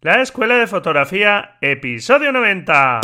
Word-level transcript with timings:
La 0.00 0.22
Escuela 0.22 0.54
de 0.54 0.68
Fotografía, 0.68 1.56
episodio 1.60 2.30
90. 2.30 3.00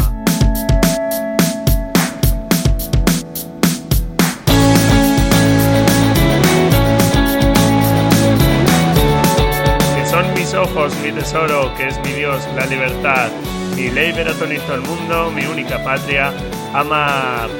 Que 9.96 10.07
son 10.07 10.34
mis 10.34 10.54
ojos, 10.54 10.95
mi 11.02 11.11
tesoro, 11.11 11.75
que 11.77 11.88
es 11.88 11.98
mi 12.04 12.12
Dios, 12.12 12.48
la 12.54 12.64
libertad, 12.66 13.29
mi 13.75 13.91
ley 13.91 14.13
veratonito 14.13 14.77
el 14.77 14.83
mundo, 14.83 15.33
mi 15.33 15.45
única 15.47 15.83
patria, 15.83 16.33
amar. 16.73 17.51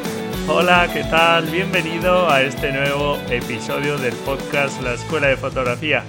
Hola, 0.47 0.89
¿qué 0.93 1.03
tal? 1.11 1.47
Bienvenido 1.47 2.31
a 2.31 2.41
este 2.41 2.71
nuevo 2.71 3.19
episodio 3.29 3.99
del 3.99 4.15
podcast 4.15 4.81
La 4.81 4.93
Escuela 4.93 5.27
de 5.27 5.37
Fotografía 5.37 6.05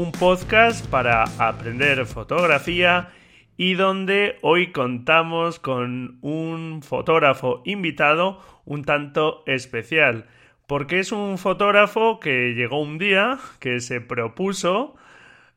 un 0.00 0.12
podcast 0.12 0.86
para 0.86 1.24
aprender 1.36 2.06
fotografía 2.06 3.10
y 3.58 3.74
donde 3.74 4.38
hoy 4.40 4.72
contamos 4.72 5.58
con 5.58 6.16
un 6.22 6.82
fotógrafo 6.82 7.60
invitado 7.66 8.40
un 8.64 8.82
tanto 8.82 9.42
especial, 9.46 10.24
porque 10.66 11.00
es 11.00 11.12
un 11.12 11.36
fotógrafo 11.36 12.18
que 12.18 12.54
llegó 12.54 12.80
un 12.80 12.96
día 12.96 13.38
que 13.58 13.80
se 13.80 14.00
propuso 14.00 14.94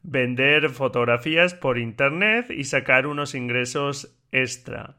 vender 0.01 0.71
fotografías 0.71 1.53
por 1.53 1.77
internet 1.77 2.47
y 2.49 2.65
sacar 2.65 3.07
unos 3.07 3.35
ingresos 3.35 4.13
extra. 4.33 4.97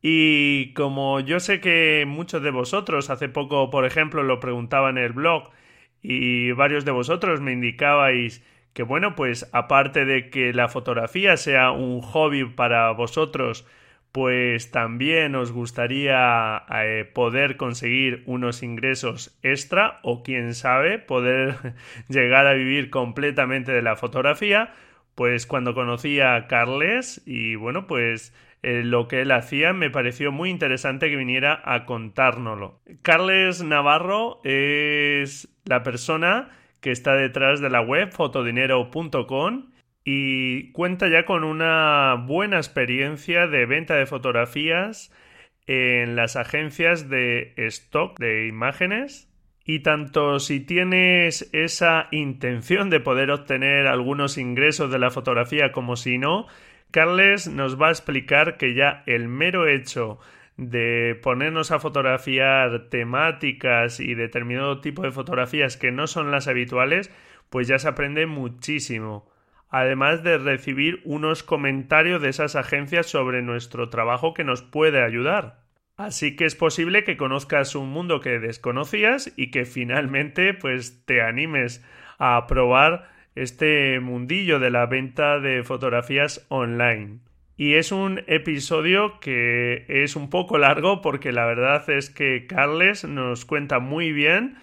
Y 0.00 0.72
como 0.74 1.20
yo 1.20 1.38
sé 1.38 1.60
que 1.60 2.02
muchos 2.04 2.42
de 2.42 2.50
vosotros 2.50 3.10
hace 3.10 3.28
poco, 3.28 3.70
por 3.70 3.84
ejemplo, 3.84 4.24
lo 4.24 4.40
preguntaban 4.40 4.98
en 4.98 5.04
el 5.04 5.12
blog 5.12 5.50
y 6.02 6.50
varios 6.50 6.84
de 6.84 6.90
vosotros 6.90 7.40
me 7.40 7.52
indicabais 7.52 8.42
que 8.72 8.82
bueno, 8.82 9.14
pues 9.14 9.48
aparte 9.52 10.04
de 10.04 10.30
que 10.30 10.52
la 10.52 10.68
fotografía 10.68 11.36
sea 11.36 11.72
un 11.72 12.00
hobby 12.00 12.44
para 12.44 12.90
vosotros, 12.92 13.66
pues 14.12 14.70
también 14.70 15.34
os 15.34 15.52
gustaría 15.52 16.62
eh, 16.70 17.10
poder 17.12 17.56
conseguir 17.56 18.22
unos 18.26 18.62
ingresos 18.62 19.38
extra 19.42 20.00
o 20.02 20.22
quién 20.22 20.54
sabe 20.54 20.98
poder 20.98 21.74
llegar 22.08 22.46
a 22.46 22.52
vivir 22.52 22.90
completamente 22.90 23.72
de 23.72 23.82
la 23.82 23.96
fotografía, 23.96 24.72
pues 25.14 25.46
cuando 25.46 25.74
conocí 25.74 26.20
a 26.20 26.46
Carles 26.46 27.22
y 27.26 27.54
bueno, 27.56 27.86
pues 27.86 28.34
eh, 28.62 28.82
lo 28.84 29.08
que 29.08 29.22
él 29.22 29.32
hacía 29.32 29.72
me 29.72 29.90
pareció 29.90 30.30
muy 30.30 30.50
interesante 30.50 31.08
que 31.10 31.16
viniera 31.16 31.60
a 31.64 31.84
contárnoslo. 31.86 32.80
Carles 33.00 33.62
Navarro 33.62 34.40
es 34.44 35.48
la 35.64 35.82
persona 35.82 36.50
que 36.82 36.90
está 36.90 37.14
detrás 37.14 37.62
de 37.62 37.70
la 37.70 37.80
web 37.80 38.10
fotodinero.com 38.12 39.70
y 40.04 40.72
cuenta 40.72 41.08
ya 41.08 41.24
con 41.24 41.44
una 41.44 42.16
buena 42.26 42.56
experiencia 42.56 43.46
de 43.46 43.64
venta 43.66 43.94
de 43.94 44.04
fotografías 44.04 45.12
en 45.66 46.16
las 46.16 46.36
agencias 46.36 47.08
de 47.08 47.54
stock 47.56 48.18
de 48.18 48.48
imágenes. 48.48 49.28
Y 49.64 49.80
tanto 49.80 50.40
si 50.40 50.58
tienes 50.58 51.48
esa 51.52 52.08
intención 52.10 52.90
de 52.90 52.98
poder 52.98 53.30
obtener 53.30 53.86
algunos 53.86 54.36
ingresos 54.36 54.90
de 54.90 54.98
la 54.98 55.10
fotografía 55.10 55.70
como 55.70 55.94
si 55.94 56.18
no, 56.18 56.48
Carles 56.90 57.46
nos 57.46 57.80
va 57.80 57.88
a 57.88 57.92
explicar 57.92 58.56
que 58.56 58.74
ya 58.74 59.04
el 59.06 59.28
mero 59.28 59.68
hecho 59.68 60.18
de 60.70 61.18
ponernos 61.22 61.70
a 61.70 61.80
fotografiar 61.80 62.88
temáticas 62.88 64.00
y 64.00 64.14
determinado 64.14 64.80
tipo 64.80 65.02
de 65.02 65.12
fotografías 65.12 65.76
que 65.76 65.92
no 65.92 66.06
son 66.06 66.30
las 66.30 66.48
habituales, 66.48 67.10
pues 67.50 67.68
ya 67.68 67.78
se 67.78 67.88
aprende 67.88 68.26
muchísimo. 68.26 69.30
Además 69.68 70.22
de 70.22 70.38
recibir 70.38 71.00
unos 71.04 71.42
comentarios 71.42 72.20
de 72.20 72.28
esas 72.28 72.56
agencias 72.56 73.06
sobre 73.06 73.42
nuestro 73.42 73.88
trabajo 73.88 74.34
que 74.34 74.44
nos 74.44 74.62
puede 74.62 75.02
ayudar. 75.02 75.62
Así 75.96 76.36
que 76.36 76.44
es 76.44 76.54
posible 76.54 77.04
que 77.04 77.16
conozcas 77.16 77.74
un 77.74 77.90
mundo 77.90 78.20
que 78.20 78.38
desconocías 78.38 79.32
y 79.36 79.50
que 79.50 79.64
finalmente 79.64 80.54
pues 80.54 81.04
te 81.06 81.22
animes 81.22 81.84
a 82.18 82.46
probar 82.46 83.10
este 83.34 84.00
mundillo 84.00 84.58
de 84.58 84.70
la 84.70 84.86
venta 84.86 85.38
de 85.40 85.62
fotografías 85.62 86.44
online. 86.48 87.20
Y 87.62 87.76
es 87.76 87.92
un 87.92 88.24
episodio 88.26 89.20
que 89.20 89.84
es 89.86 90.16
un 90.16 90.30
poco 90.30 90.58
largo 90.58 91.00
porque 91.00 91.30
la 91.30 91.46
verdad 91.46 91.88
es 91.90 92.10
que 92.10 92.48
Carles 92.48 93.04
nos 93.04 93.44
cuenta 93.44 93.78
muy 93.78 94.10
bien 94.10 94.56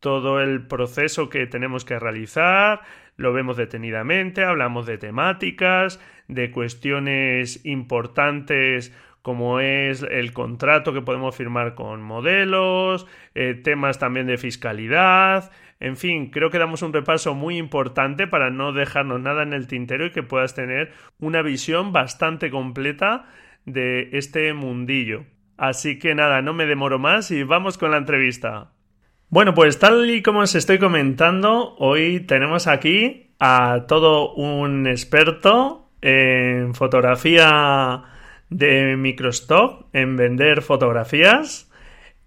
todo 0.00 0.40
el 0.40 0.66
proceso 0.66 1.28
que 1.28 1.46
tenemos 1.46 1.84
que 1.84 2.00
realizar, 2.00 2.80
lo 3.16 3.32
vemos 3.32 3.56
detenidamente, 3.56 4.42
hablamos 4.42 4.84
de 4.86 4.98
temáticas, 4.98 6.00
de 6.26 6.50
cuestiones 6.50 7.64
importantes 7.64 8.92
como 9.22 9.60
es 9.60 10.02
el 10.02 10.32
contrato 10.32 10.92
que 10.92 11.02
podemos 11.02 11.36
firmar 11.36 11.76
con 11.76 12.02
modelos, 12.02 13.06
eh, 13.36 13.54
temas 13.54 14.00
también 14.00 14.26
de 14.26 14.38
fiscalidad, 14.38 15.52
en 15.80 15.96
fin, 15.96 16.30
creo 16.30 16.50
que 16.50 16.58
damos 16.58 16.82
un 16.82 16.92
repaso 16.92 17.34
muy 17.34 17.56
importante 17.56 18.26
para 18.26 18.50
no 18.50 18.72
dejarnos 18.72 19.18
nada 19.20 19.42
en 19.42 19.54
el 19.54 19.66
tintero 19.66 20.04
y 20.04 20.12
que 20.12 20.22
puedas 20.22 20.54
tener 20.54 20.92
una 21.18 21.40
visión 21.40 21.92
bastante 21.92 22.50
completa 22.50 23.26
de 23.64 24.10
este 24.12 24.52
mundillo. 24.52 25.24
Así 25.56 25.98
que 25.98 26.14
nada, 26.14 26.42
no 26.42 26.52
me 26.52 26.66
demoro 26.66 26.98
más 26.98 27.30
y 27.30 27.44
vamos 27.44 27.78
con 27.78 27.90
la 27.90 27.96
entrevista. 27.96 28.72
Bueno, 29.30 29.54
pues 29.54 29.78
tal 29.78 30.10
y 30.10 30.22
como 30.22 30.40
os 30.40 30.54
estoy 30.54 30.78
comentando, 30.78 31.74
hoy 31.76 32.20
tenemos 32.20 32.66
aquí 32.66 33.34
a 33.38 33.86
todo 33.88 34.34
un 34.34 34.86
experto 34.86 35.90
en 36.02 36.74
fotografía 36.74 38.02
de 38.50 38.96
microstock 38.96 39.86
en 39.94 40.16
vender 40.16 40.60
fotografías. 40.60 41.69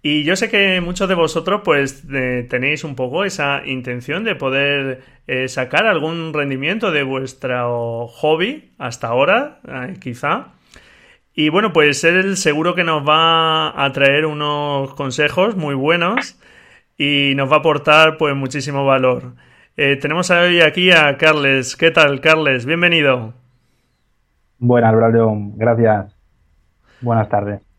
Y 0.05 0.25
yo 0.25 0.35
sé 0.35 0.49
que 0.49 0.81
muchos 0.81 1.07
de 1.07 1.15
vosotros 1.15 1.61
pues 1.63 2.05
tenéis 2.49 2.83
un 2.83 2.93
poco 2.93 3.23
esa 3.23 3.65
intención 3.65 4.25
de 4.25 4.35
poder 4.35 5.01
eh, 5.27 5.47
sacar 5.47 5.85
algún 5.85 6.33
rendimiento 6.33 6.91
de 6.91 7.03
vuestro 7.03 8.07
hobby 8.09 8.73
hasta 8.77 9.07
ahora, 9.07 9.59
eh, 9.65 9.95
quizá. 10.01 10.47
Y 11.33 11.47
bueno, 11.47 11.71
pues 11.71 12.03
él 12.03 12.35
seguro 12.35 12.75
que 12.75 12.83
nos 12.83 13.07
va 13.07 13.81
a 13.81 13.91
traer 13.93 14.25
unos 14.25 14.93
consejos 14.93 15.55
muy 15.55 15.73
buenos 15.73 16.37
y 16.97 17.33
nos 17.35 17.49
va 17.49 17.55
a 17.55 17.59
aportar 17.59 18.17
pues 18.17 18.35
muchísimo 18.35 18.85
valor. 18.85 19.35
Eh, 19.77 19.95
tenemos 19.95 20.29
hoy 20.31 20.59
aquí 20.59 20.91
a 20.91 21.17
Carles. 21.17 21.77
¿Qué 21.77 21.91
tal, 21.91 22.19
Carles? 22.19 22.65
Bienvenido. 22.65 23.33
Buenas, 24.59 24.93
Braulio. 24.93 25.31
Gracias. 25.55 26.13
Buenas 26.99 27.29
tardes. 27.29 27.72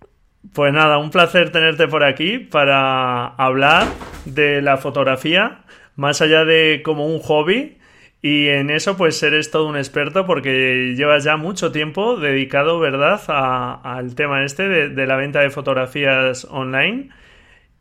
Pues 0.53 0.73
nada, 0.73 0.99
un 0.99 1.11
placer 1.11 1.51
tenerte 1.51 1.89
por 1.89 2.05
aquí 2.05 2.39
para 2.39 3.29
hablar 3.29 3.87
de 4.27 4.61
la 4.61 4.77
fotografía, 4.77 5.63
más 5.97 6.21
allá 6.21 6.45
de 6.45 6.83
como 6.85 7.07
un 7.07 7.19
hobby. 7.21 7.79
Y 8.21 8.49
en 8.49 8.71
eso, 8.71 8.97
pues 8.97 9.23
eres 9.23 9.51
todo 9.51 9.67
un 9.69 9.77
experto 9.77 10.27
porque 10.27 10.95
llevas 10.97 11.25
ya 11.25 11.37
mucho 11.37 11.73
tiempo 11.73 12.17
dedicado, 12.17 12.79
¿verdad?, 12.79 13.21
al 13.29 14.15
tema 14.15 14.45
este 14.45 14.69
de, 14.69 15.07
la 15.07 15.17
venta 15.17 15.41
de 15.41 15.51
fotografías 15.51 16.47
online. 16.51 17.09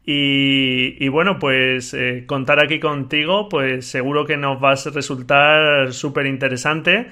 Y, 0.06 1.08
bueno, 1.10 1.40
pues 1.40 1.94
eh, 1.94 2.26
contar 2.28 2.60
aquí 2.60 2.80
contigo, 2.80 3.50
pues 3.50 3.88
seguro 3.88 4.26
que 4.26 4.38
nos 4.38 4.62
va 4.62 4.72
a 4.72 4.76
resultar 4.76 5.94
súper 5.94 6.26
interesante 6.26 7.08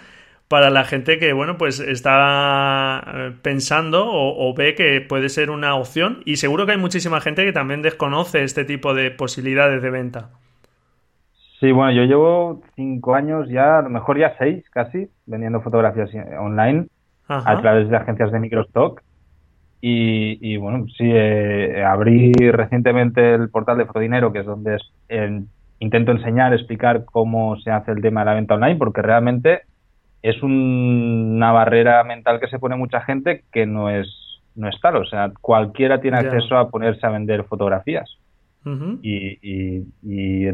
para 0.51 0.69
la 0.69 0.83
gente 0.83 1.17
que, 1.17 1.31
bueno, 1.31 1.57
pues 1.57 1.79
está 1.79 3.01
eh, 3.07 3.31
pensando 3.41 4.03
o, 4.05 4.53
ve 4.53 4.75
que 4.75 4.99
puede 4.99 5.29
ser 5.29 5.49
una 5.49 5.75
opción 5.75 6.23
y 6.25 6.35
seguro 6.35 6.65
que 6.65 6.73
hay 6.73 6.77
muchísima 6.77 7.21
gente 7.21 7.45
que 7.45 7.53
también 7.53 7.81
desconoce 7.81 8.43
este 8.43 8.65
tipo 8.65 8.93
de 8.93 9.11
posibilidades 9.11 9.81
de 9.81 9.89
venta. 9.89 10.29
Sí, 11.61 11.71
bueno, 11.71 11.93
yo 11.93 12.03
llevo 12.03 12.61
cinco 12.75 13.15
años 13.15 13.47
ya, 13.47 13.79
a 13.79 13.81
lo 13.81 13.89
mejor 13.89 14.19
ya 14.19 14.35
seis 14.37 14.69
casi, 14.71 15.07
vendiendo 15.25 15.61
fotografías 15.61 16.09
online 16.37 16.87
a 17.29 17.61
través 17.61 17.87
de 17.87 17.95
agencias 17.95 18.33
de 18.33 18.39
microstock. 18.39 19.01
Y, 19.79 20.57
bueno, 20.57 20.85
sí, 20.97 21.09
eh, 21.09 21.81
abrí 21.87 22.33
recientemente 22.33 23.35
el 23.35 23.49
portal 23.49 23.77
de 23.77 23.85
Fotodinero, 23.85 24.33
que 24.33 24.39
es 24.39 24.45
donde 24.45 24.77
intento 25.79 26.11
enseñar, 26.11 26.53
explicar 26.53 27.05
cómo 27.05 27.55
se 27.61 27.71
hace 27.71 27.91
el 27.93 28.01
tema 28.01 28.19
de 28.21 28.25
la 28.25 28.33
venta 28.33 28.55
online, 28.55 28.75
porque 28.75 29.01
realmente 29.01 29.61
es 30.21 30.41
una 30.43 31.51
barrera 31.51 32.03
mental 32.03 32.39
que 32.39 32.47
se 32.47 32.59
pone 32.59 32.75
mucha 32.75 33.01
gente 33.01 33.43
que 33.51 33.65
no 33.65 33.89
es, 33.89 34.07
no 34.55 34.69
es 34.69 34.79
tal. 34.81 34.97
O 34.97 35.05
sea, 35.05 35.31
cualquiera 35.41 35.99
tiene 35.99 36.17
acceso 36.17 36.57
a 36.57 36.69
ponerse 36.69 37.05
a 37.05 37.09
vender 37.09 37.43
fotografías. 37.45 38.17
y, 39.01 40.47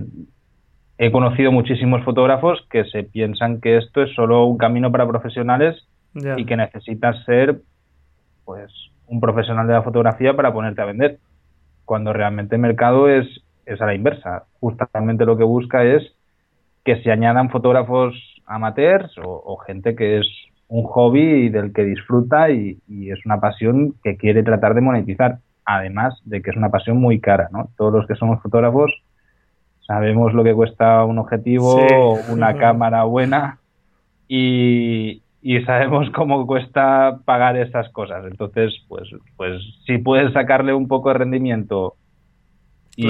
he 0.99 1.11
conocido 1.11 1.51
muchísimos 1.51 2.03
fotógrafos 2.03 2.65
que 2.71 2.83
se 2.85 3.03
piensan 3.03 3.61
que 3.61 3.77
esto 3.77 4.01
es 4.01 4.15
solo 4.15 4.45
un 4.45 4.57
camino 4.57 4.91
para 4.91 5.07
profesionales 5.07 5.87
y 6.15 6.45
que 6.45 6.57
necesitas 6.57 7.23
ser 7.25 7.61
pues 8.45 8.71
un 9.05 9.19
profesional 9.21 9.67
de 9.67 9.73
la 9.73 9.83
fotografía 9.83 10.35
para 10.35 10.51
ponerte 10.51 10.81
a 10.81 10.85
vender. 10.85 11.19
Cuando 11.85 12.13
realmente 12.13 12.55
el 12.55 12.61
mercado 12.61 13.09
es, 13.09 13.27
es 13.65 13.79
a 13.79 13.85
la 13.85 13.93
inversa. 13.93 14.45
Justamente 14.59 15.25
lo 15.25 15.37
que 15.37 15.43
busca 15.43 15.83
es 15.83 16.03
que 16.83 17.01
se 17.03 17.11
añadan 17.11 17.51
fotógrafos 17.51 18.15
amateurs 18.47 19.13
o, 19.23 19.57
gente 19.57 19.95
que 19.95 20.19
es 20.19 20.27
un 20.67 20.83
hobby 20.83 21.49
del 21.49 21.73
que 21.73 21.83
disfruta 21.83 22.49
y, 22.49 22.79
es 22.87 23.25
una 23.25 23.39
pasión 23.39 23.95
que 24.03 24.17
quiere 24.17 24.43
tratar 24.43 24.73
de 24.73 24.81
monetizar. 24.81 25.39
Además 25.65 26.19
de 26.23 26.41
que 26.41 26.51
es 26.51 26.55
una 26.55 26.69
pasión 26.69 26.97
muy 26.97 27.19
cara, 27.19 27.49
¿no? 27.51 27.69
Todos 27.77 27.93
los 27.93 28.07
que 28.07 28.15
somos 28.15 28.41
fotógrafos 28.41 28.91
sabemos 29.85 30.33
lo 30.33 30.43
que 30.43 30.53
cuesta 30.53 31.03
un 31.05 31.17
objetivo, 31.17 32.17
una 32.29 32.57
cámara 32.57 33.03
buena 33.03 33.59
y, 34.27 35.21
y 35.41 35.61
sabemos 35.61 36.09
cómo 36.11 36.45
cuesta 36.45 37.19
pagar 37.25 37.57
esas 37.57 37.89
cosas. 37.89 38.25
Entonces, 38.29 38.73
pues, 38.87 39.09
pues 39.35 39.61
si 39.85 39.97
puedes 39.97 40.33
sacarle 40.33 40.73
un 40.73 40.87
poco 40.87 41.09
de 41.09 41.19
rendimiento 41.19 41.95
y 42.97 43.07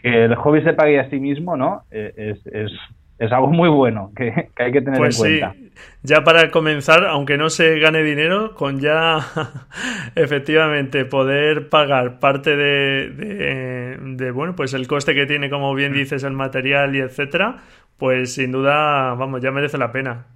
que 0.00 0.24
el 0.24 0.34
hobby 0.34 0.62
se 0.62 0.74
pague 0.74 0.98
a 0.98 1.08
sí 1.10 1.20
mismo, 1.20 1.56
¿no? 1.56 1.82
Eh, 1.92 2.12
es, 2.16 2.46
es, 2.46 2.72
es 3.18 3.32
algo 3.32 3.48
muy 3.48 3.68
bueno 3.68 4.12
que, 4.16 4.50
hay 4.56 4.72
que 4.72 4.80
tener 4.80 4.94
en 4.94 4.98
pues 4.98 5.18
cuenta. 5.18 5.52
Sí. 5.52 5.72
Ya 6.02 6.24
para 6.24 6.50
comenzar, 6.50 7.04
aunque 7.04 7.36
no 7.36 7.50
se 7.50 7.78
gane 7.78 8.02
dinero, 8.02 8.54
con 8.54 8.80
ya 8.80 9.18
efectivamente 10.14 11.04
poder 11.04 11.68
pagar 11.68 12.18
parte 12.18 12.56
de, 12.56 13.10
de, 13.10 13.96
de, 14.00 14.30
bueno, 14.30 14.54
pues 14.56 14.74
el 14.74 14.86
coste 14.86 15.14
que 15.14 15.26
tiene, 15.26 15.50
como 15.50 15.74
bien 15.74 15.92
dices, 15.92 16.24
el 16.24 16.32
material 16.32 16.94
y 16.96 17.00
etcétera, 17.00 17.58
pues 17.96 18.34
sin 18.34 18.52
duda, 18.52 19.14
vamos, 19.14 19.40
ya 19.42 19.50
merece 19.50 19.78
la 19.78 19.92
pena. 19.92 20.26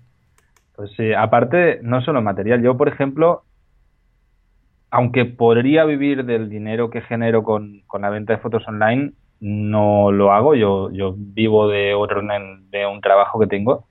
Pues 0.77 0.91
sí, 0.97 1.13
aparte, 1.13 1.81
no 1.83 2.01
solo 2.03 2.23
material. 2.23 2.63
Yo, 2.63 2.77
por 2.77 2.89
ejemplo, 2.89 3.45
aunque 4.91 5.25
podría 5.25 5.85
vivir 5.85 6.25
del 6.25 6.49
dinero 6.49 6.91
que 6.91 7.03
genero 7.03 7.43
con, 7.43 7.83
la 7.99 8.11
venta 8.11 8.35
de 8.35 8.41
fotos 8.41 8.67
online, 8.67 9.13
no 9.43 10.13
lo 10.13 10.33
hago. 10.33 10.55
Yo, 10.55 10.91
yo 10.93 11.15
vivo 11.17 11.69
de 11.69 11.95
otro 11.95 12.23
de 12.23 12.87
un 12.87 13.01
trabajo 13.01 13.41
que 13.41 13.49
tengo. 13.49 13.85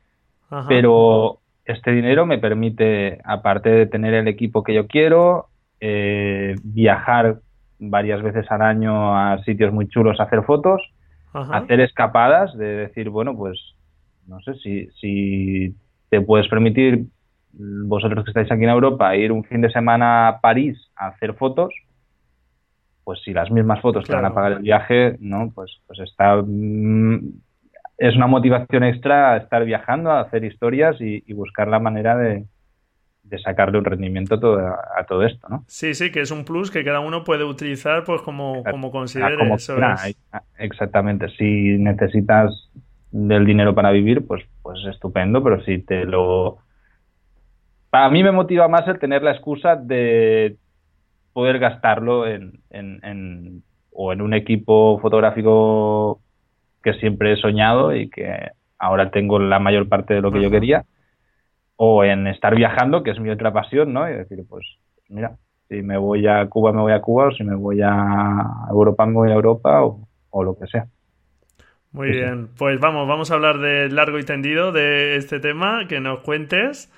Pero 0.68 1.40
este 1.66 1.92
dinero 1.92 2.26
me 2.26 2.38
permite, 2.38 3.20
aparte 3.24 3.70
de 3.70 3.86
tener 3.86 4.14
el 4.14 4.28
equipo 4.28 4.64
que 4.64 4.74
yo 4.74 4.88
quiero, 4.88 5.48
eh, 5.80 6.56
viajar 6.64 7.40
varias 7.80 8.22
veces 8.22 8.50
al 8.50 8.62
año 8.62 9.18
a 9.18 9.42
sitios 9.44 9.74
muy 9.74 9.88
chulos 9.88 10.20
a 10.20 10.24
hacer 10.24 10.44
fotos, 10.44 10.82
hacer 11.34 11.80
escapadas, 11.82 12.58
de 12.58 12.66
decir, 12.66 13.10
bueno, 13.10 13.36
pues 13.36 13.60
no 14.28 14.42
sé 14.42 14.56
si, 14.56 14.88
si 15.00 15.76
te 16.10 16.22
puedes 16.22 16.48
permitir, 16.48 17.06
vosotros 17.54 18.24
que 18.24 18.32
estáis 18.32 18.52
aquí 18.52 18.64
en 18.64 18.70
Europa, 18.70 19.16
ir 19.16 19.32
un 19.32 19.44
fin 19.44 19.62
de 19.62 19.72
semana 19.72 20.28
a 20.28 20.40
París 20.42 20.78
a 20.96 21.08
hacer 21.08 21.34
fotos, 21.34 21.74
pues 23.04 23.20
si 23.24 23.34
las 23.34 23.50
mismas 23.52 23.82
fotos 23.82 24.06
te 24.06 24.14
van 24.14 24.26
a 24.26 24.34
pagar 24.34 24.54
el 24.54 24.60
viaje, 24.60 25.18
¿no? 25.20 25.52
Pues, 25.54 25.80
pues 25.88 26.00
está... 26.00 26.42
Mm, 26.42 27.34
es 27.98 28.16
una 28.16 28.26
motivación 28.26 28.84
extra 28.84 29.38
estar 29.38 29.64
viajando, 29.64 30.10
a 30.10 30.22
hacer 30.22 30.44
historias 30.44 30.96
y, 31.00 31.22
buscar 31.34 31.68
la 31.68 31.80
manera 31.80 32.18
de, 32.18 32.46
sacarle 33.44 33.78
un 33.78 33.86
rendimiento 33.86 34.36
a, 34.36 35.04
todo 35.06 35.24
esto, 35.24 35.48
¿no? 35.48 35.64
Sí, 35.68 35.94
sí, 35.94 36.12
que 36.12 36.22
es 36.22 36.32
un 36.32 36.44
plus 36.44 36.72
que 36.72 36.84
cada 36.84 37.00
uno 37.00 37.24
puede 37.24 37.44
utilizar 37.44 38.04
pues 38.04 38.24
como, 38.24 38.64
como 38.64 38.92
considere. 38.92 39.38
Exactamente. 40.58 41.30
Si 41.38 41.78
necesitas 41.78 42.72
del 43.12 43.46
dinero 43.46 43.76
para 43.76 43.92
vivir, 43.92 44.26
pues, 44.26 44.44
pues 44.64 44.84
estupendo, 44.90 45.44
pero 45.44 45.64
si 45.64 45.80
te 45.80 46.06
lo... 46.06 46.58
Para 47.92 48.10
mí 48.10 48.24
me 48.24 48.32
motiva 48.32 48.68
más 48.68 48.88
el 48.88 48.98
tener 48.98 49.22
la 49.22 49.32
excusa 49.32 49.76
de 49.76 50.58
poder 51.34 51.60
gastarlo 51.60 52.28
en, 52.28 52.60
en, 52.70 53.64
o 53.92 54.14
en 54.14 54.22
un 54.22 54.34
equipo 54.34 55.00
fotográfico 55.00 56.20
que 56.84 56.94
siempre 56.96 57.34
he 57.34 57.38
soñado 57.38 57.96
y 57.96 58.10
que 58.10 58.50
ahora 58.80 59.12
tengo 59.12 59.40
la 59.40 59.60
mayor 59.60 59.88
parte 59.88 60.14
de 60.14 60.22
lo 60.22 60.32
que 60.32 60.42
yo 60.42 60.50
quería, 60.50 60.86
o 61.76 62.04
en 62.04 62.28
estar 62.28 62.56
viajando, 62.56 63.04
que 63.04 63.12
es 63.12 63.20
mi 63.20 63.30
otra 63.30 63.54
pasión, 63.54 63.94
¿no? 63.94 64.10
Y 64.10 64.14
decir, 64.14 64.44
pues 64.50 64.66
mira, 65.10 65.38
si 65.70 65.82
me 65.82 65.98
voy 65.98 66.28
a 66.28 66.46
Cuba, 66.48 66.74
me 66.74 66.82
voy 66.82 66.94
a 66.94 67.02
Cuba, 67.02 67.28
o 67.28 67.32
si 67.32 67.44
me 67.44 67.56
voy 67.56 67.82
a 67.84 68.68
Europa, 68.70 69.06
me 69.06 69.14
voy 69.14 69.32
a 69.32 69.36
Europa, 69.36 69.82
o 69.84 70.44
lo 70.44 70.58
que 70.58 70.68
sea. 70.68 70.88
Muy 71.94 72.10
bien, 72.10 72.48
pues 72.58 72.80
vamos, 72.80 73.06
vamos 73.06 73.32
a 73.32 73.34
hablar 73.34 73.60
de 73.60 73.90
largo 73.90 74.18
y 74.18 74.24
tendido 74.24 74.72
de 74.72 75.18
este 75.18 75.42
tema, 75.42 75.88
que 75.90 76.00
nos 76.00 76.20
cuentes. 76.22 76.90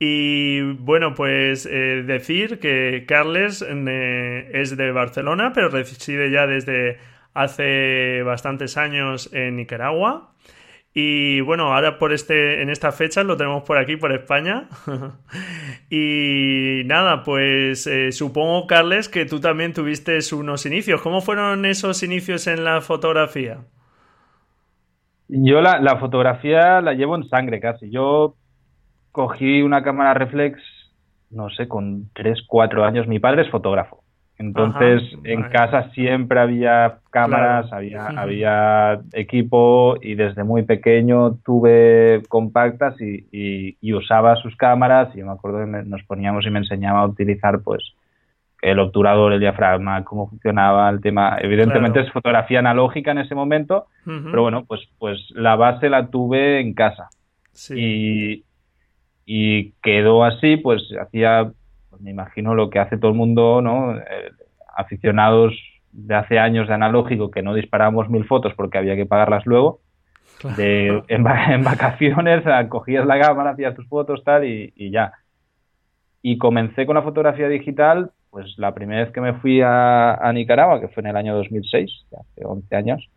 Y 0.00 0.60
bueno, 0.60 1.14
pues 1.14 1.66
eh, 1.66 2.04
decir 2.06 2.60
que 2.60 3.04
Carles 3.06 3.64
eh, 3.68 4.50
es 4.54 4.76
de 4.76 4.92
Barcelona, 4.92 5.52
pero 5.52 5.70
reside 5.70 6.30
ya 6.30 6.46
desde 6.46 6.98
hace 7.34 8.22
bastantes 8.22 8.76
años 8.76 9.30
en 9.32 9.56
Nicaragua. 9.56 10.34
Y 10.94 11.40
bueno, 11.42 11.74
ahora 11.74 11.98
por 11.98 12.12
este, 12.12 12.62
en 12.62 12.70
esta 12.70 12.92
fecha 12.92 13.22
lo 13.22 13.36
tenemos 13.36 13.62
por 13.64 13.78
aquí, 13.78 13.96
por 13.96 14.12
España. 14.12 14.68
y 15.90 16.82
nada, 16.86 17.22
pues 17.24 17.86
eh, 17.86 18.12
supongo, 18.12 18.66
Carles, 18.66 19.08
que 19.08 19.24
tú 19.24 19.40
también 19.40 19.72
tuviste 19.72 20.18
unos 20.32 20.64
inicios. 20.64 21.00
¿Cómo 21.02 21.20
fueron 21.20 21.64
esos 21.66 22.02
inicios 22.02 22.46
en 22.46 22.64
la 22.64 22.80
fotografía? 22.80 23.58
Yo 25.28 25.60
la, 25.60 25.78
la, 25.78 25.98
fotografía 25.98 26.80
la 26.80 26.94
llevo 26.94 27.16
en 27.16 27.28
sangre 27.28 27.60
casi. 27.60 27.90
Yo 27.90 28.37
cogí 29.12 29.62
una 29.62 29.82
cámara 29.82 30.14
reflex, 30.14 30.60
no 31.30 31.50
sé, 31.50 31.68
con 31.68 32.08
3, 32.14 32.42
4 32.46 32.84
años. 32.84 33.06
Mi 33.06 33.18
padre 33.18 33.42
es 33.42 33.50
fotógrafo. 33.50 34.02
Entonces, 34.38 35.02
en 35.24 35.42
casa 35.50 35.90
siempre 35.90 36.38
había 36.38 36.98
cámaras, 37.10 37.72
había, 37.72 38.06
había 38.06 39.00
equipo 39.12 39.96
y 40.00 40.14
desde 40.14 40.44
muy 40.44 40.62
pequeño 40.62 41.38
tuve 41.44 42.22
compactas 42.28 42.94
y, 43.00 43.26
y, 43.32 43.92
usaba 43.92 44.36
sus 44.36 44.54
cámaras 44.54 45.08
y 45.16 45.24
me 45.24 45.32
acuerdo 45.32 45.58
que 45.58 45.82
nos 45.88 46.04
poníamos 46.04 46.46
y 46.46 46.50
me 46.50 46.60
enseñaba 46.60 47.00
a 47.00 47.06
utilizar 47.06 47.62
pues 47.62 47.82
el 48.62 48.78
obturador, 48.78 49.32
el 49.32 49.40
diafragma, 49.40 50.04
cómo 50.04 50.28
funcionaba 50.28 50.88
el 50.88 51.00
tema. 51.00 51.38
Evidentemente 51.40 52.00
es 52.00 52.12
fotografía 52.12 52.60
analógica 52.60 53.10
en 53.10 53.18
ese 53.18 53.34
momento, 53.34 53.86
pero 54.04 54.42
bueno, 54.42 54.64
pues, 54.66 54.80
pues 54.98 55.18
la 55.30 55.56
base 55.56 55.88
la 55.88 56.08
tuve 56.08 56.60
en 56.60 56.74
casa. 56.74 57.08
Y, 57.70 58.44
y 59.30 59.72
quedó 59.82 60.24
así, 60.24 60.56
pues 60.56 60.82
hacía, 60.98 61.52
pues, 61.90 62.00
me 62.00 62.10
imagino 62.10 62.54
lo 62.54 62.70
que 62.70 62.78
hace 62.78 62.96
todo 62.96 63.10
el 63.10 63.16
mundo, 63.16 63.60
¿no? 63.60 63.94
Eh, 63.94 64.32
aficionados 64.74 65.54
de 65.92 66.14
hace 66.14 66.38
años 66.38 66.68
de 66.68 66.74
analógico 66.74 67.30
que 67.30 67.42
no 67.42 67.52
disparábamos 67.52 68.08
mil 68.08 68.24
fotos 68.24 68.54
porque 68.56 68.78
había 68.78 68.96
que 68.96 69.06
pagarlas 69.06 69.44
luego. 69.44 69.80
De, 70.56 71.02
en, 71.08 71.24
vacaciones 71.64 72.44
cogías 72.68 73.04
la 73.04 73.20
cámara, 73.20 73.50
hacías 73.50 73.74
tus 73.74 73.86
fotos, 73.88 74.22
tal, 74.24 74.44
y, 74.44 74.72
y 74.76 74.90
ya. 74.90 75.12
Y 76.22 76.38
comencé 76.38 76.86
con 76.86 76.94
la 76.94 77.02
fotografía 77.02 77.48
digital 77.48 78.12
pues 78.30 78.54
la 78.58 78.74
primera 78.74 79.04
vez 79.04 79.12
que 79.12 79.20
me 79.20 79.34
fui 79.34 79.60
a, 79.64 80.30
Nicaragua, 80.34 80.80
que 80.80 80.88
fue 80.88 81.02
en 81.02 81.08
el 81.08 81.16
año 81.16 81.34
2006, 81.36 82.06
hace 82.18 82.44
11 82.44 82.76
años, 82.76 83.08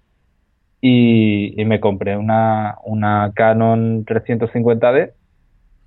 y, 0.80 1.54
me 1.66 1.80
compré 1.80 2.18
una, 2.18 2.78
una 2.84 3.32
Canon 3.36 4.06
350D, 4.06 5.12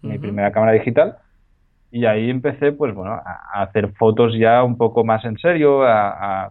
mi 0.05 0.19
primera 0.19 0.53
cámara 0.53 0.73
digital, 0.73 1.19
y 1.95 2.07
ahí 2.07 2.29
empecé, 2.29 2.73
pues 2.73 2.93
bueno, 2.93 3.13
a, 3.13 3.63
hacer 3.63 3.93
fotos 3.93 4.35
ya 4.37 4.65
un 4.65 4.77
poco 4.77 5.05
más 5.05 5.25
en 5.25 5.39
serio, 5.39 5.85
a, 5.85 6.51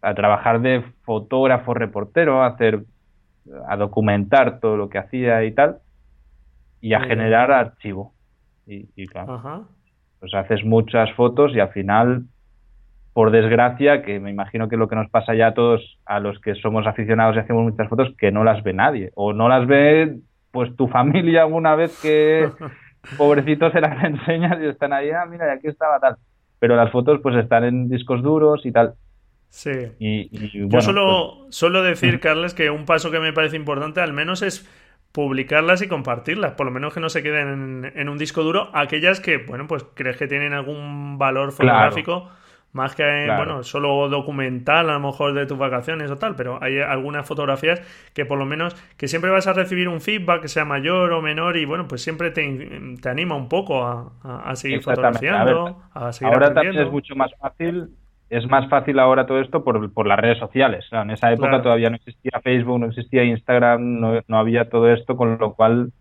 a, 0.00 0.14
trabajar 0.14 0.60
de 0.60 0.84
fotógrafo 1.02 1.74
reportero, 1.74 2.44
a 2.44 2.46
hacer, 2.46 2.84
a 3.66 3.76
documentar 3.76 4.60
todo 4.60 4.76
lo 4.76 4.88
que 4.88 4.98
hacía 4.98 5.42
y 5.42 5.50
tal, 5.50 5.78
y 6.80 6.94
a 6.94 7.00
generar 7.00 7.50
archivo. 7.50 8.12
Y, 8.64 8.88
y 8.94 9.08
claro, 9.08 9.66
pues 10.20 10.32
haces 10.34 10.64
muchas 10.64 11.12
fotos 11.14 11.52
y 11.56 11.58
al 11.58 11.70
final, 11.70 12.22
por 13.12 13.32
desgracia, 13.32 14.02
que 14.02 14.20
me 14.20 14.30
imagino 14.30 14.68
que 14.68 14.76
lo 14.76 14.86
que 14.86 14.94
nos 14.94 15.10
pasa 15.10 15.34
ya 15.34 15.48
a 15.48 15.54
todos, 15.54 15.98
a 16.06 16.20
los 16.20 16.38
que 16.38 16.54
somos 16.54 16.86
aficionados 16.86 17.34
y 17.34 17.40
hacemos 17.40 17.64
muchas 17.64 17.88
fotos, 17.88 18.14
que 18.18 18.30
no 18.30 18.44
las 18.44 18.62
ve 18.62 18.72
nadie. 18.72 19.10
O 19.16 19.32
no 19.32 19.48
las 19.48 19.66
ve 19.66 20.20
pues 20.52 20.76
tu 20.76 20.86
familia 20.96 21.42
alguna 21.42 21.74
vez 21.74 22.00
que 22.00 22.48
pobrecitos 23.16 23.72
se 23.72 23.80
las 23.80 24.02
enseñas 24.04 24.58
y 24.60 24.66
están 24.66 24.92
ahí, 24.92 25.10
ah, 25.10 25.26
mira, 25.26 25.52
aquí 25.52 25.68
estaba 25.68 25.98
tal. 26.00 26.16
Pero 26.58 26.76
las 26.76 26.90
fotos 26.90 27.20
pues 27.22 27.36
están 27.36 27.64
en 27.64 27.88
discos 27.88 28.22
duros 28.22 28.64
y 28.64 28.72
tal. 28.72 28.94
Sí. 29.48 29.70
Y, 29.98 30.68
Yo 30.68 30.80
solo, 30.80 31.38
pues 31.42 31.56
solo 31.56 31.82
decir, 31.82 32.20
Carles, 32.20 32.54
que 32.54 32.70
un 32.70 32.84
paso 32.84 33.10
que 33.10 33.20
me 33.20 33.32
parece 33.32 33.56
importante 33.56 34.00
al 34.00 34.12
menos 34.12 34.42
es 34.42 34.68
publicarlas 35.12 35.80
y 35.80 35.88
compartirlas, 35.88 36.52
por 36.52 36.66
lo 36.66 36.72
menos 36.72 36.92
que 36.92 37.00
no 37.00 37.08
se 37.08 37.22
queden 37.22 37.90
en, 37.94 38.08
un 38.08 38.18
disco 38.18 38.42
duro, 38.42 38.68
aquellas 38.74 39.18
que, 39.20 39.38
bueno, 39.38 39.66
pues 39.66 39.86
crees 39.94 40.18
que 40.18 40.26
tienen 40.26 40.52
algún 40.52 41.16
valor 41.16 41.52
fotográfico. 41.52 42.30
Más 42.76 42.94
que, 42.94 43.32
bueno, 43.34 43.62
solo 43.62 44.10
documental 44.10 44.90
a 44.90 44.92
lo 44.92 45.00
mejor 45.00 45.32
de 45.32 45.46
tus 45.46 45.56
vacaciones 45.56 46.10
o 46.10 46.18
tal, 46.18 46.36
pero 46.36 46.62
hay 46.62 46.78
algunas 46.78 47.26
fotografías 47.26 47.80
que 48.12 48.26
por 48.26 48.36
lo 48.36 48.44
menos, 48.44 48.74
que 48.98 49.08
siempre 49.08 49.30
vas 49.30 49.46
a 49.46 49.54
recibir 49.54 49.88
un 49.88 50.02
feedback 50.02 50.42
que 50.42 50.48
sea 50.48 50.66
mayor 50.66 51.10
o 51.14 51.22
menor 51.22 51.56
y 51.56 51.64
bueno, 51.64 51.88
pues 51.88 52.02
siempre 52.02 52.30
te, 52.32 52.96
te 53.00 53.08
anima 53.08 53.34
un 53.34 53.48
poco 53.48 53.82
a, 53.82 54.54
seguir 54.56 54.82
fotografiando, 54.82 55.84
a, 55.94 56.12
seguir 56.12 56.34
Ahora 56.34 56.52
también 56.52 56.76
es 56.76 56.92
mucho 56.92 57.16
más 57.16 57.30
fácil 57.40 57.88
es 58.28 58.46
más 58.46 58.68
fácil 58.68 58.98
ahora 58.98 59.24
todo 59.24 59.40
esto 59.40 59.64
por, 59.64 59.90
por 59.94 60.06
las 60.06 60.18
redes 60.18 60.36
sociales. 60.38 60.84
En 60.92 61.10
esa 61.12 61.32
época 61.32 61.62
todavía 61.62 61.88
no 61.88 61.96
existía 61.96 62.38
Facebook, 62.42 62.78
no 62.78 62.86
existía 62.88 63.24
Instagram, 63.24 64.00
no, 64.00 64.20
no, 64.28 64.38
había 64.38 64.68
todo 64.68 64.92
esto, 64.92 65.16
con 65.16 65.38
lo 65.38 65.54
cual 65.54 65.92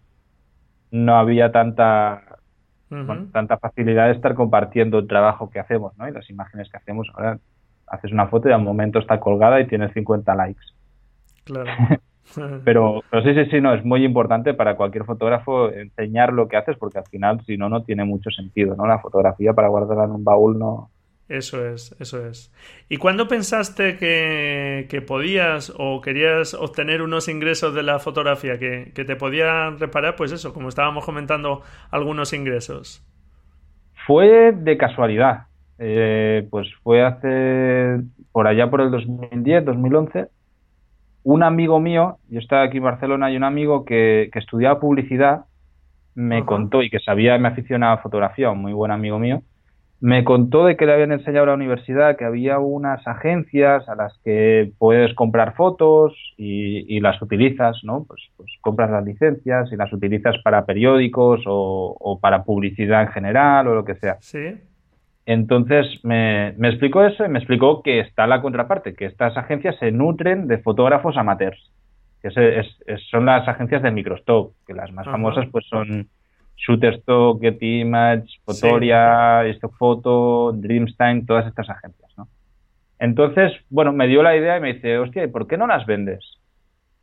no 0.92 1.16
había 1.16 1.54
tanta 1.54 2.25
tanta 3.32 3.58
facilidad 3.58 4.08
de 4.08 4.14
estar 4.14 4.36
compartiendo 4.36 5.00
el 5.00 5.08
trabajo 5.08 5.50
que 5.50 5.60
hacemos, 5.60 5.98
¿no? 5.98 6.08
Y 6.08 6.12
las 6.12 6.30
imágenes 6.30 6.70
que 6.70 6.78
hacemos. 6.78 7.08
Ahora 7.16 7.40
haces 7.88 8.12
una 8.12 8.28
foto 8.28 8.50
y 8.50 8.52
al 8.52 8.64
momento 8.64 9.00
está 9.00 9.20
colgada 9.20 9.60
y 9.60 9.68
tienes 9.68 9.94
50 9.94 10.36
likes. 10.36 10.66
Claro. 11.44 11.70
pero, 12.64 13.04
pero 13.10 13.24
sí, 13.24 13.34
sí, 13.34 13.50
sí, 13.52 13.62
no, 13.62 13.74
es 13.74 13.86
muy 13.86 14.04
importante 14.04 14.54
para 14.54 14.76
cualquier 14.76 15.06
fotógrafo 15.06 15.72
enseñar 15.72 16.34
lo 16.34 16.48
que 16.48 16.58
haces 16.58 16.78
porque 16.78 17.00
al 17.00 17.06
final, 17.06 17.42
si 17.46 17.58
no, 17.58 17.70
no 17.70 17.84
tiene 17.84 18.04
mucho 18.06 18.30
sentido, 18.32 18.76
¿no? 18.76 18.88
La 18.88 19.00
fotografía 19.00 19.54
para 19.54 19.68
guardarla 19.68 20.06
en 20.06 20.12
un 20.12 20.24
baúl 20.24 20.58
no, 20.58 20.90
eso 21.28 21.68
es, 21.68 21.96
eso 22.00 22.26
es. 22.28 22.54
¿Y 22.88 22.98
cuándo 22.98 23.28
pensaste 23.28 23.98
que, 23.98 24.86
que, 24.90 25.02
podías 25.02 25.74
o 25.76 26.00
querías 26.02 26.54
obtener 26.54 27.02
unos 27.02 27.28
ingresos 27.28 27.74
de 27.74 27.82
la 27.82 28.00
fotografía 28.00 28.60
que, 28.60 28.92
que, 28.94 29.06
te 29.06 29.16
podían 29.16 29.80
reparar, 29.80 30.16
pues 30.16 30.32
eso, 30.32 30.54
como 30.54 30.70
estábamos 30.70 31.04
comentando, 31.04 31.62
algunos 31.90 32.32
ingresos? 32.34 33.04
Fue 34.06 34.52
de 34.52 34.78
casualidad. 34.78 35.48
Eh, 35.80 36.48
pues 36.52 36.68
fue 36.84 37.04
hace, 37.04 38.02
por 38.32 38.48
allá 38.48 38.70
por 38.70 38.82
el 38.82 38.92
2010, 38.92 39.66
2011, 39.66 40.28
un 41.24 41.44
amigo 41.44 41.80
mío, 41.80 42.18
yo 42.30 42.40
estaba 42.40 42.64
aquí 42.64 42.78
en 42.78 42.84
Barcelona, 42.84 43.32
y 43.32 43.36
un 43.36 43.44
amigo 43.44 43.84
que, 43.84 44.30
que 44.32 44.40
estudiaba 44.40 44.80
publicidad 44.80 45.46
me 46.14 46.46
contó 46.46 46.82
y 46.82 46.90
que 46.90 47.00
sabía, 47.00 47.38
me 47.38 47.50
aficionaba 47.50 47.96
a 47.96 47.98
fotografía, 47.98 48.52
un 48.52 48.62
muy 48.62 48.72
buen 48.72 48.92
amigo 48.92 49.20
mío, 49.20 49.42
me 50.06 50.24
contó 50.24 50.66
de 50.66 50.78
que 50.78 50.86
le 50.86 50.94
habían 50.94 51.14
enseñado 51.14 51.46
a 51.46 51.48
la 51.48 51.54
universidad 51.56 52.16
que 52.16 52.26
había 52.26 52.60
unas 52.60 53.08
agencias 53.08 53.90
a 53.90 53.96
las 53.96 54.16
que 54.24 54.72
puedes 54.78 55.16
comprar 55.16 55.56
fotos 55.56 56.14
y, 56.38 57.00
las 57.00 57.20
utilizas, 57.24 57.84
¿no? 57.84 58.06
Pues, 58.08 58.22
pues, 58.38 58.52
compras 58.62 58.92
las 58.92 59.04
licencias 59.04 59.72
y 59.72 59.76
las 59.76 59.92
utilizas 59.92 60.36
para 60.44 60.64
periódicos 60.68 61.42
o, 61.48 62.20
para 62.22 62.44
publicidad 62.44 63.02
en 63.02 63.08
general 63.08 63.68
o 63.68 63.74
lo 63.74 63.84
que 63.84 63.96
sea. 63.96 64.18
Sí. 64.20 64.54
Entonces 65.26 66.00
me, 66.04 66.54
me, 66.56 66.70
explicó 66.70 67.04
eso 67.04 67.26
y 67.26 67.30
me 67.30 67.40
explicó 67.40 67.82
que 67.82 68.00
está 68.00 68.28
la 68.28 68.44
contraparte, 68.44 68.94
que 68.94 69.06
estas 69.06 69.36
agencias 69.38 69.76
se 69.80 69.92
nutren 69.92 70.48
de 70.48 70.60
fotógrafos 70.60 71.18
amateurs, 71.18 71.72
que 72.22 72.30
son 73.10 73.26
las 73.26 73.48
agencias 73.48 73.82
de 73.82 73.90
Microstock, 73.90 74.54
que 74.68 74.76
las 74.76 74.92
más 74.92 75.06
famosas 75.08 75.48
pues 75.52 75.66
son 75.66 76.10
Shutterstock, 76.58 77.42
Getty 77.42 77.82
Image, 77.82 78.40
Fotoria, 78.46 79.42
sí. 79.44 79.50
Stock 79.52 79.76
Photo, 79.78 80.52
Dreamstime, 80.54 81.24
todas 81.26 81.48
estas 81.48 81.70
agencias, 81.70 82.12
¿no? 82.18 82.28
Entonces, 83.00 83.52
bueno, 83.70 83.92
me 83.92 84.08
dio 84.08 84.24
la 84.24 84.36
idea 84.36 84.58
y 84.58 84.62
me 84.62 84.74
dice, 84.74 84.98
hostia, 84.98 85.30
¿por 85.32 85.48
qué 85.48 85.58
no 85.58 85.68
las 85.68 85.86
vendes? 85.86 86.24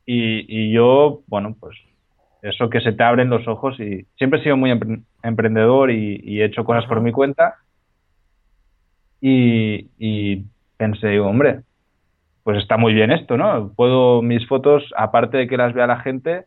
Y, 0.05 0.73
yo, 0.73 1.23
bueno, 1.27 1.57
pues 1.59 1.77
eso 2.43 2.69
que 2.69 2.81
se 2.81 2.93
te 2.93 3.03
abren 3.05 3.31
los 3.31 3.47
ojos 3.47 3.79
y 3.79 4.05
siempre 4.17 4.41
he 4.41 4.43
sido 4.43 4.57
muy 4.57 4.77
emprendedor 5.23 5.91
y, 5.91 6.41
he 6.41 6.45
hecho 6.45 6.65
cosas 6.65 6.87
por 6.87 7.01
mi 7.01 7.13
cuenta 7.13 7.55
y, 9.21 9.91
y 9.99 10.45
pensé, 10.77 11.21
hombre, 11.21 11.61
pues 12.43 12.59
está 12.59 12.77
muy 12.77 12.95
bien 12.95 13.13
esto, 13.13 13.37
¿no? 13.37 13.73
Puedo 13.75 14.23
mis 14.23 14.47
fotos, 14.49 14.85
aparte 14.97 15.37
de 15.37 15.47
que 15.47 15.57
las 15.57 15.73
vea 15.73 15.87
la 15.87 16.01
gente, 16.01 16.47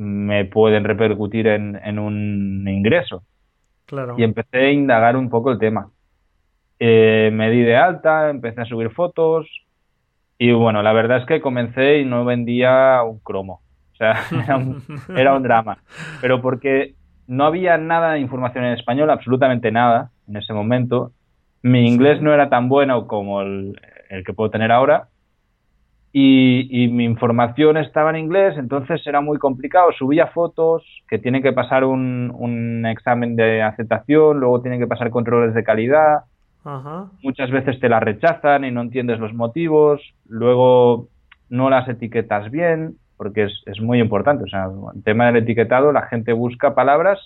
me 0.00 0.46
pueden 0.46 0.84
repercutir 0.84 1.46
en, 1.46 1.98
un 1.98 2.66
ingreso. 2.66 3.22
Claro. 3.84 4.14
Y 4.16 4.22
empecé 4.22 4.56
a 4.56 4.70
indagar 4.70 5.14
un 5.14 5.28
poco 5.28 5.52
el 5.52 5.58
tema. 5.58 5.90
Eh, 6.78 7.28
me 7.34 7.50
di 7.50 7.60
de 7.60 7.76
alta, 7.76 8.30
empecé 8.30 8.62
a 8.62 8.64
subir 8.64 8.88
fotos 8.90 9.46
y 10.38 10.52
bueno, 10.52 10.82
la 10.82 10.94
verdad 10.94 11.18
es 11.18 11.26
que 11.26 11.42
comencé 11.42 11.98
y 11.98 12.06
no 12.06 12.24
vendía 12.24 13.02
un 13.02 13.18
cromo. 13.18 13.60
O 13.92 13.96
sea, 13.96 14.14
era 15.14 15.34
un, 15.34 15.42
drama. 15.42 15.82
Pero 16.22 16.40
porque 16.40 16.94
no 17.26 17.44
había 17.44 17.76
nada 17.76 18.12
de 18.12 18.20
información 18.20 18.64
en 18.64 18.72
español, 18.72 19.10
absolutamente 19.10 19.70
nada 19.70 20.12
en 20.26 20.38
ese 20.38 20.54
momento. 20.54 21.12
Mi 21.60 21.86
inglés 21.86 22.22
no 22.22 22.32
era 22.32 22.48
tan 22.48 22.70
bueno 22.70 23.06
como 23.06 23.42
el 23.42 23.76
que 24.24 24.32
puedo 24.32 24.48
tener 24.48 24.72
ahora 24.72 25.08
y, 26.12 26.88
mi 26.88 27.04
información 27.04 27.76
estaba 27.76 28.10
en 28.10 28.16
inglés, 28.16 28.56
entonces 28.58 29.00
era 29.06 29.20
muy 29.20 29.38
complicado. 29.38 29.92
Subía 29.92 30.26
fotos 30.28 30.84
que 31.08 31.18
tienen 31.18 31.42
que 31.42 31.52
pasar 31.52 31.84
un, 31.84 32.84
examen 32.86 33.36
de 33.36 33.62
aceptación, 33.62 34.40
luego 34.40 34.60
tienen 34.60 34.80
que 34.80 34.88
pasar 34.88 35.10
controles 35.10 35.54
de 35.54 35.62
calidad. 35.62 36.24
Muchas 37.22 37.50
veces 37.50 37.78
te 37.80 37.88
las 37.88 38.02
rechazan 38.02 38.64
y 38.64 38.70
no 38.70 38.82
entiendes 38.82 39.20
los 39.20 39.32
motivos. 39.32 40.00
Luego 40.28 41.08
no 41.48 41.70
las 41.70 41.88
etiquetas 41.88 42.50
bien, 42.50 42.96
porque 43.16 43.44
es, 43.44 43.62
es 43.66 43.80
muy 43.80 44.00
importante. 44.00 44.44
O 44.44 44.48
sea, 44.48 44.68
el 44.94 45.02
tema 45.04 45.26
del 45.26 45.36
etiquetado, 45.36 45.92
la 45.92 46.02
gente 46.02 46.32
busca 46.32 46.74
palabras 46.74 47.20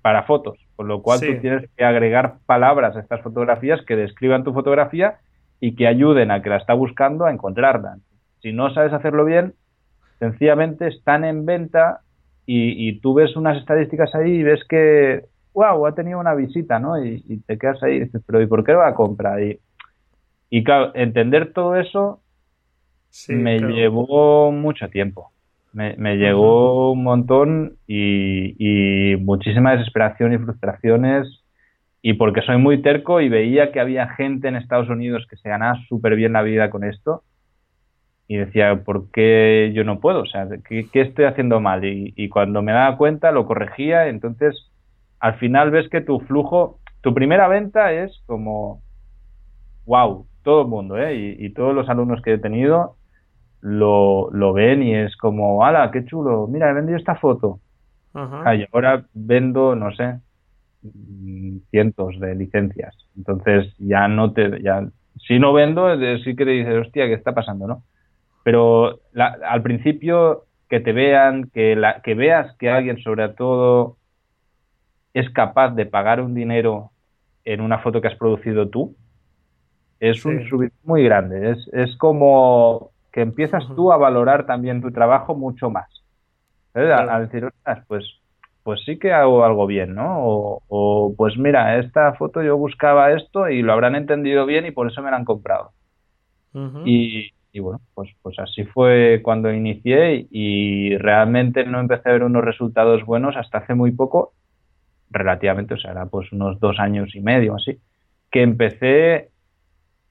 para 0.00 0.22
fotos, 0.22 0.58
por 0.76 0.86
lo 0.86 1.02
cual 1.02 1.20
tú 1.20 1.40
tienes 1.40 1.68
que 1.76 1.84
agregar 1.84 2.36
palabras 2.46 2.96
a 2.96 3.00
estas 3.00 3.20
fotografías 3.20 3.82
que 3.82 3.96
describan 3.96 4.44
tu 4.44 4.54
fotografía 4.54 5.18
y 5.60 5.74
que 5.74 5.86
ayuden 5.86 6.30
a 6.30 6.42
que 6.42 6.50
la 6.50 6.56
está 6.56 6.74
buscando 6.74 7.24
a 7.24 7.32
encontrarla. 7.32 7.98
Si 8.40 8.52
no 8.52 8.72
sabes 8.72 8.92
hacerlo 8.92 9.24
bien, 9.24 9.54
sencillamente 10.18 10.88
están 10.88 11.24
en 11.24 11.46
venta 11.46 12.00
y, 12.50 12.98
tú 13.00 13.12
ves 13.12 13.36
unas 13.36 13.58
estadísticas 13.58 14.14
ahí 14.14 14.36
y 14.36 14.42
ves 14.42 14.60
que, 14.66 15.24
wow, 15.52 15.86
ha 15.86 15.94
tenido 15.94 16.18
una 16.18 16.34
visita, 16.34 16.78
¿no? 16.78 17.04
Y, 17.04 17.42
te 17.46 17.58
quedas 17.58 17.82
ahí 17.82 17.96
y 17.96 18.00
dices, 18.04 18.22
pero 18.26 18.40
¿y 18.40 18.46
por 18.46 18.64
qué 18.64 18.72
va 18.72 18.88
a 18.88 18.94
comprar? 18.94 19.42
Y, 19.42 19.60
y 20.48 20.64
claro, 20.64 20.92
entender 20.94 21.52
todo 21.52 21.76
eso 21.76 22.22
me 23.28 23.58
llevó 23.58 24.50
mucho 24.50 24.88
tiempo. 24.88 25.30
Me, 25.74 25.94
me 25.98 26.16
llegó 26.16 26.92
un 26.92 27.02
montón 27.02 27.76
y, 27.86 28.54
y 28.58 29.16
muchísima 29.16 29.72
desesperación 29.76 30.32
y 30.32 30.38
frustraciones 30.38 31.44
y 32.02 32.14
porque 32.14 32.42
soy 32.42 32.58
muy 32.58 32.80
terco 32.80 33.20
y 33.20 33.28
veía 33.28 33.72
que 33.72 33.80
había 33.80 34.08
gente 34.10 34.48
en 34.48 34.56
Estados 34.56 34.88
Unidos 34.88 35.26
que 35.28 35.36
se 35.36 35.48
ganaba 35.48 35.78
súper 35.88 36.16
bien 36.16 36.32
la 36.32 36.42
vida 36.42 36.70
con 36.70 36.84
esto 36.84 37.22
y 38.28 38.36
decía, 38.36 38.82
¿por 38.84 39.10
qué 39.10 39.72
yo 39.74 39.84
no 39.84 40.00
puedo? 40.00 40.20
O 40.20 40.26
sea, 40.26 40.46
¿qué, 40.68 40.86
estoy 40.92 41.24
haciendo 41.24 41.60
mal? 41.60 41.84
Y, 41.84 42.28
cuando 42.28 42.60
me 42.62 42.72
daba 42.72 42.96
cuenta 42.98 43.32
lo 43.32 43.46
corregía, 43.46 44.08
entonces 44.08 44.70
al 45.18 45.38
final 45.38 45.70
ves 45.70 45.88
que 45.88 46.02
tu 46.02 46.20
flujo, 46.20 46.78
tu 47.00 47.14
primera 47.14 47.48
venta 47.48 47.90
es 47.92 48.22
como, 48.26 48.82
wow, 49.86 50.26
todo 50.44 50.62
el 50.62 50.68
mundo, 50.68 50.98
¿eh? 50.98 51.36
Y, 51.38 51.50
todos 51.54 51.74
los 51.74 51.88
alumnos 51.88 52.20
que 52.20 52.34
he 52.34 52.38
tenido 52.38 52.96
lo, 53.62 54.30
lo 54.30 54.52
ven 54.52 54.82
y 54.82 54.94
es 54.94 55.16
como, 55.16 55.64
¡hala, 55.64 55.90
qué 55.90 56.04
chulo! 56.04 56.46
Mira, 56.46 56.70
he 56.70 56.74
vendido 56.74 56.98
esta 56.98 57.16
foto. 57.16 57.60
Ajá. 58.14 58.54
y 58.56 58.66
ahora 58.72 59.04
vendo, 59.14 59.76
no 59.76 59.94
sé, 59.94 60.18
cientos 61.70 62.18
de 62.20 62.34
licencias. 62.34 62.94
Entonces 63.16 63.74
ya 63.78 64.08
no 64.08 64.32
te, 64.32 64.62
ya, 64.62 64.86
si 65.26 65.38
no 65.38 65.52
vendo, 65.52 65.88
sí 66.18 66.36
que 66.36 66.44
te 66.44 66.50
dices, 66.50 66.86
hostia, 66.86 67.06
¿qué 67.06 67.14
está 67.14 67.34
pasando, 67.34 67.66
no? 67.66 67.82
Pero 68.44 69.00
al 69.14 69.62
principio 69.62 70.44
que 70.68 70.80
te 70.80 70.92
vean, 70.92 71.50
que, 71.52 71.76
la, 71.76 72.00
que 72.02 72.14
veas 72.14 72.54
que 72.56 72.70
alguien 72.70 72.98
sobre 73.02 73.28
todo 73.30 73.96
es 75.14 75.28
capaz 75.30 75.70
de 75.70 75.86
pagar 75.86 76.20
un 76.20 76.34
dinero 76.34 76.90
en 77.44 77.60
una 77.60 77.78
foto 77.78 78.00
que 78.00 78.08
has 78.08 78.16
producido 78.16 78.68
tú, 78.68 78.94
es 80.00 80.24
un 80.24 80.48
subir 80.48 80.72
muy 80.84 81.02
grande. 81.02 81.50
Es, 81.52 81.68
es 81.72 81.96
como 81.96 82.90
que 83.12 83.22
empiezas 83.22 83.66
tú 83.74 83.92
a 83.92 83.96
valorar 83.96 84.46
también 84.46 84.80
tu 84.80 84.92
trabajo 84.92 85.34
mucho 85.34 85.70
más. 85.70 85.88
A, 86.74 87.20
decir, 87.20 87.48
pues 87.88 88.04
pues 88.68 88.82
sí 88.84 88.98
que 88.98 89.14
hago 89.14 89.46
algo 89.46 89.66
bien, 89.66 89.94
¿no? 89.94 90.18
O, 90.68 91.14
pues 91.16 91.38
mira, 91.38 91.78
esta 91.78 92.12
foto 92.12 92.42
yo 92.42 92.58
buscaba 92.58 93.12
esto 93.12 93.48
y 93.48 93.62
lo 93.62 93.72
habrán 93.72 93.94
entendido 93.94 94.44
bien 94.44 94.66
y 94.66 94.72
por 94.72 94.86
eso 94.86 95.00
me 95.00 95.10
la 95.10 95.16
han 95.16 95.24
comprado. 95.24 95.70
y, 96.84 97.32
bueno, 97.58 97.80
pues, 97.94 98.10
pues 98.20 98.38
así 98.38 98.64
fue 98.64 99.22
cuando 99.22 99.50
inicié 99.50 100.26
y 100.30 100.98
realmente 100.98 101.64
no 101.64 101.80
empecé 101.80 102.10
a 102.10 102.12
ver 102.12 102.24
unos 102.24 102.44
resultados 102.44 103.06
buenos 103.06 103.38
hasta 103.38 103.56
hace 103.56 103.72
muy 103.72 103.92
poco, 103.92 104.34
relativamente, 105.10 105.72
o 105.72 105.78
sea, 105.78 105.92
era 105.92 106.04
pues 106.04 106.30
unos 106.32 106.60
dos 106.60 106.78
años 106.78 107.14
y 107.14 107.22
medio 107.22 107.54
así, 107.54 107.78
que 108.30 108.42
empecé 108.42 109.30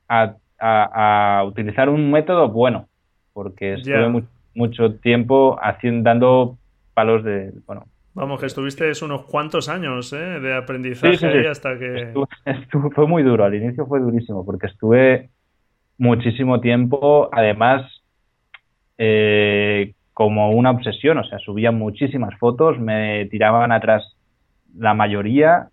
a, 0.10 1.44
utilizar 1.46 1.90
un 1.90 2.10
método 2.10 2.50
bueno, 2.50 2.88
porque 3.34 3.76
estuve 3.76 4.24
mucho 4.56 4.96
tiempo 4.96 5.60
haciendo, 5.62 6.10
dando 6.10 6.58
palos 6.96 7.24
de, 7.24 7.54
bueno, 7.68 7.86
Vamos, 8.17 8.39
que 8.39 8.47
estuviste 8.47 8.91
unos 9.03 9.25
cuantos 9.25 9.69
años 9.69 10.12
¿eh? 10.12 10.39
de 10.39 10.55
aprendizaje 10.55 11.47
hasta 11.47 11.77
que... 11.77 12.15
fue 12.95 13.05
muy 13.05 13.21
duro, 13.21 13.45
al 13.45 13.53
inicio 13.53 13.86
fue 13.86 14.00
durísimo, 14.00 14.43
porque 14.43 14.65
estuve 14.65 15.29
muchísimo 16.00 16.59
tiempo, 16.59 17.29
además, 17.31 18.01
eh, 18.97 19.93
como 20.15 20.50
una 20.50 20.71
obsesión, 20.71 21.19
o 21.19 21.24
sea, 21.25 21.38
subía 21.38 21.71
muchísimas 21.71 22.36
fotos, 22.39 22.79
me 22.79 23.27
tiraban 23.27 23.71
atrás 23.71 24.17
la 24.75 24.95
mayoría 24.95 25.67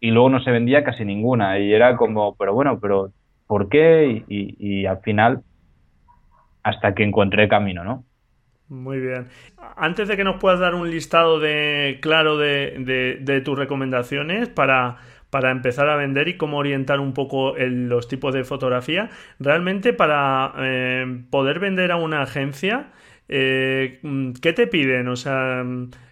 y 0.00 0.10
luego 0.10 0.30
no 0.30 0.42
se 0.42 0.50
vendía 0.50 0.82
casi 0.82 1.04
ninguna. 1.04 1.60
Y 1.60 1.72
era 1.72 1.96
como, 1.96 2.34
pero 2.34 2.54
bueno, 2.54 2.80
pero 2.80 3.12
¿por 3.46 3.68
qué? 3.68 4.24
Y, 4.26 4.56
y 4.58 4.86
al 4.86 4.98
final, 5.02 5.44
hasta 6.64 6.92
que 6.92 7.04
encontré 7.04 7.46
camino, 7.46 7.84
¿no? 7.84 8.02
Muy 8.72 9.00
bien. 9.00 9.26
Antes 9.76 10.08
de 10.08 10.16
que 10.16 10.24
nos 10.24 10.36
puedas 10.36 10.58
dar 10.58 10.74
un 10.74 10.90
listado 10.90 11.38
de 11.38 11.98
claro 12.00 12.38
de, 12.38 13.42
tus 13.44 13.58
recomendaciones 13.58 14.48
para, 14.48 14.96
empezar 15.30 15.90
a 15.90 15.96
vender 15.96 16.28
y 16.28 16.38
cómo 16.38 16.56
orientar 16.56 16.98
un 16.98 17.12
poco 17.12 17.54
los 17.58 18.08
tipos 18.08 18.32
de 18.32 18.44
fotografía, 18.44 19.10
realmente 19.38 19.92
para 19.92 20.54
eh, 20.56 21.22
poder 21.28 21.58
vender 21.58 21.92
a 21.92 21.96
una 21.96 22.22
agencia, 22.22 22.92
eh, 23.28 24.00
¿qué 24.40 24.54
te 24.54 24.66
piden? 24.66 25.08
O 25.08 25.16
sea, 25.16 25.62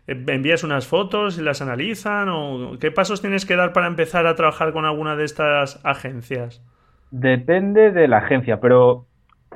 ¿envías 0.07 0.63
unas 0.63 0.87
fotos 0.87 1.39
y 1.39 1.43
las 1.43 1.63
analizan? 1.63 2.29
¿O 2.29 2.77
qué 2.79 2.91
pasos 2.91 3.23
tienes 3.23 3.47
que 3.47 3.57
dar 3.57 3.73
para 3.73 3.87
empezar 3.87 4.27
a 4.27 4.35
trabajar 4.35 4.75
con 4.75 4.85
alguna 4.85 5.17
de 5.17 5.25
estas 5.25 5.81
agencias? 5.83 6.63
Depende 7.11 7.91
de 7.91 8.07
la 8.07 8.19
agencia, 8.19 8.61
pero 8.61 9.07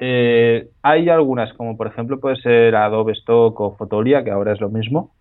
eh, 0.00 0.68
hay 0.82 1.08
algunas, 1.08 1.52
como 1.54 1.76
por 1.76 1.86
ejemplo 1.86 2.20
puede 2.20 2.36
ser 2.36 2.74
Adobe 2.74 3.12
Stock 3.12 3.60
o 3.60 3.76
Fotolia, 3.76 4.24
que 4.24 4.30
ahora 4.30 4.52
es 4.52 4.60
lo 4.60 4.70
mismo, 4.70 5.12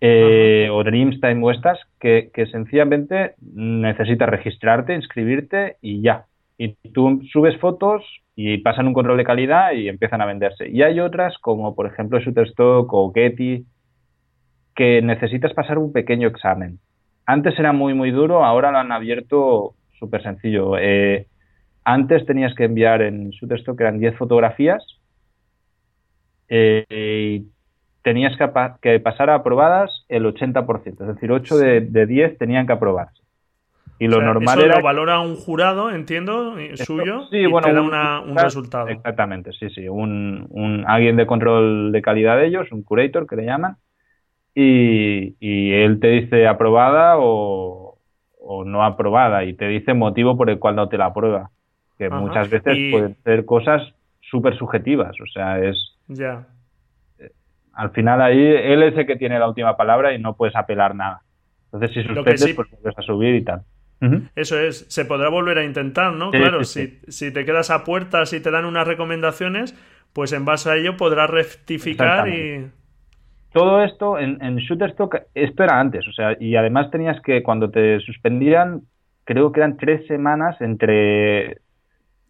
eh, 0.00 0.68
o 0.70 0.82
Dreamstime 0.84 1.42
o 1.42 1.50
estas, 1.50 1.78
que, 2.00 2.30
sencillamente 2.50 3.34
necesitas 3.40 4.28
registrarte, 4.28 4.94
inscribirte 4.94 5.76
y 5.80 6.02
ya. 6.02 6.26
Y 6.56 6.74
tú 6.92 7.20
subes 7.32 7.58
fotos 7.58 8.02
y 8.36 8.58
pasan 8.58 8.86
un 8.86 8.94
control 8.94 9.16
de 9.16 9.24
calidad 9.24 9.72
y 9.72 9.88
empiezan 9.88 10.20
a 10.20 10.26
venderse. 10.26 10.68
Y 10.68 10.82
hay 10.82 11.00
otras, 11.00 11.38
como 11.38 11.74
por 11.74 11.86
ejemplo 11.86 12.20
Shutterstock 12.20 12.92
o 12.92 13.12
Getty, 13.12 13.64
que 14.74 15.02
necesitas 15.02 15.52
pasar 15.54 15.78
un 15.78 15.92
pequeño 15.92 16.28
examen. 16.28 16.78
Antes 17.26 17.58
era 17.58 17.72
muy, 17.72 17.94
muy 17.94 18.10
duro, 18.10 18.44
ahora 18.44 18.70
lo 18.70 18.78
han 18.78 18.92
abierto 18.92 19.74
súper 19.98 20.22
sencillo. 20.22 20.76
Eh, 20.78 21.26
antes 21.84 22.24
tenías 22.26 22.54
que 22.54 22.64
enviar 22.64 23.02
en 23.02 23.30
Shutterstock, 23.30 23.80
eran 23.80 23.98
10 23.98 24.16
fotografías, 24.16 24.82
eh, 26.48 26.84
y 26.88 27.46
tenías 28.02 28.36
que, 28.36 29.00
pasar 29.00 29.30
a 29.30 29.36
aprobadas 29.36 30.04
el 30.08 30.24
80%, 30.24 31.00
es 31.00 31.14
decir, 31.14 31.30
8 31.30 31.56
de, 31.58 32.06
10 32.06 32.38
tenían 32.38 32.66
que 32.66 32.72
aprobarse. 32.72 33.22
Y 33.98 34.08
lo 34.08 34.20
normal 34.20 34.58
eso 34.58 34.66
era. 34.66 34.76
lo 34.76 34.82
valora 34.82 35.20
un 35.20 35.36
jurado, 35.36 35.90
entiendo, 35.90 36.56
suyo, 36.74 37.28
y 37.30 37.48
te 37.62 37.72
da 37.72 38.20
un, 38.20 38.36
resultado. 38.36 38.88
Exactamente, 38.88 39.52
sí, 39.52 39.70
sí. 39.70 39.88
Un, 39.88 40.46
un, 40.50 40.84
alguien 40.86 41.16
de 41.16 41.26
control 41.26 41.92
de 41.92 42.02
calidad 42.02 42.36
de 42.36 42.46
ellos, 42.46 42.72
un 42.72 42.82
curator 42.82 43.26
que 43.26 43.36
le 43.36 43.44
llaman, 43.44 43.76
y, 44.54 45.36
y 45.38 45.72
él 45.72 46.00
te 46.00 46.08
dice 46.08 46.46
aprobada 46.46 47.18
o, 47.18 47.98
o, 48.40 48.64
no 48.64 48.84
aprobada, 48.84 49.44
y 49.44 49.54
te 49.54 49.68
dice 49.68 49.94
motivo 49.94 50.36
por 50.36 50.50
el 50.50 50.58
cual 50.58 50.76
no 50.76 50.88
te 50.88 50.98
la 50.98 51.06
aprueba 51.06 51.50
que 52.08 52.14
muchas 52.14 52.50
veces 52.50 52.76
pueden 52.90 53.16
ser 53.22 53.44
cosas 53.44 53.82
súper 54.20 54.56
subjetivas, 54.56 55.14
o 55.20 55.26
sea, 55.32 55.58
es... 55.58 55.76
Ya. 56.08 56.46
Al 57.72 57.90
final 57.90 58.22
ahí 58.22 58.38
él 58.38 58.82
es 58.82 58.96
el 58.96 59.06
que 59.06 59.16
tiene 59.16 59.38
la 59.38 59.48
última 59.48 59.76
palabra 59.76 60.14
y 60.14 60.18
no 60.18 60.36
puedes 60.36 60.54
apelar 60.54 60.94
nada. 60.94 61.22
Entonces 61.66 61.90
si 61.92 62.02
suspendes, 62.02 62.54
pues 62.54 62.70
vuelves 62.70 62.98
a 62.98 63.02
subir 63.02 63.34
y 63.34 63.44
tal. 63.44 63.62
Eso 64.36 64.58
es, 64.58 64.86
se 64.88 65.04
podrá 65.06 65.30
volver 65.30 65.58
a 65.58 65.64
intentar, 65.64 66.12
¿no? 66.12 66.30
claro, 66.30 66.62
Si, 66.64 67.00
si, 67.08 67.32
te 67.32 67.44
quedas 67.44 67.70
a 67.70 67.84
puertas 67.84 68.32
y 68.32 68.40
te 68.40 68.50
dan 68.50 68.66
unas 68.66 68.86
recomendaciones, 68.86 69.74
pues 70.12 70.32
en 70.32 70.44
base 70.44 70.70
a 70.70 70.76
ello 70.76 70.96
podrás 70.96 71.30
rectificar 71.30 72.28
y... 72.28 72.70
Todo 73.52 73.84
esto 73.84 74.18
en, 74.18 74.42
en 74.42 74.56
Shutterstock, 74.56 75.16
esto 75.32 75.62
era 75.62 75.78
antes, 75.78 76.06
o 76.08 76.12
sea, 76.12 76.36
y 76.40 76.56
además 76.56 76.90
tenías 76.90 77.20
que, 77.22 77.42
cuando 77.44 77.70
te 77.70 78.00
suspendían, 78.00 78.82
creo 79.24 79.52
que 79.52 79.60
eran 79.60 79.76
tres 79.76 80.06
semanas 80.08 80.60
entre 80.60 81.58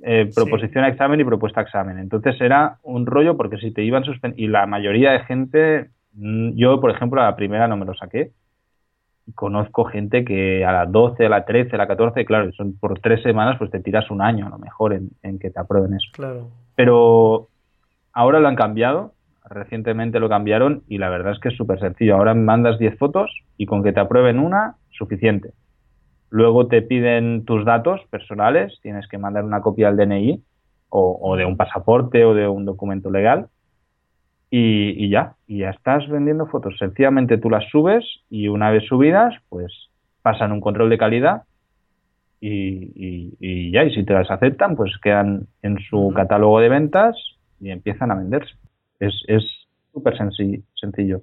eh, 0.07 0.31
proposición 0.35 0.85
a 0.85 0.89
examen 0.89 1.19
y 1.19 1.25
propuesta 1.25 1.61
a 1.61 1.63
examen. 1.63 1.99
Entonces 1.99 2.39
era 2.39 2.77
un 2.83 3.07
rollo 3.07 3.39
porque 3.39 3.57
si 3.57 3.73
te 3.73 3.83
iban 3.83 4.05
suspender, 4.05 4.39
y 4.39 4.49
la 4.49 4.67
mayoría 4.67 5.13
de 5.13 5.21
gente, 5.21 5.91
mm, 6.13 6.51
yo 6.57 6.79
por 6.79 6.91
ejemplo 6.91 7.23
a 7.23 7.25
la 7.25 7.37
primera 7.37 7.69
no 7.69 7.79
me 7.79 7.87
lo 7.87 7.95
saqué, 7.95 8.33
conozco 9.35 9.87
gente 9.87 10.23
que 10.23 10.63
a 10.63 10.73
las 10.73 10.93
12, 10.93 11.25
a 11.25 11.29
la 11.31 11.47
13, 11.47 11.75
a 11.75 11.79
la 11.79 11.87
14, 11.87 12.25
claro, 12.27 12.53
son 12.53 12.77
por 12.79 12.99
tres 13.01 13.23
semanas, 13.23 13.57
pues 13.59 13.71
te 13.71 13.81
tiras 13.81 14.11
un 14.11 14.21
año 14.21 14.47
a 14.47 14.51
lo 14.51 14.59
mejor 14.59 14.93
en, 14.93 15.39
que 15.39 15.51
te 15.51 15.59
aprueben 15.59 15.95
eso. 15.95 16.09
Claro. 16.13 16.51
Pero 16.75 17.49
ahora 18.13 18.41
lo 18.41 18.49
han 18.49 18.57
cambiado, 18.57 19.15
recientemente 19.49 20.21
lo 20.21 20.29
cambiaron 20.29 20.83
y 20.87 20.99
la 20.99 21.09
verdad 21.09 21.33
es 21.33 21.41
que 21.41 21.49
es 21.49 21.57
súper 21.57 21.81
sencillo. 21.81 22.17
Ahora 22.17 22.35
mandas 22.35 22.79
10 22.79 22.99
fotos 22.99 23.31
y 23.57 23.65
con 23.65 23.83
que 23.83 23.95
te 23.95 24.01
aprueben 24.01 24.39
una, 24.39 24.75
suficiente. 24.91 25.53
Luego 26.35 26.67
te 26.67 26.83
piden 26.83 27.45
tus 27.45 27.65
datos 27.65 28.01
personales, 28.11 28.81
tienes 28.83 29.07
que 29.07 29.19
mandar 29.19 29.45
una 29.45 29.61
copia 29.61 29.87
al 29.87 29.97
DNI 29.97 30.43
o, 30.89 31.37
de 31.37 31.45
un 31.45 31.57
pasaporte 31.57 32.25
o 32.25 32.35
de 32.35 32.49
un 32.49 32.65
documento 32.65 33.09
legal 33.09 33.47
y, 34.51 35.09
ya, 35.11 35.37
y 35.47 35.59
ya 35.59 35.71
estás 35.71 36.09
vendiendo 36.09 36.47
fotos. 36.47 36.75
Sencillamente 36.77 37.39
tú 37.39 37.51
las 37.51 37.71
subes 37.71 38.05
y 38.31 38.49
una 38.49 38.73
vez 38.73 38.85
subidas, 38.89 39.33
pues 39.49 39.73
pasan 40.23 40.51
un 40.51 40.61
control 40.61 40.91
de 40.91 40.99
calidad 40.99 41.45
y, 42.41 43.71
ya, 43.71 43.85
y 43.85 43.95
si 43.95 44.03
te 44.03 44.15
las 44.15 44.29
aceptan, 44.29 44.75
pues 44.75 44.91
quedan 45.01 45.47
en 45.63 45.79
su 45.89 46.13
catálogo 46.17 46.59
de 46.59 46.69
ventas 46.69 47.17
y 47.61 47.71
empiezan 47.71 48.11
a 48.11 48.17
venderse. 48.17 48.57
Es 48.99 49.45
súper 49.93 50.19
sencillo. 50.19 51.23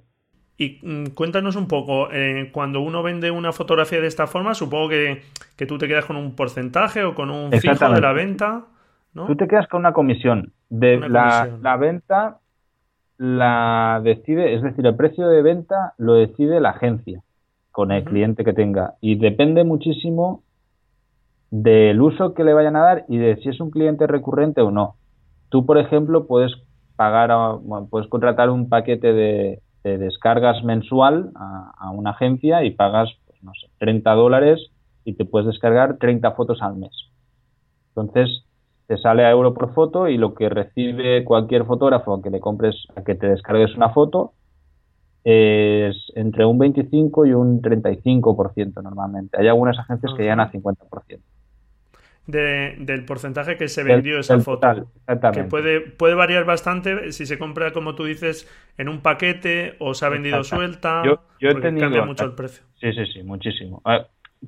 Y 0.56 0.78
mm, 0.82 1.06
cuéntanos 1.14 1.56
un 1.56 1.66
poco, 1.66 2.10
eh, 2.12 2.50
cuando 2.52 2.80
uno 2.80 3.02
vende 3.02 3.30
una 3.30 3.52
fotografía 3.52 4.00
de 4.00 4.06
esta 4.06 4.26
forma, 4.26 4.54
supongo 4.54 4.90
que, 4.90 5.22
tú 5.66 5.78
te 5.78 5.88
quedas 5.88 6.04
con 6.04 6.16
un 6.16 6.34
porcentaje 6.34 7.04
o 7.04 7.14
con 7.14 7.30
un 7.30 7.52
fijo 7.52 7.88
de 7.88 8.00
la 8.00 8.12
venta. 8.12 8.66
¿no? 9.14 9.26
Tú 9.26 9.36
te 9.36 9.48
quedas 9.48 9.66
con 9.68 9.80
una 9.80 9.92
comisión. 9.92 10.52
De 10.68 10.98
La, 10.98 11.76
venta 11.78 12.38
la 13.18 14.00
decide, 14.02 14.54
es 14.54 14.62
decir, 14.62 14.86
el 14.86 14.96
precio 14.96 15.28
de 15.28 15.42
venta 15.42 15.94
lo 15.98 16.14
decide 16.14 16.60
la 16.60 16.70
agencia 16.70 17.22
con 17.70 17.92
el 17.92 18.04
cliente 18.04 18.44
que 18.44 18.52
tenga. 18.52 18.94
Y 19.00 19.16
depende 19.16 19.64
muchísimo 19.64 20.42
del 21.50 22.00
uso 22.00 22.34
que 22.34 22.44
le 22.44 22.54
vayan 22.54 22.76
a 22.76 22.80
dar 22.80 23.04
y 23.08 23.18
de 23.18 23.36
si 23.36 23.48
es 23.48 23.60
un 23.60 23.70
cliente 23.70 24.06
recurrente 24.06 24.60
o 24.60 24.70
no. 24.70 24.96
Tú, 25.50 25.66
por 25.66 25.78
ejemplo, 25.78 26.26
puedes 26.26 26.52
pagar, 26.96 27.30
puedes 27.90 28.08
contratar 28.08 28.50
un 28.50 28.68
paquete 28.68 29.12
de, 29.12 29.60
te 29.82 29.98
descargas 29.98 30.62
mensual 30.64 31.32
a, 31.34 31.90
una 31.90 32.10
agencia 32.10 32.64
y 32.64 32.70
pagas, 32.70 33.10
pues, 33.26 33.42
no 33.42 33.52
sé, 33.54 33.68
30 33.78 34.12
dólares 34.12 34.70
y 35.04 35.14
te 35.14 35.24
puedes 35.24 35.46
descargar 35.46 35.98
30 35.98 36.32
fotos 36.32 36.62
al 36.62 36.76
mes. 36.76 36.92
Entonces, 37.88 38.44
te 38.86 38.96
sale 38.98 39.24
a 39.24 39.30
euro 39.30 39.54
por 39.54 39.74
foto 39.74 40.08
y 40.08 40.16
lo 40.16 40.34
que 40.34 40.48
recibe 40.48 41.24
cualquier 41.24 41.64
fotógrafo 41.64 42.22
que 42.22 42.30
le 42.30 42.40
compres, 42.40 42.86
a 42.96 43.02
que 43.02 43.14
te 43.14 43.28
descargues 43.28 43.74
una 43.76 43.90
foto, 43.90 44.32
es 45.24 45.96
entre 46.14 46.44
un 46.44 46.58
25 46.58 47.26
y 47.26 47.32
un 47.32 47.60
35% 47.62 48.82
normalmente. 48.82 49.40
Hay 49.40 49.48
algunas 49.48 49.78
agencias 49.78 50.12
que 50.14 50.22
llegan 50.22 50.40
a 50.40 50.50
50% 50.50 51.20
del 52.26 53.04
porcentaje 53.04 53.56
que 53.56 53.68
se 53.68 53.82
vendió 53.82 54.18
esa 54.18 54.38
foto. 54.40 54.90
Que 55.32 55.44
puede, 55.44 55.80
puede 55.80 56.14
variar 56.14 56.44
bastante 56.44 57.12
si 57.12 57.26
se 57.26 57.38
compra, 57.38 57.72
como 57.72 57.94
tú 57.94 58.04
dices, 58.04 58.48
en 58.78 58.88
un 58.88 59.00
paquete 59.00 59.74
o 59.78 59.94
se 59.94 60.06
ha 60.06 60.08
vendido 60.08 60.44
suelta. 60.44 61.02
Yo, 61.04 61.20
he 61.40 61.54
tenido, 61.56 61.86
cambia 61.86 62.04
mucho 62.04 62.24
el 62.24 62.32
precio. 62.32 62.64
Sí, 62.80 62.92
sí, 62.92 63.06
sí, 63.12 63.22
muchísimo. 63.22 63.82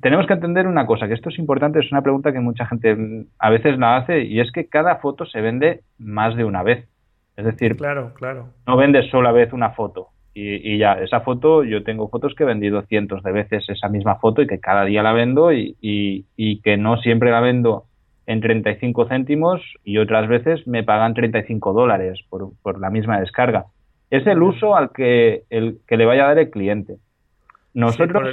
tenemos 0.01 0.25
que 0.27 0.33
entender 0.33 0.67
una 0.67 0.85
cosa, 0.85 1.07
que 1.07 1.13
esto 1.13 1.29
es 1.29 1.39
importante, 1.39 1.79
es 1.79 1.91
una 1.91 2.01
pregunta 2.01 2.31
que 2.31 2.39
mucha 2.39 2.65
gente 2.65 2.95
mm, 2.95 3.27
a 3.39 3.49
veces 3.49 3.77
la 3.77 3.97
hace, 3.97 4.23
y 4.23 4.39
es 4.39 4.51
que 4.51 4.67
cada 4.67 4.97
foto 4.97 5.25
se 5.25 5.41
vende 5.41 5.81
más 5.97 6.35
de 6.35 6.45
una 6.45 6.63
vez. 6.63 6.87
Es 7.35 7.43
decir, 7.43 7.75
claro, 7.75 8.13
claro. 8.13 8.49
no 8.65 8.77
vendes 8.77 9.09
sola 9.11 9.33
vez 9.33 9.51
una 9.51 9.71
foto. 9.71 10.09
Y, 10.37 10.77
ya, 10.77 10.95
esa 10.95 11.21
foto, 11.21 11.63
yo 11.63 11.81
tengo 11.83 12.09
fotos 12.09 12.35
que 12.35 12.43
he 12.43 12.45
vendido 12.45 12.81
cientos 12.81 13.23
de 13.23 13.31
veces 13.31 13.69
esa 13.69 13.87
misma 13.87 14.17
foto 14.17 14.41
y 14.41 14.47
que 14.47 14.59
cada 14.59 14.83
día 14.83 15.01
la 15.01 15.13
vendo 15.13 15.53
y, 15.53 15.77
y, 15.79 16.61
que 16.61 16.75
no 16.75 16.97
siempre 16.97 17.31
la 17.31 17.39
vendo 17.39 17.85
en 18.25 18.41
35 18.41 19.07
céntimos 19.07 19.61
y 19.85 19.97
otras 19.97 20.27
veces 20.27 20.67
me 20.67 20.83
pagan 20.83 21.13
35 21.13 21.71
dólares 21.71 22.19
por, 22.29 22.49
por 22.61 22.81
la 22.81 22.89
misma 22.89 23.21
descarga. 23.21 23.67
Es 24.09 24.27
el 24.27 24.43
uso 24.43 24.75
al 24.75 24.91
que, 24.91 25.43
el, 25.49 25.79
que 25.87 25.95
le 25.95 26.05
vaya 26.05 26.25
a 26.25 26.27
dar 26.27 26.39
el 26.39 26.49
cliente. 26.49 26.97
Nosotros... 27.73 28.27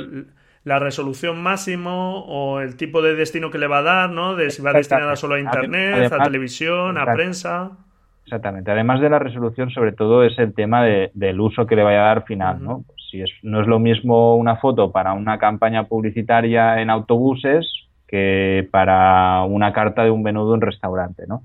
la 0.64 0.80
resolución 0.80 1.40
máximo 1.40 2.24
o 2.26 2.60
el 2.60 2.76
tipo 2.76 3.00
de 3.00 3.14
destino 3.14 3.52
que 3.52 3.58
le 3.58 3.68
va 3.68 3.78
a 3.78 3.82
dar, 3.82 4.10
¿no? 4.10 4.34
De 4.34 4.50
si 4.50 4.60
va 4.60 4.72
destinada 4.72 5.14
solo 5.14 5.36
a 5.36 5.40
internet, 5.40 6.12
a 6.12 6.24
televisión, 6.24 6.98
a 6.98 7.06
prensa. 7.14 7.78
Exactamente. 8.24 8.70
Además 8.70 9.00
de 9.00 9.10
la 9.10 9.18
resolución, 9.18 9.70
sobre 9.70 9.92
todo 9.92 10.24
es 10.24 10.38
el 10.38 10.54
tema 10.54 10.84
del 10.84 11.40
uso 11.40 11.66
que 11.66 11.76
le 11.76 11.82
vaya 11.82 12.02
a 12.02 12.14
dar 12.14 12.24
final, 12.24 12.62
¿no? 12.62 12.84
Pues 12.86 12.98
si 13.10 13.20
es, 13.20 13.30
no 13.42 13.60
es 13.60 13.66
lo 13.66 13.78
mismo 13.78 14.36
una 14.36 14.56
foto 14.56 14.92
para 14.92 15.12
una 15.12 15.38
campaña 15.38 15.84
publicitaria 15.84 16.80
en 16.80 16.90
autobuses 16.90 17.66
que 18.06 18.68
para 18.70 19.42
una 19.44 19.72
carta 19.72 20.04
de 20.04 20.10
un 20.10 20.22
menú 20.22 20.46
de 20.46 20.54
un 20.54 20.60
restaurante, 20.60 21.24
¿no? 21.26 21.42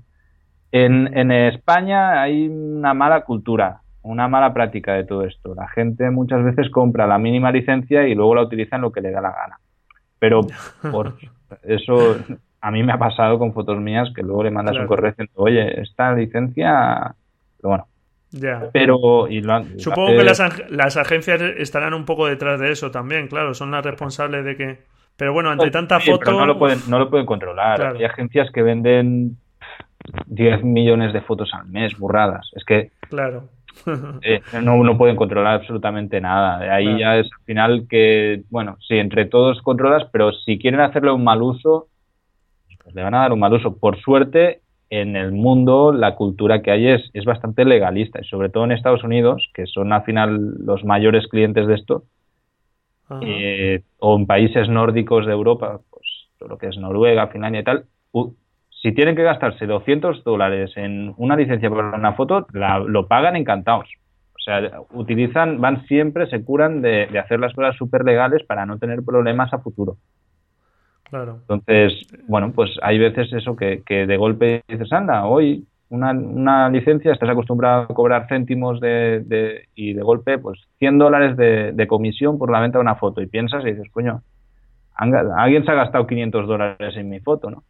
En, 0.70 1.16
en 1.16 1.32
España 1.32 2.22
hay 2.22 2.46
una 2.46 2.94
mala 2.94 3.22
cultura, 3.22 3.80
una 4.02 4.28
mala 4.28 4.52
práctica 4.52 4.94
de 4.94 5.04
todo 5.04 5.24
esto. 5.24 5.54
La 5.54 5.68
gente 5.68 6.10
muchas 6.10 6.44
veces 6.44 6.70
compra 6.70 7.06
la 7.06 7.18
mínima 7.18 7.50
licencia 7.50 8.06
y 8.06 8.14
luego 8.14 8.34
la 8.34 8.42
utiliza 8.42 8.76
en 8.76 8.82
lo 8.82 8.92
que 8.92 9.00
le 9.00 9.10
da 9.10 9.20
la 9.20 9.32
gana. 9.32 9.58
Pero 10.18 10.40
por 10.92 11.16
eso 11.64 12.16
a 12.60 12.70
mí 12.70 12.82
me 12.82 12.92
ha 12.92 12.98
pasado 12.98 13.38
con 13.38 13.52
fotos 13.52 13.78
mías 13.78 14.08
que 14.14 14.22
luego 14.22 14.42
le 14.42 14.50
mandas 14.50 14.76
un 14.76 14.86
correo 14.86 15.10
diciendo, 15.10 15.32
oye, 15.36 15.80
esta 15.80 16.12
licencia, 16.12 17.14
pero 17.56 17.68
bueno, 17.68 17.86
Ya. 18.30 18.68
Pero. 18.72 18.98
Supongo 19.78 20.16
que 20.16 20.24
las, 20.24 20.70
las, 20.70 20.96
agencias 20.96 21.40
estarán 21.40 21.94
un 21.94 22.04
poco 22.04 22.26
detrás 22.26 22.60
de 22.60 22.72
eso 22.72 22.90
también, 22.90 23.28
claro, 23.28 23.54
son 23.54 23.70
las 23.70 23.84
responsables 23.84 24.44
de 24.44 24.56
que. 24.56 24.78
Pero 25.16 25.32
bueno, 25.32 25.50
ante 25.50 25.70
tanta 25.70 25.98
foto. 25.98 26.30
no 26.30 26.46
lo 26.46 26.58
pueden, 26.58 26.78
no 26.88 26.98
lo 26.98 27.10
pueden 27.10 27.26
controlar. 27.26 27.96
Hay 27.96 28.04
agencias 28.04 28.50
que 28.52 28.62
venden 28.62 29.36
10 30.26 30.62
millones 30.62 31.12
de 31.12 31.20
fotos 31.20 31.52
al 31.54 31.66
mes, 31.66 31.98
burradas. 31.98 32.50
Es 32.54 32.64
que. 32.64 32.90
Claro. 33.08 33.48
Eh, 34.22 34.40
no, 34.60 34.82
no 34.82 34.98
pueden 34.98 35.14
controlar 35.14 35.54
absolutamente 35.54 36.20
nada. 36.20 36.58
De 36.58 36.70
ahí 36.70 36.98
ya 36.98 37.16
es 37.16 37.26
al 37.26 37.44
final 37.44 37.86
que, 37.88 38.42
bueno, 38.50 38.76
sí, 38.86 38.96
entre 38.96 39.24
todos 39.26 39.62
controlas, 39.62 40.08
pero 40.10 40.32
si 40.32 40.58
quieren 40.58 40.80
hacerle 40.80 41.12
un 41.12 41.22
mal 41.22 41.42
uso, 41.42 41.86
pues 42.88 42.94
le 42.94 43.02
van 43.02 43.14
a 43.14 43.18
dar 43.18 43.32
un 43.34 43.40
mal 43.40 43.52
uso. 43.52 43.76
Por 43.76 44.00
suerte, 44.00 44.62
en 44.88 45.14
el 45.14 45.32
mundo 45.32 45.92
la 45.92 46.14
cultura 46.14 46.62
que 46.62 46.70
hay 46.70 46.88
es, 46.88 47.10
es 47.12 47.26
bastante 47.26 47.66
legalista 47.66 48.18
y 48.22 48.24
sobre 48.24 48.48
todo 48.48 48.64
en 48.64 48.72
Estados 48.72 49.04
Unidos, 49.04 49.50
que 49.52 49.66
son 49.66 49.92
al 49.92 50.04
final 50.04 50.54
los 50.64 50.84
mayores 50.84 51.26
clientes 51.28 51.66
de 51.66 51.74
esto, 51.74 52.04
eh, 53.20 53.82
o 53.98 54.16
en 54.16 54.26
países 54.26 54.70
nórdicos 54.70 55.26
de 55.26 55.32
Europa, 55.32 55.80
pues 55.90 56.48
lo 56.48 56.56
que 56.56 56.68
es 56.68 56.78
Noruega, 56.78 57.28
Finlandia 57.28 57.60
y 57.60 57.64
tal, 57.64 57.84
si 58.70 58.92
tienen 58.92 59.16
que 59.16 59.22
gastarse 59.22 59.66
200 59.66 60.24
dólares 60.24 60.72
en 60.76 61.12
una 61.18 61.36
licencia 61.36 61.68
para 61.68 61.94
una 61.94 62.14
foto, 62.14 62.46
lo 62.52 63.06
pagan 63.06 63.36
encantados. 63.36 63.88
O 64.34 64.40
sea, 64.40 64.80
utilizan, 64.92 65.60
van 65.60 65.84
siempre, 65.86 66.26
se 66.28 66.42
curan 66.42 66.80
de, 66.80 67.06
de 67.06 67.18
hacer 67.18 67.38
las 67.38 67.52
cosas 67.52 67.76
súper 67.76 68.04
legales 68.04 68.44
para 68.44 68.64
no 68.64 68.78
tener 68.78 69.02
problemas 69.02 69.52
a 69.52 69.58
futuro. 69.58 69.98
Claro. 71.10 71.38
Entonces, 71.48 71.92
bueno, 72.26 72.52
pues 72.52 72.70
hay 72.82 72.98
veces 72.98 73.32
eso 73.32 73.56
que, 73.56 73.82
que 73.84 74.06
de 74.06 74.16
golpe 74.16 74.62
dices, 74.68 74.92
anda, 74.92 75.24
hoy 75.24 75.64
una, 75.90 76.12
una, 76.12 76.68
licencia, 76.68 77.12
estás 77.12 77.30
acostumbrado 77.30 77.82
a 77.82 77.86
cobrar 77.88 78.26
céntimos 78.28 78.78
de, 78.80 79.22
de, 79.24 79.68
y 79.74 79.94
de 79.94 80.02
golpe, 80.02 80.38
pues 80.38 80.60
100 80.78 80.98
dólares 80.98 81.36
de, 81.36 81.72
de, 81.72 81.86
comisión 81.86 82.38
por 82.38 82.50
la 82.50 82.60
venta 82.60 82.78
de 82.78 82.82
una 82.82 82.96
foto. 82.96 83.22
Y 83.22 83.26
piensas 83.26 83.64
y 83.64 83.70
dices, 83.70 83.90
coño, 83.90 84.22
alguien 84.94 85.64
se 85.64 85.70
ha 85.70 85.74
gastado 85.74 86.06
500 86.06 86.46
dólares 86.46 86.96
en 86.96 87.08
mi 87.08 87.20
foto, 87.20 87.50
¿no? 87.50 87.64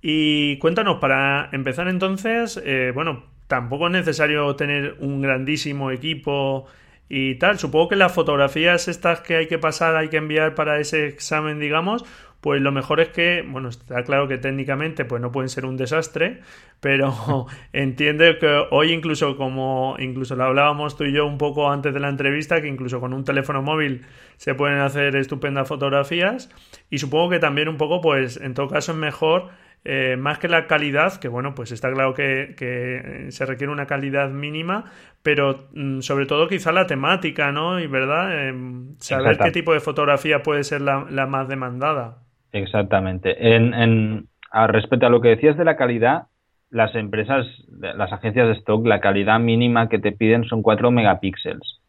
Y 0.00 0.58
cuéntanos, 0.58 0.98
para 0.98 1.48
empezar 1.52 1.88
entonces, 1.88 2.60
eh, 2.64 2.92
bueno, 2.94 3.24
tampoco 3.46 3.86
es 3.86 3.92
necesario 3.92 4.54
tener 4.54 4.96
un 5.00 5.20
grandísimo 5.20 5.90
equipo 5.90 6.66
y 7.08 7.36
tal. 7.36 7.58
Supongo 7.58 7.88
que 7.88 7.96
las 7.96 8.12
fotografías 8.12 8.86
estas 8.86 9.20
que 9.20 9.36
hay 9.36 9.48
que 9.48 9.58
pasar, 9.58 9.96
hay 9.96 10.08
que 10.08 10.18
enviar 10.18 10.54
para 10.54 10.78
ese 10.78 11.08
examen, 11.08 11.58
digamos, 11.58 12.04
pues 12.40 12.60
lo 12.60 12.70
mejor 12.70 13.00
es 13.00 13.08
que, 13.08 13.44
bueno, 13.46 13.68
está 13.68 14.02
claro 14.04 14.28
que 14.28 14.38
técnicamente 14.38 15.04
pues 15.04 15.20
no 15.20 15.32
pueden 15.32 15.48
ser 15.48 15.64
un 15.64 15.76
desastre, 15.76 16.40
pero 16.80 17.46
entiende 17.72 18.38
que 18.38 18.64
hoy 18.70 18.92
incluso 18.92 19.36
como 19.36 19.96
incluso 19.98 20.36
lo 20.36 20.44
hablábamos 20.44 20.96
tú 20.96 21.04
y 21.04 21.12
yo 21.12 21.26
un 21.26 21.38
poco 21.38 21.70
antes 21.70 21.92
de 21.92 22.00
la 22.00 22.08
entrevista, 22.08 22.60
que 22.60 22.68
incluso 22.68 23.00
con 23.00 23.12
un 23.12 23.24
teléfono 23.24 23.62
móvil 23.62 24.06
se 24.36 24.54
pueden 24.54 24.78
hacer 24.78 25.16
estupendas 25.16 25.66
fotografías 25.66 26.48
y 26.90 26.98
supongo 26.98 27.30
que 27.30 27.38
también 27.40 27.68
un 27.68 27.76
poco 27.76 28.00
pues 28.00 28.36
en 28.36 28.54
todo 28.54 28.68
caso 28.68 28.92
es 28.92 28.98
mejor 28.98 29.50
eh, 29.84 30.16
más 30.16 30.38
que 30.38 30.48
la 30.48 30.66
calidad, 30.66 31.18
que 31.18 31.28
bueno, 31.28 31.54
pues 31.54 31.72
está 31.72 31.90
claro 31.90 32.12
que, 32.12 32.54
que 32.56 33.26
se 33.30 33.46
requiere 33.46 33.72
una 33.72 33.86
calidad 33.86 34.28
mínima, 34.28 34.84
pero 35.22 35.68
mm, 35.72 36.00
sobre 36.00 36.26
todo 36.26 36.48
quizá 36.48 36.72
la 36.72 36.86
temática, 36.86 37.52
¿no? 37.52 37.80
Y 37.80 37.86
verdad, 37.86 38.48
em, 38.48 38.96
saber 38.98 39.38
qué 39.38 39.50
tipo 39.50 39.72
de 39.72 39.80
fotografía 39.80 40.42
puede 40.42 40.64
ser 40.64 40.82
la, 40.82 41.06
la 41.08 41.26
más 41.26 41.48
demandada. 41.48 42.27
Exactamente. 42.52 43.54
En, 43.56 43.74
en, 43.74 44.28
respecto 44.68 45.06
a 45.06 45.10
lo 45.10 45.20
que 45.20 45.28
decías 45.28 45.56
de 45.56 45.64
la 45.64 45.76
calidad, 45.76 46.24
las 46.70 46.94
empresas, 46.94 47.46
las 47.68 48.12
agencias 48.12 48.46
de 48.48 48.54
stock, 48.54 48.86
la 48.86 49.00
calidad 49.00 49.40
mínima 49.40 49.88
que 49.88 49.98
te 49.98 50.12
piden 50.12 50.44
son 50.44 50.62
4 50.62 50.90
megapíxeles. 50.90 51.80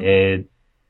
eh, 0.00 0.46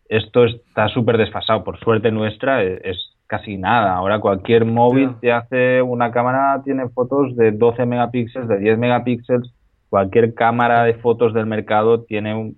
esto 0.09 0.45
está 0.45 0.89
súper 0.89 1.17
desfasado. 1.17 1.65
Por 1.65 1.79
suerte 1.79 2.11
nuestra 2.11 2.63
e, 2.63 2.81
es, 2.85 2.99
casi 3.27 3.57
nada. 3.57 3.95
Ahora 3.95 4.21
cualquier 4.21 4.67
móvil 4.67 5.15
te 5.21 5.33
hace 5.33 5.81
una 5.81 6.11
cámara, 6.13 6.61
tiene 6.65 6.89
fotos 6.91 7.35
de 7.37 7.53
12 7.53 7.87
megapíxeles, 7.87 8.49
de 8.49 8.59
10 8.59 8.79
megapíxeles. 8.79 9.53
Cualquier 9.89 10.35
cámara 10.35 10.85
de 10.85 10.95
fotos 10.95 11.33
del 11.33 11.47
mercado 11.47 12.03
tiene 12.03 12.35
un 12.35 12.57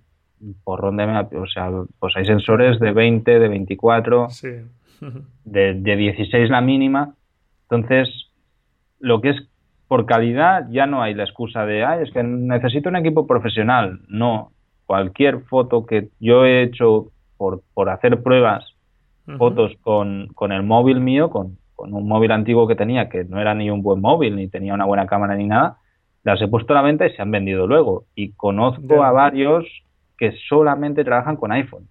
porrón 0.63 0.97
de 0.97 1.05
megapíxeles. 1.05 1.49
O 1.49 1.53
sea, 1.53 1.71
pues 1.99 2.17
hay 2.17 2.25
sensores 2.25 2.79
de 2.79 2.91
20, 2.91 3.39
de 3.39 3.47
24. 3.47 4.29
Sí 4.29 4.49
de, 5.43 5.73
de 5.73 5.95
16 5.95 6.49
la 6.49 6.61
mínima. 6.61 7.15
Entonces, 7.63 8.09
lo 8.99 9.21
que 9.21 9.29
es 9.29 9.37
por 9.87 10.05
calidad 10.05 10.67
ya 10.69 10.85
no 10.85 11.01
hay 11.01 11.13
la 11.13 11.23
excusa 11.23 11.65
de, 11.65 11.83
ay, 11.83 12.03
es 12.03 12.11
que 12.11 12.23
necesito 12.23 12.89
un 12.89 12.95
equipo 12.95 13.27
profesional. 13.27 13.99
No, 14.07 14.51
cualquier 14.85 15.41
foto 15.41 15.85
que 15.85 16.09
yo 16.19 16.45
he 16.45 16.63
hecho 16.63 17.11
por, 17.37 17.61
por 17.73 17.89
hacer 17.89 18.21
pruebas, 18.23 18.65
fotos 19.37 19.73
con, 19.81 20.27
con, 20.35 20.51
el 20.51 20.63
móvil 20.63 20.99
mío, 20.99 21.29
con, 21.29 21.57
con, 21.75 21.93
un 21.93 22.07
móvil 22.07 22.31
antiguo 22.31 22.67
que 22.67 22.75
tenía, 22.75 23.09
que 23.09 23.23
no 23.25 23.39
era 23.39 23.53
ni 23.55 23.69
un 23.69 23.81
buen 23.81 23.99
móvil, 23.99 24.35
ni 24.35 24.47
tenía 24.47 24.73
una 24.73 24.85
buena 24.85 25.07
cámara 25.07 25.35
ni 25.35 25.45
nada, 25.45 25.77
las 26.23 26.41
he 26.41 26.47
puesto 26.47 26.73
a 26.73 26.77
la 26.77 26.81
venta 26.81 27.05
y 27.05 27.15
se 27.15 27.21
han 27.21 27.31
vendido 27.31 27.67
luego. 27.67 28.05
Y 28.15 28.33
conozco 28.33 29.03
a 29.03 29.11
varios 29.11 29.65
que 30.17 30.31
solamente 30.47 31.03
trabajan 31.03 31.35
con 31.35 31.51
iPhone 31.51 31.87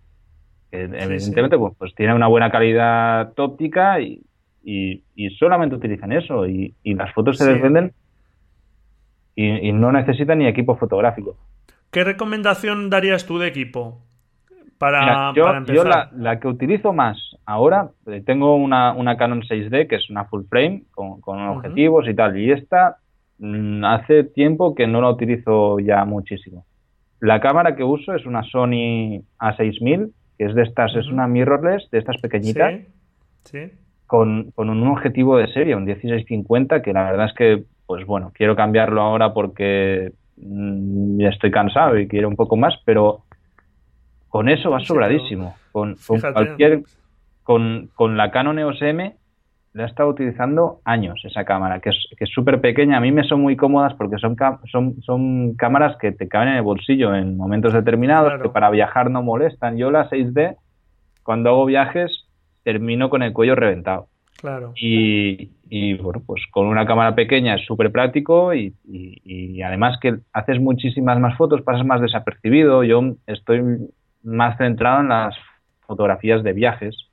evidentemente 0.83 1.59
Pues, 1.59 1.75
pues, 1.79 1.95
tiene 1.95 2.15
una 2.15 2.27
buena 2.27 2.51
calidad 2.51 3.33
óptica 3.39 4.01
y, 4.01 4.23
y, 4.63 5.31
solamente 5.39 5.77
utilizan 5.77 6.13
eso 6.13 6.47
y, 6.47 6.75
las 6.85 7.13
fotos 7.13 7.39
se 7.39 7.53
les 7.53 7.63
venden 7.63 7.93
y, 9.37 9.73
no 9.73 9.93
necesitan 9.93 10.39
ni 10.39 10.47
equipo 10.47 10.77
fotográfico. 10.77 11.37
¿Qué 11.91 12.05
recomendación 12.05 12.91
darías 12.91 13.27
tú 13.27 13.39
de 13.39 13.49
equipo? 13.49 14.01
Para, 14.79 15.33
yo, 15.35 15.49
empezar. 15.49 15.77
yo 15.77 15.85
la, 15.85 16.41
que 16.41 16.49
utilizo 16.49 16.93
más 16.93 17.17
ahora, 17.47 17.91
eh, 18.07 18.23
tengo 18.27 18.57
una, 18.57 18.93
una 18.93 19.17
Canon 19.17 19.43
6D 19.43 19.87
que 19.87 19.97
es 19.97 20.11
una 20.11 20.25
full 20.25 20.43
frame 20.51 20.83
con, 20.91 21.21
con 21.21 21.41
objetivos 21.41 22.09
y 22.09 22.15
tal, 22.15 22.37
y 22.37 22.51
esta 22.51 22.97
mm, 23.39 23.85
hace 23.85 24.25
tiempo 24.25 24.75
que 24.75 24.87
no 24.87 25.01
la 25.01 25.11
utilizo 25.11 25.79
ya 25.79 26.05
muchísimo. 26.05 26.67
La 27.21 27.41
cámara 27.41 27.77
que 27.77 27.85
uso 27.85 28.15
es 28.15 28.27
una 28.27 28.43
Sony 28.43 29.23
A6000 29.39 30.11
que 30.39 30.45
es 30.45 30.55
de 30.55 30.63
estas, 30.63 30.95
es 30.97 31.07
una 31.07 31.27
mirrorless, 31.27 31.91
de 31.91 31.99
estas 31.99 32.21
pequeñitas, 32.21 32.81
Con, 34.07 34.53
un 34.57 34.89
objetivo 34.89 35.37
de 35.37 35.49
serie, 35.49 35.75
un 35.75 35.85
1650, 35.85 36.83
que 36.83 36.93
la 36.93 37.05
verdad 37.05 37.27
es 37.27 37.35
que, 37.35 37.65
pues 37.87 38.07
bueno, 38.07 38.33
quiero 38.35 38.55
cambiarlo 38.55 39.01
ahora 39.01 39.33
porque 39.33 40.13
mm, 40.37 41.21
ya 41.21 41.29
estoy 41.29 41.51
cansado 41.51 41.99
y 41.99 42.07
quiero 42.07 42.29
un 42.29 42.37
poco 42.37 42.57
más, 42.57 42.75
pero 42.85 43.23
con 44.29 44.49
eso 44.49 44.71
va 44.71 44.81
sobradísimo. 44.81 45.57
Con, 45.73 45.97
cualquier, 46.07 46.83
con, 47.43 47.91
con 47.95 48.17
la 48.17 48.31
Canon 48.31 48.59
EOS 48.59 48.83
M 48.83 49.15
la 49.75 49.83
he 49.83 49.87
estado 49.87 50.09
utilizando 50.09 50.81
años 50.85 51.21
esa 51.25 51.45
cámara, 51.45 51.81
que 51.81 51.91
es 51.91 52.31
súper 52.31 52.61
pequeña. 52.61 52.97
A 52.97 53.01
mí 53.01 53.11
me 53.11 53.25
son 53.25 53.41
muy 53.41 53.57
cómodas 53.57 53.93
porque 53.95 54.19
son, 54.19 54.37
son, 54.71 55.03
son 55.03 55.55
cámaras 55.57 55.97
que 55.99 56.13
te 56.13 56.29
caben 56.29 56.51
en 56.51 56.57
el 56.57 56.63
bolsillo 56.63 57.15
en 57.15 57.37
momentos 57.37 57.73
determinados, 57.73 58.41
que 58.41 58.49
para 58.49 58.71
viajar 58.71 59.11
no 59.11 59.21
molestan. 59.23 59.77
Yo 59.77 59.91
la 59.91 60.09
6D, 60.09 60.57
cuando 61.25 61.51
hago 61.51 61.67
viajes, 61.67 62.29
termino 62.63 63.11
con 63.11 63.25
el 63.25 63.33
cuello 63.33 63.57
reventado. 63.57 64.07
Claro. 64.41 64.75
Y, 64.77 65.51
y 65.69 65.95
bueno, 65.95 66.23
pues 66.25 66.43
con 66.53 66.67
una 66.67 66.87
cámara 66.87 67.17
pequeña 67.17 67.57
es 67.57 67.67
súper 67.67 67.91
práctico 67.91 68.55
y, 68.55 68.75
y, 68.85 69.61
además 69.63 69.99
que 70.01 70.19
haces 70.33 70.61
muchísimas 70.61 71.19
más 71.19 71.37
fotos, 71.37 71.63
pasas 71.63 71.85
más 71.85 72.01
desapercibido. 72.01 72.85
Yo 72.85 73.17
estoy 73.27 73.61
más 74.23 74.57
centrado 74.57 75.01
en 75.01 75.09
las 75.09 75.35
fotografías 75.85 76.45
de 76.45 76.53
viajes 76.53 77.11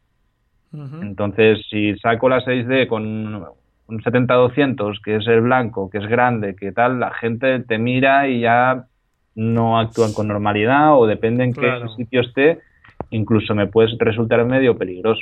entonces, 0.74 1.66
si 1.70 1.98
saco 1.98 2.30
la 2.30 2.40
6D 2.40 2.88
con 2.88 3.06
un 3.06 4.02
70-200, 4.02 5.02
que 5.04 5.18
es 5.18 5.28
el 5.28 5.42
blanco, 5.42 5.90
que 5.90 5.98
es 5.98 6.08
grande, 6.08 6.56
que 6.56 6.72
tal, 6.72 7.00
la 7.00 7.14
gente 7.14 7.60
te 7.60 7.78
mira 7.78 8.28
y 8.30 8.42
ya 8.42 8.86
no 9.36 9.80
actúan 9.80 10.14
con 10.14 10.28
normalidad 10.28 10.98
o 10.98 11.06
depende 11.08 11.44
en 11.44 11.54
qué 11.54 11.82
sitio 11.98 12.22
esté, 12.22 12.60
incluso 13.10 13.54
me 13.54 13.68
puede 13.68 13.90
resultar 14.00 14.44
medio 14.46 14.78
peligroso. 14.78 15.22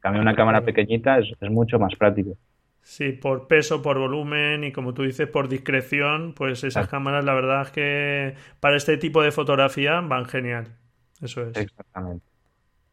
Cambio 0.00 0.22
una 0.22 0.34
cámara 0.34 0.62
pequeñita 0.62 1.18
es, 1.18 1.28
mucho 1.50 1.78
más 1.78 1.94
práctico. 1.96 2.36
Sí, 2.82 3.12
por 3.12 3.48
peso, 3.48 3.82
por 3.82 3.98
volumen 3.98 4.64
y 4.64 4.72
como 4.72 4.94
tú 4.94 5.02
dices, 5.02 5.28
por 5.28 5.48
discreción, 5.48 6.32
pues 6.34 6.64
esas 6.64 6.88
cámaras 6.88 7.24
la 7.24 7.34
verdad 7.34 7.62
es 7.62 7.70
que 7.70 8.34
para 8.60 8.76
este 8.76 8.96
tipo 8.96 9.22
de 9.22 9.32
fotografía 9.32 10.00
van 10.00 10.24
genial. 10.24 10.68
Eso 11.20 11.42
es. 11.42 11.56
Exactamente. 11.56 12.27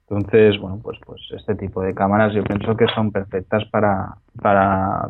Entonces, 0.08 0.60
bueno, 0.60 0.80
pues, 0.84 1.00
pues 1.06 1.22
este 1.36 1.56
tipo 1.56 1.82
de 1.82 1.96
cámaras 1.96 2.34
yo 2.34 2.44
pienso 2.44 2.78
que 2.78 2.86
son 2.94 3.12
perfectas 3.12 3.66
para, 3.66 4.16
para, 4.42 5.10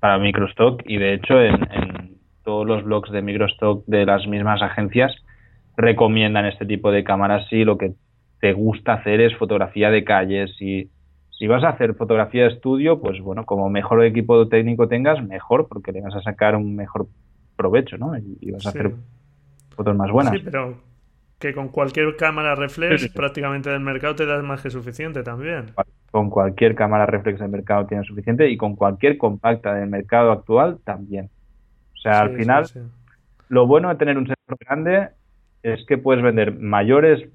para 0.00 0.18
microstock 0.18 0.82
y 0.84 0.98
de 0.98 1.14
hecho 1.14 1.40
en, 1.40 1.54
en 1.72 2.18
todos 2.44 2.66
los 2.66 2.84
blogs 2.84 3.10
de 3.10 3.22
microstock 3.22 3.86
de 3.86 4.04
las 4.04 4.26
mismas 4.26 4.60
agencias 4.60 5.14
recomiendan 5.76 6.44
este 6.44 6.66
tipo 6.66 6.90
de 6.90 7.04
cámaras 7.04 7.48
si 7.48 7.64
lo 7.64 7.78
que 7.78 7.94
te 8.40 8.52
gusta 8.52 8.94
hacer 8.94 9.20
es 9.20 9.36
fotografía 9.36 9.90
de 9.90 10.04
calles 10.04 10.50
y 10.60 10.90
si 11.38 11.46
vas 11.46 11.62
a 11.62 11.68
hacer 11.68 11.94
fotografía 11.94 12.42
de 12.42 12.48
estudio, 12.48 13.00
pues 13.00 13.20
bueno, 13.20 13.46
como 13.46 13.70
mejor 13.70 14.04
equipo 14.04 14.48
técnico 14.48 14.88
tengas, 14.88 15.24
mejor, 15.24 15.68
porque 15.68 15.92
le 15.92 16.00
vas 16.00 16.14
a 16.16 16.22
sacar 16.22 16.56
un 16.56 16.74
mejor 16.74 17.06
provecho, 17.56 17.96
¿no? 17.96 18.16
Y, 18.18 18.50
vas 18.50 18.66
a 18.66 18.70
hacer 18.70 18.92
fotos 19.70 19.96
más 19.96 20.10
buenas. 20.10 20.34
Sí, 20.34 20.40
pero 20.44 20.76
que 21.38 21.54
con 21.54 21.68
cualquier 21.68 22.16
cámara 22.16 22.54
reflex 22.54 23.08
prácticamente 23.14 23.70
del 23.70 23.80
mercado 23.80 24.16
te 24.16 24.26
das 24.26 24.42
más 24.42 24.62
que 24.62 24.70
suficiente 24.70 25.22
también. 25.22 25.66
Con 26.10 26.30
cualquier 26.30 26.74
cámara 26.74 27.06
reflex 27.06 27.38
del 27.38 27.50
mercado 27.50 27.86
tienes 27.86 28.06
suficiente 28.06 28.48
y 28.48 28.56
con 28.56 28.74
cualquier 28.74 29.18
compacta 29.18 29.74
del 29.74 29.88
mercado 29.88 30.32
actual 30.32 30.78
también. 30.84 31.30
O 31.94 32.00
sea, 32.00 32.20
al 32.20 32.36
final, 32.36 32.66
lo 33.48 33.66
bueno 33.66 33.88
de 33.88 33.96
tener 33.96 34.18
un 34.18 34.26
sensor 34.26 34.58
grande 34.60 35.08
es 35.62 35.84
que 35.86 35.98
puedes 35.98 36.22
vender 36.22 36.58
mayores 36.58 37.28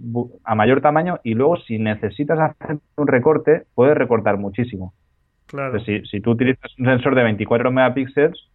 a 0.43 0.55
mayor 0.55 0.81
tamaño 0.81 1.19
y 1.23 1.33
luego 1.33 1.57
si 1.57 1.79
necesitas 1.79 2.39
hacer 2.39 2.77
un 2.95 3.07
recorte, 3.07 3.63
puedes 3.75 3.97
recortar 3.97 4.37
muchísimo. 4.37 4.93
Claro. 5.45 5.79
si, 5.81 6.03
si 6.05 6.19
tú 6.19 6.31
utilizas 6.31 6.71
un 6.79 6.85
sensor 6.85 7.13
de 7.15 7.23
24 7.23 7.71
megapíxeles, 7.71 8.49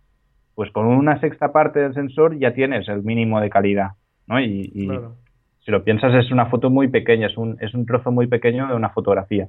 pues 0.54 0.72
con 0.72 0.86
una 0.86 1.20
sexta 1.20 1.52
parte 1.52 1.78
del 1.78 1.94
sensor 1.94 2.36
ya 2.36 2.52
tienes 2.52 2.88
el 2.88 3.04
mínimo 3.04 3.40
de 3.40 3.48
calidad, 3.48 3.90
¿no? 4.26 4.40
Y, 4.40 4.90
si 5.68 5.72
lo 5.72 5.84
piensas 5.84 6.14
es 6.14 6.30
una 6.30 6.46
foto 6.46 6.70
muy 6.70 6.88
pequeña, 6.88 7.26
es 7.26 7.36
un, 7.36 7.58
es 7.60 7.74
un 7.74 7.84
trozo 7.84 8.10
muy 8.10 8.26
pequeño 8.26 8.68
de 8.68 8.74
una 8.74 8.88
fotografía. 8.88 9.48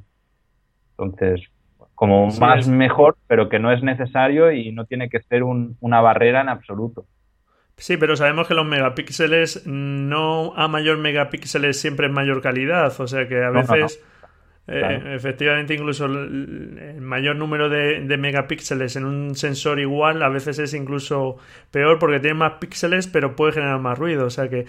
Entonces, 0.97 1.47
como 1.95 2.27
más 2.41 2.67
mejor, 2.67 3.15
pero 3.27 3.47
que 3.47 3.57
no 3.57 3.71
es 3.71 3.81
necesario 3.83 4.51
y 4.51 4.73
no 4.73 4.83
tiene 4.83 5.07
que 5.07 5.21
ser 5.21 5.43
una 5.43 6.01
barrera 6.01 6.41
en 6.41 6.49
absoluto. 6.49 7.05
Sí, 7.77 7.95
pero 7.95 8.17
sabemos 8.17 8.49
que 8.49 8.53
los 8.53 8.65
megapíxeles 8.65 9.65
no 9.65 10.53
a 10.57 10.67
mayor 10.67 10.97
megapíxeles 10.97 11.79
siempre 11.79 12.07
es 12.07 12.11
mayor 12.11 12.41
calidad, 12.41 12.99
o 12.99 13.07
sea 13.07 13.29
que 13.29 13.41
a 13.41 13.51
veces 13.51 14.03
eh, 14.71 15.15
efectivamente 15.15 15.73
incluso 15.73 16.05
el, 16.05 16.97
mayor 17.01 17.35
número 17.35 17.69
de, 17.69 18.17
megapíxeles 18.17 18.95
en 18.95 19.05
un 19.05 19.35
sensor 19.35 19.79
igual 19.79 20.21
a 20.21 20.29
veces 20.29 20.59
es 20.59 20.75
incluso 20.75 21.37
peor 21.71 21.97
porque 21.97 22.19
tiene 22.19 22.35
más 22.35 22.53
píxeles 22.59 23.07
pero 23.07 23.35
puede 23.35 23.53
generar 23.53 23.79
más 23.79 23.97
ruido, 23.97 24.27
o 24.27 24.29
sea 24.29 24.47
que, 24.47 24.65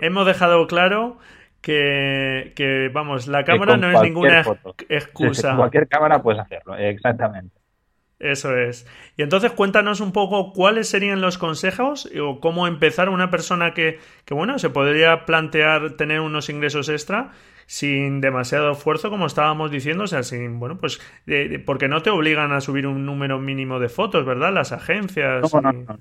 hemos 0.00 0.26
dejado 0.26 0.66
claro 0.66 1.18
que, 1.60 2.90
vamos, 2.92 3.28
la 3.28 3.44
cámara 3.44 3.76
no 3.76 3.90
es 3.90 4.02
ninguna 4.02 4.40
excusa. 4.88 5.48
con 5.50 5.56
cualquier 5.58 5.86
cámara 5.86 6.20
puedes 6.22 6.40
hacerlo, 6.40 6.76
exactamente. 6.76 7.56
Eso 8.18 8.56
es. 8.56 8.86
Y 9.18 9.22
entonces 9.22 9.52
cuéntanos 9.52 10.00
un 10.00 10.12
poco 10.12 10.52
cuáles 10.52 10.88
serían 10.88 11.20
los 11.20 11.36
consejos 11.36 12.10
o 12.18 12.40
cómo 12.40 12.66
empezar 12.66 13.10
una 13.10 13.30
persona 13.30 13.74
que, 13.74 13.98
que, 14.24 14.32
bueno, 14.32 14.58
se 14.58 14.70
podría 14.70 15.26
plantear 15.26 15.96
tener 15.98 16.20
unos 16.20 16.48
ingresos 16.48 16.88
extra 16.88 17.32
sin 17.66 18.20
demasiado 18.20 18.70
esfuerzo, 18.72 19.10
como 19.10 19.26
estábamos 19.26 19.70
diciendo, 19.70 20.04
o 20.04 20.06
sea, 20.06 20.22
sin, 20.22 20.58
bueno, 20.58 20.78
pues, 20.78 21.00
porque 21.66 21.88
no 21.88 22.02
te 22.02 22.10
obligan 22.10 22.52
a 22.52 22.60
subir 22.60 22.86
un 22.86 23.04
número 23.04 23.38
mínimo 23.38 23.78
de 23.78 23.88
fotos, 23.88 24.24
¿verdad? 24.24 24.52
Las 24.52 24.72
agencias. 24.72 25.52
No, 25.52 25.60
no, 25.60 25.72
no, 25.72 25.98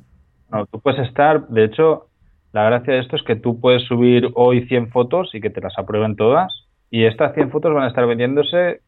no. 0.52 0.66
tú 0.68 0.80
puedes 0.80 1.00
estar, 1.08 1.48
de 1.48 1.66
hecho, 1.66 2.08
la 2.54 2.64
gracia 2.64 2.94
de 2.94 3.00
esto 3.00 3.16
es 3.16 3.24
que 3.24 3.36
tú 3.36 3.60
puedes 3.60 3.84
subir 3.84 4.30
hoy 4.36 4.66
100 4.68 4.90
fotos 4.90 5.34
y 5.34 5.42
que 5.42 5.50
te 5.50 5.60
las 5.60 5.78
aprueben 5.78 6.16
todas 6.16 6.54
y 6.90 7.04
estas 7.04 7.34
100 7.34 7.52
fotos 7.52 7.74
van 7.74 7.84
a 7.84 7.88
estar 7.88 8.08
vendiéndose 8.08 8.80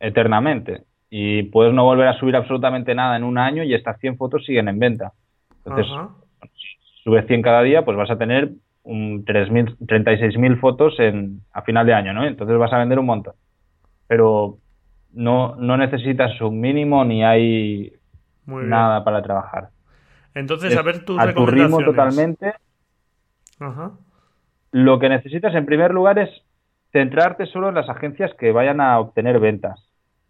eternamente 0.00 0.84
y 1.10 1.42
puedes 1.44 1.74
no 1.74 1.84
volver 1.84 2.08
a 2.08 2.18
subir 2.18 2.36
absolutamente 2.36 2.94
nada 2.94 3.16
en 3.16 3.24
un 3.24 3.38
año 3.38 3.62
y 3.62 3.74
estas 3.74 3.98
100 4.00 4.16
fotos 4.16 4.44
siguen 4.46 4.68
en 4.68 4.78
venta. 4.78 5.12
Entonces, 5.64 5.92
si 6.54 7.02
subes 7.02 7.26
100 7.26 7.42
cada 7.42 7.62
día, 7.62 7.84
pues 7.84 7.96
vas 7.96 8.10
a 8.10 8.18
tener 8.18 8.52
36.000 8.88 10.60
fotos 10.60 10.98
en, 10.98 11.42
a 11.52 11.62
final 11.62 11.86
de 11.86 11.94
año, 11.94 12.14
¿no? 12.14 12.26
Entonces 12.26 12.56
vas 12.56 12.72
a 12.72 12.78
vender 12.78 12.98
un 12.98 13.06
montón. 13.06 13.34
Pero 14.06 14.58
no, 15.12 15.56
no 15.56 15.76
necesitas 15.76 16.40
un 16.40 16.60
mínimo 16.60 17.04
ni 17.04 17.22
hay 17.22 17.92
nada 18.46 19.04
para 19.04 19.22
trabajar. 19.22 19.68
Entonces, 20.34 20.76
a 20.76 20.82
ver 20.82 21.04
tu 21.04 21.18
A 21.18 21.32
tu 21.34 21.46
ritmo 21.46 21.82
totalmente. 21.82 22.54
Lo 24.70 24.98
que 24.98 25.08
necesitas 25.08 25.54
en 25.54 25.66
primer 25.66 25.92
lugar 25.92 26.18
es 26.18 26.30
centrarte 26.92 27.46
solo 27.46 27.68
en 27.68 27.74
las 27.74 27.88
agencias 27.88 28.32
que 28.38 28.52
vayan 28.52 28.80
a 28.80 28.98
obtener 28.98 29.38
ventas. 29.40 29.84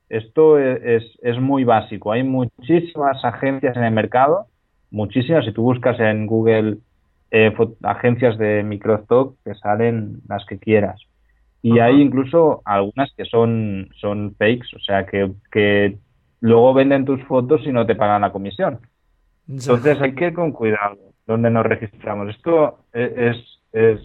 Esto 0.09 0.59
es, 0.59 1.05
es, 1.21 1.39
muy 1.39 1.65
básico. 1.65 2.13
Hay 2.13 2.23
muchísimas 2.23 3.23
agencias 3.25 3.77
en 3.77 3.85
el 3.85 3.93
mercado, 3.93 4.47
muchísimas. 4.91 5.45
Si 5.45 5.53
tú 5.53 5.63
buscas 5.63 6.01
en 6.01 6.27
Google 6.27 6.79
eh, 7.31 7.55
agencias 7.83 8.39
de 8.39 8.63
microstock, 8.63 9.37
te 9.43 9.55
salen 9.55 10.21
las 10.29 10.45
que 10.47 10.59
quieras. 10.59 11.01
Y 11.63 11.81
hay 11.81 12.01
incluso 12.01 12.63
algunas 12.65 13.13
que 13.15 13.25
son, 13.25 13.89
son 13.97 14.35
fakes, 14.39 14.69
o 14.77 14.79
sea, 14.79 15.07
que, 15.07 15.33
que 15.51 15.99
luego 16.41 16.73
venden 16.73 17.05
tus 17.05 17.23
fotos 17.25 17.63
y 17.67 17.73
no 17.73 17.85
te 17.87 17.97
pagan 17.97 18.23
la 18.23 18.33
comisión. 18.33 18.79
Entonces 19.49 20.01
hay 20.01 20.15
que 20.15 20.27
ir 20.27 20.35
con 20.35 20.53
cuidado 20.53 20.97
donde 21.27 21.51
nos 21.51 21.67
registramos. 21.67 22.29
Esto 22.29 22.85
es, 22.93 23.37
es 23.73 24.01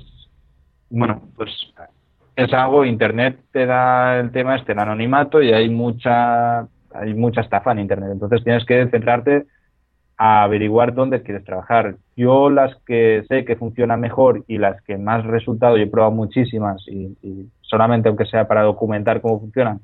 bueno, 0.90 1.22
pues 1.36 1.50
es 2.36 2.54
algo, 2.54 2.86
Internet 2.86 3.40
te 3.52 3.66
da 3.66 4.20
el 4.20 4.32
tema 4.32 4.56
este, 4.56 4.72
el 4.72 4.80
anonimato, 4.80 5.42
y 5.42 5.52
hay 5.52 5.70
mucha, 5.70 6.62
hay 6.94 7.14
mucha 7.16 7.42
estafa 7.42 7.72
en 7.72 7.80
Internet. 7.80 8.10
Entonces 8.12 8.44
tienes 8.44 8.66
que 8.66 8.88
centrarte 8.90 9.46
a 10.18 10.44
averiguar 10.44 10.94
dónde 10.94 11.24
quieres 11.24 11.44
trabajar. 11.44 11.96
Yo 12.16 12.50
las 12.50 12.76
que 12.86 13.24
sé 13.28 13.46
que 13.46 13.56
funcionan 13.56 14.00
mejor 14.00 14.44
y 14.48 14.58
las 14.58 14.82
que 14.84 14.98
más 14.98 15.26
resultado, 15.26 15.78
yo 15.78 15.84
he 15.84 15.88
probado 15.88 16.14
muchísimas 16.14 16.86
y, 16.88 17.50
solamente 17.62 18.08
aunque 18.08 18.26
sea 18.26 18.48
para 18.48 18.62
documentar 18.62 19.22
cómo 19.22 19.40
funcionan, 19.40 19.80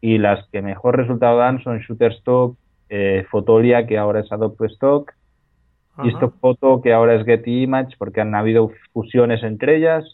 y 0.00 0.18
las 0.18 0.46
que 0.48 0.60
mejor 0.60 0.96
resultado 0.96 1.38
dan 1.38 1.62
son 1.62 1.78
Shutterstock, 1.78 2.56
eh, 2.88 3.24
Fotolia, 3.30 3.86
que 3.86 3.96
ahora 3.96 4.20
es 4.20 4.32
Adobe 4.32 4.66
Stock, 4.66 5.12
y 6.02 6.08
Stock 6.08 6.34
Photo, 6.40 6.80
que 6.80 6.92
ahora 6.92 7.14
es 7.14 7.24
Getty 7.24 7.62
Image, 7.62 7.96
porque 7.98 8.20
han 8.20 8.34
habido 8.34 8.72
fusiones 8.92 9.42
entre 9.42 9.76
ellas, 9.76 10.04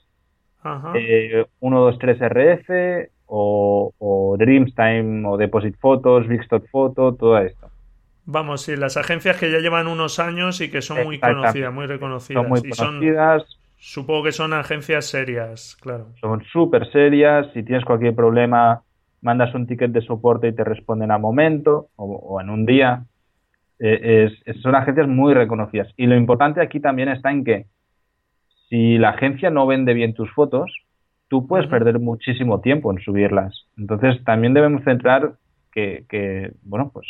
123 1.61 2.21
RF 2.21 3.11
o, 3.27 3.93
o 3.99 4.37
Dreamstime 4.37 5.27
o 5.27 5.37
Deposit 5.37 5.77
Photos, 5.79 6.27
Big 6.27 6.41
Stock 6.43 6.69
Photo, 6.71 7.15
todo 7.15 7.39
esto. 7.39 7.71
Vamos, 8.31 8.61
sí, 8.61 8.77
las 8.77 8.99
agencias 8.99 9.39
que 9.39 9.51
ya 9.51 9.59
llevan 9.59 9.87
unos 9.87 10.19
años 10.19 10.61
y 10.61 10.71
que 10.71 10.83
son 10.83 11.03
muy 11.03 11.19
conocidas, 11.19 11.73
muy 11.73 11.87
reconocidas. 11.87 12.43
Son 12.43 12.51
muy 12.51 12.61
conocidas. 12.61 13.43
supongo 13.79 14.25
que 14.25 14.33
son 14.33 14.53
agencias 14.53 15.07
serias, 15.07 15.79
claro. 15.81 16.09
Son 16.21 16.45
súper 16.45 16.93
serias. 16.93 17.47
Si 17.55 17.63
tienes 17.63 17.87
cualquier 17.87 18.15
problema, 18.15 18.83
mandas 19.23 19.55
un 19.55 19.67
ticket 19.67 19.93
de 19.93 20.03
soporte 20.03 20.49
y 20.49 20.53
te 20.53 20.63
responden 20.63 21.11
a 21.11 21.17
momento 21.17 21.89
o, 21.97 22.39
en 22.39 22.51
un 22.51 22.67
día. 22.67 23.07
Eh, 23.79 24.29
son 24.63 24.75
agencias 24.75 25.09
muy 25.09 25.33
reconocidas. 25.33 25.89
Y 25.97 26.07
lo 26.07 26.15
importante 26.15 26.61
aquí 26.61 26.81
también 26.81 27.09
está 27.09 27.31
en 27.31 27.45
que 27.45 27.65
si 28.69 28.99
la 28.99 29.09
agencia 29.09 29.49
no 29.49 29.67
vende 29.67 29.95
bien 29.95 30.13
tus 30.13 30.31
fotos, 30.35 30.71
tú 31.29 31.47
puedes 31.47 31.67
perder 31.69 31.99
muchísimo 31.99 32.61
tiempo 32.61 32.93
en 32.93 33.01
subirlas. 33.01 33.69
Entonces 33.79 34.23
también 34.25 34.53
debemos 34.53 34.85
centrar 34.85 35.37
que, 35.73 36.05
que 36.11 36.53
bueno, 36.61 36.91
pues 36.93 37.07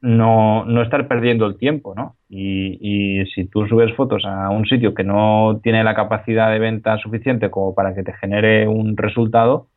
no, 0.00 0.64
no 0.64 0.82
estar 0.82 1.08
perdiendo 1.08 1.46
el 1.46 1.56
tiempo, 1.58 1.94
¿no? 1.94 2.16
Y, 2.28 3.20
y, 3.20 3.26
si 3.26 3.46
tú 3.46 3.66
subes 3.66 3.94
fotos 3.94 4.24
a 4.24 4.50
un 4.50 4.66
sitio 4.66 4.94
que 4.94 5.04
no 5.04 5.60
tiene 5.62 5.84
la 5.84 5.94
capacidad 5.94 6.50
de 6.50 6.58
venta 6.58 6.98
suficiente 6.98 7.50
como 7.50 7.74
para 7.74 7.94
que 7.94 8.02
te 8.02 8.12
genere 8.14 8.68
un 8.68 8.96
resultado, 8.96 9.68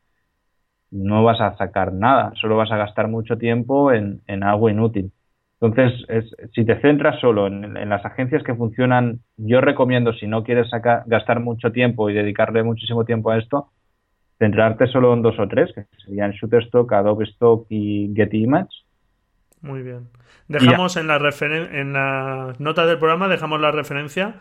no 0.90 1.24
vas 1.24 1.40
a 1.40 1.56
sacar 1.56 1.92
nada, 1.92 2.32
solo 2.40 2.56
vas 2.56 2.70
a 2.72 2.76
gastar 2.76 3.08
mucho 3.08 3.38
tiempo 3.38 3.92
en, 3.92 4.22
en 4.26 4.42
algo 4.42 4.68
inútil. 4.68 5.12
Entonces, 5.60 6.06
si 6.54 6.64
te 6.64 6.80
centras 6.80 7.20
solo 7.20 7.46
en, 7.46 7.88
las 7.88 8.04
agencias 8.06 8.42
que 8.42 8.54
funcionan, 8.54 9.20
yo 9.36 9.60
recomiendo, 9.60 10.14
si 10.14 10.26
no 10.26 10.42
quieres 10.42 10.70
sacar, 10.70 11.02
gastar 11.06 11.40
mucho 11.40 11.70
tiempo 11.70 12.08
y 12.08 12.14
dedicarle 12.14 12.62
muchísimo 12.62 13.04
tiempo 13.04 13.30
a 13.30 13.38
esto, 13.38 13.68
centrarte 14.38 14.86
solo 14.86 15.12
en 15.12 15.20
dos 15.20 15.38
o 15.38 15.46
tres, 15.48 15.70
que 15.74 15.84
serían 16.06 16.32
Shutterstock, 16.32 16.90
Adobe 16.94 17.24
Stock 17.26 17.66
y 17.68 18.10
Getty 18.16 18.44
Image. 18.44 18.70
Muy 19.62 19.82
bien. 19.82 20.08
Dejamos 20.48 20.96
en 20.96 21.06
la, 21.06 21.16
en 21.16 21.92
la 21.92 22.54
nota 22.58 22.86
del 22.86 22.98
programa, 22.98 23.28
dejamos 23.28 23.60
la 23.60 23.70
referencia, 23.70 24.36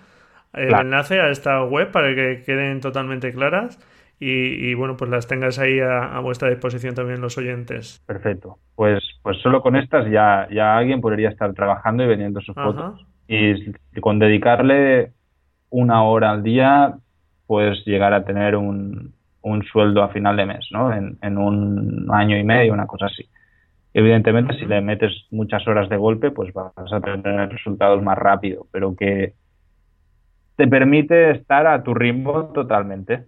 el 0.53 0.73
enlace 0.73 1.19
a 1.19 1.29
esta 1.29 1.63
web 1.63 1.91
para 1.91 2.15
que 2.15 2.41
queden 2.45 2.81
totalmente 2.81 3.33
claras 3.33 3.79
y, 4.21 4.73
bueno, 4.73 4.97
pues 4.97 5.09
las 5.09 5.27
tengas 5.27 5.59
ahí 5.59 5.79
a, 5.79 6.19
vuestra 6.19 6.49
disposición 6.49 6.93
también 6.93 7.21
los 7.21 7.37
oyentes. 7.37 8.03
Perfecto. 8.05 8.57
Pues, 8.75 9.01
pues 9.23 9.37
solo 9.41 9.61
con 9.61 9.77
estas 9.77 10.09
ya, 10.11 10.47
ya 10.51 10.77
alguien 10.77 10.99
podría 10.99 11.29
estar 11.29 11.53
trabajando 11.53 12.03
y 12.03 12.07
vendiendo 12.07 12.41
sus 12.41 12.55
fotos. 12.55 13.05
Y 13.27 13.71
con 14.01 14.19
dedicarle 14.19 15.13
una 15.69 16.03
hora 16.03 16.31
al 16.31 16.43
día, 16.43 16.95
puedes 17.45 17.85
llegar 17.85 18.13
a 18.13 18.25
tener 18.25 18.55
un, 18.55 19.13
un 19.41 19.63
sueldo 19.63 20.03
a 20.03 20.09
final 20.09 20.35
de 20.35 20.45
mes, 20.47 20.67
¿no? 20.71 20.91
En, 20.91 21.17
en 21.21 21.37
un 21.37 22.07
año 22.11 22.37
y 22.37 22.43
medio, 22.43 22.73
una 22.73 22.87
cosa 22.87 23.05
así. 23.05 23.29
Evidentemente, 23.99 24.57
si 24.57 24.65
le 24.65 24.79
metes 24.79 25.11
muchas 25.29 25.67
horas 25.67 25.89
de 25.89 25.97
golpe, 25.97 26.31
pues 26.31 26.53
vas 26.53 26.71
a 26.77 27.01
tener 27.01 27.49
resultados 27.49 28.01
más 28.01 28.17
rápido, 28.17 28.65
pero 28.71 28.95
que 28.95 29.33
te 30.55 30.67
permite 30.69 31.31
estar 31.31 31.67
a 31.67 31.83
tu 31.83 31.93
ritmo 31.93 32.45
totalmente. 32.53 33.25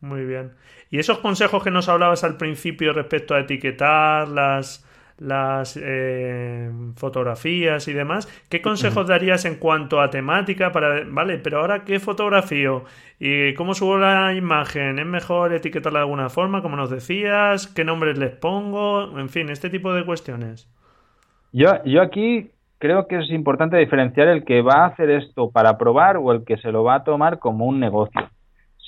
Muy 0.00 0.24
bien. 0.24 0.52
Y 0.88 1.00
esos 1.00 1.18
consejos 1.18 1.62
que 1.62 1.70
nos 1.70 1.90
hablabas 1.90 2.24
al 2.24 2.38
principio 2.38 2.94
respecto 2.94 3.34
a 3.34 3.40
etiquetar 3.40 4.28
las, 4.28 4.89
las 5.20 5.78
eh, 5.80 6.70
fotografías 6.96 7.86
y 7.86 7.92
demás. 7.92 8.26
¿Qué 8.48 8.60
consejos 8.60 9.06
darías 9.06 9.44
en 9.44 9.56
cuanto 9.56 10.00
a 10.00 10.10
temática 10.10 10.72
para, 10.72 11.04
vale, 11.06 11.38
pero 11.38 11.60
ahora 11.60 11.84
qué 11.84 12.00
fotografío 12.00 12.84
y 13.18 13.54
cómo 13.54 13.74
subo 13.74 13.98
la 13.98 14.34
imagen? 14.34 14.98
¿Es 14.98 15.06
mejor 15.06 15.52
etiquetarla 15.52 16.00
de 16.00 16.04
alguna 16.04 16.30
forma, 16.30 16.62
como 16.62 16.76
nos 16.76 16.90
decías? 16.90 17.66
¿Qué 17.68 17.84
nombres 17.84 18.18
les 18.18 18.32
pongo? 18.32 19.18
En 19.18 19.28
fin, 19.28 19.50
este 19.50 19.70
tipo 19.70 19.92
de 19.92 20.04
cuestiones. 20.04 20.68
Yo, 21.52 21.84
yo 21.84 22.00
aquí 22.00 22.50
creo 22.78 23.06
que 23.06 23.18
es 23.18 23.30
importante 23.30 23.76
diferenciar 23.76 24.28
el 24.28 24.44
que 24.44 24.62
va 24.62 24.84
a 24.84 24.86
hacer 24.86 25.10
esto 25.10 25.50
para 25.50 25.76
probar 25.76 26.16
o 26.16 26.32
el 26.32 26.44
que 26.44 26.56
se 26.56 26.72
lo 26.72 26.82
va 26.82 26.96
a 26.96 27.04
tomar 27.04 27.38
como 27.38 27.66
un 27.66 27.78
negocio. 27.78 28.28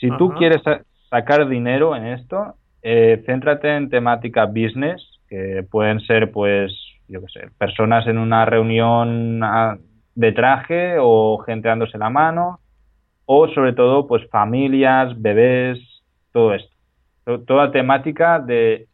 Si 0.01 0.09
tú 0.17 0.31
quieres 0.31 0.63
sacar 1.11 1.47
dinero 1.47 1.95
en 1.95 2.07
esto, 2.07 2.55
eh, 2.83 3.23
céntrate 3.27 3.77
en 3.77 3.91
temática 3.91 4.47
business, 4.47 5.12
que 5.33 5.63
pueden 5.63 6.01
ser, 6.01 6.31
pues, 6.31 6.71
yo 7.09 7.23
qué 7.23 7.27
sé, 7.33 7.49
personas 7.57 8.07
en 8.07 8.19
una 8.19 8.45
reunión 8.45 9.43
ah, 9.43 9.79
de 10.15 10.33
traje 10.33 10.97
o 11.01 11.39
gente 11.39 11.69
dándose 11.69 11.97
la 11.97 12.11
mano, 12.11 12.61
o 13.25 13.49
sobre 13.49 13.73
todo, 13.73 14.07
pues, 14.07 14.29
familias, 14.29 15.21
bebés, 15.23 15.79
todo 16.33 16.53
esto. 16.53 16.71
Toda 17.47 17.73
temática 17.73 18.41
de... 18.41 18.89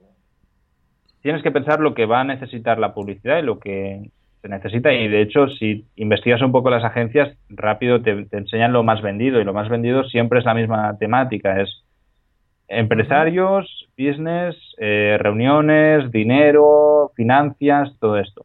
Tienes 1.23 1.43
que 1.43 1.51
pensar 1.51 1.81
lo 1.81 1.93
que 1.93 2.07
va 2.07 2.21
a 2.21 2.25
necesitar 2.25 2.79
la 2.79 2.95
publicidad 2.95 3.39
y 3.39 3.43
lo 3.43 3.59
que 3.59 4.09
se 4.41 4.49
necesita 4.49 4.93
y 4.93 5.09
de 5.09 5.23
hecho 5.23 5.49
si 5.49 5.85
investigas 5.97 6.41
un 6.43 6.53
poco 6.53 6.71
las 6.71 6.85
agencias 6.85 7.37
rápido 7.49 8.01
te, 8.01 8.29
enseñan 8.31 8.73
lo 8.73 8.85
más 8.85 9.03
vendido 9.03 9.41
y 9.41 9.45
lo 9.45 9.53
más 9.53 9.69
vendido 9.69 10.05
siempre 10.05 10.39
es 10.39 10.45
la 10.45 10.55
misma 10.55 10.97
temática 10.97 11.61
es 11.61 11.83
empresarios 12.69 13.89
business 13.97 14.55
eh, 14.77 15.17
reuniones 15.19 16.11
dinero 16.11 17.11
finanzas 17.17 17.97
todo 17.99 18.19
esto. 18.19 18.45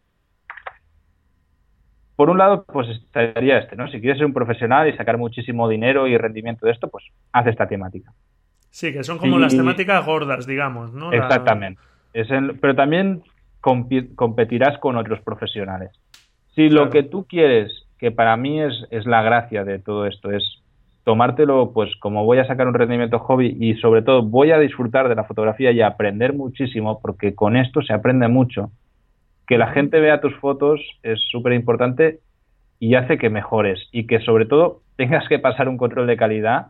Por 2.16 2.30
un 2.30 2.38
lado 2.38 2.66
pues 2.66 2.88
estaría 2.90 3.60
este 3.60 3.76
no 3.76 3.88
si 3.90 4.00
quieres 4.00 4.18
ser 4.18 4.26
un 4.26 4.34
profesional 4.34 4.88
y 4.88 4.96
sacar 4.96 5.18
muchísimo 5.18 5.68
dinero 5.68 6.08
y 6.08 6.18
rendimiento 6.18 6.66
de 6.66 6.72
esto 6.72 6.90
pues 6.90 7.06
haz 7.34 7.48
esta 7.48 7.68
temática. 7.68 8.12
Sí 8.70 8.94
que 8.94 9.04
son 9.04 9.18
como 9.18 9.38
las 9.38 9.56
temáticas 9.56 10.06
gordas 10.06 10.48
digamos 10.48 10.94
no 10.94 11.12
exactamente. 11.12 11.82
Es 12.14 12.28
pero 12.62 12.76
también 12.76 13.24
competirás 13.60 14.78
con 14.80 14.98
otros 14.98 15.22
profesionales. 15.22 15.92
Si 16.54 16.70
lo 16.70 16.90
que 16.90 17.04
tú 17.04 17.26
quieres, 17.26 17.72
que 17.98 18.12
para 18.12 18.38
mí 18.38 18.62
es, 18.62 18.86
es 18.92 19.06
la 19.06 19.24
gracia 19.24 19.64
de 19.64 19.80
todo 19.80 20.06
esto, 20.06 20.32
es 20.32 20.63
tomártelo, 21.04 21.72
pues 21.74 21.96
como 21.98 22.26
voy 22.26 22.40
a 22.40 22.46
sacar 22.48 22.68
un 22.68 22.74
rendimiento 22.74 23.20
hobby 23.20 23.58
y 23.60 23.76
sobre 23.76 24.02
todo 24.02 24.24
voy 24.24 24.52
a 24.52 24.60
disfrutar 24.60 25.10
de 25.10 25.16
la 25.16 25.26
fotografía 25.26 25.72
y 25.72 25.82
aprender 25.82 26.34
muchísimo, 26.34 27.00
porque 27.02 27.36
con 27.36 27.58
esto 27.58 27.82
se 27.82 27.94
aprende 27.94 28.28
mucho. 28.28 28.72
Que 29.48 29.58
la 29.58 29.68
gente 29.68 30.00
vea 30.00 30.22
tus 30.22 30.36
fotos 30.38 30.80
es 31.04 31.20
súper 31.30 31.54
importante 31.54 32.20
y 32.80 32.96
hace 32.96 33.18
que 33.18 33.30
mejores 33.30 33.80
y 33.92 34.08
que 34.08 34.20
sobre 34.22 34.46
todo 34.46 34.82
tengas 34.96 35.28
que 35.28 35.40
pasar 35.40 35.68
un 35.68 35.78
control 35.78 36.08
de 36.08 36.18
calidad. 36.18 36.68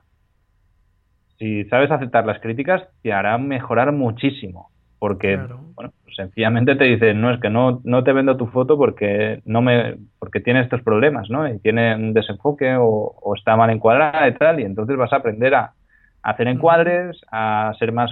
Si 1.38 1.66
sabes 1.66 1.92
aceptar 1.92 2.26
las 2.26 2.40
críticas, 2.40 2.84
te 3.02 3.14
hará 3.14 3.38
mejorar 3.38 3.92
muchísimo 3.92 4.73
porque 5.04 5.36
bueno, 5.36 5.92
pues 6.02 6.16
sencillamente 6.16 6.78
te 6.78 6.86
dicen, 6.86 7.20
no, 7.20 7.30
es 7.30 7.42
que 7.42 7.50
no, 7.50 7.82
no 7.84 8.06
te 8.06 8.14
vendo 8.14 8.38
tu 8.38 8.48
foto 8.48 8.78
porque 8.78 9.42
no 9.44 9.62
me 9.62 9.98
porque 10.18 10.40
tiene 10.40 10.62
estos 10.62 10.82
problemas, 10.82 11.30
¿no? 11.30 11.46
Y 11.46 11.60
tiene 11.60 11.94
un 11.94 12.14
desenfoque 12.14 12.78
o, 12.80 13.34
está 13.36 13.58
mal 13.58 13.70
encuadrada 13.70 14.26
y 14.30 14.34
tal, 14.36 14.62
y 14.62 14.64
entonces 14.64 14.96
vas 14.96 15.12
a 15.12 15.18
aprender 15.18 15.56
a, 15.56 15.74
hacer 16.22 16.48
encuadres, 16.48 17.20
a 17.30 17.74
ser 17.80 17.92
más 17.92 18.12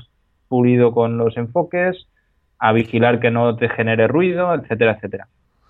pulido 0.50 0.92
con 0.92 1.18
los 1.18 1.38
enfoques, 1.38 2.10
a 2.60 2.74
vigilar 2.74 3.22
que 3.22 3.32
no 3.32 3.56
te 3.56 3.70
genere 3.70 4.10
ruido, 4.10 4.54
etcétera, 4.54 4.98
etcétera. 4.98 5.28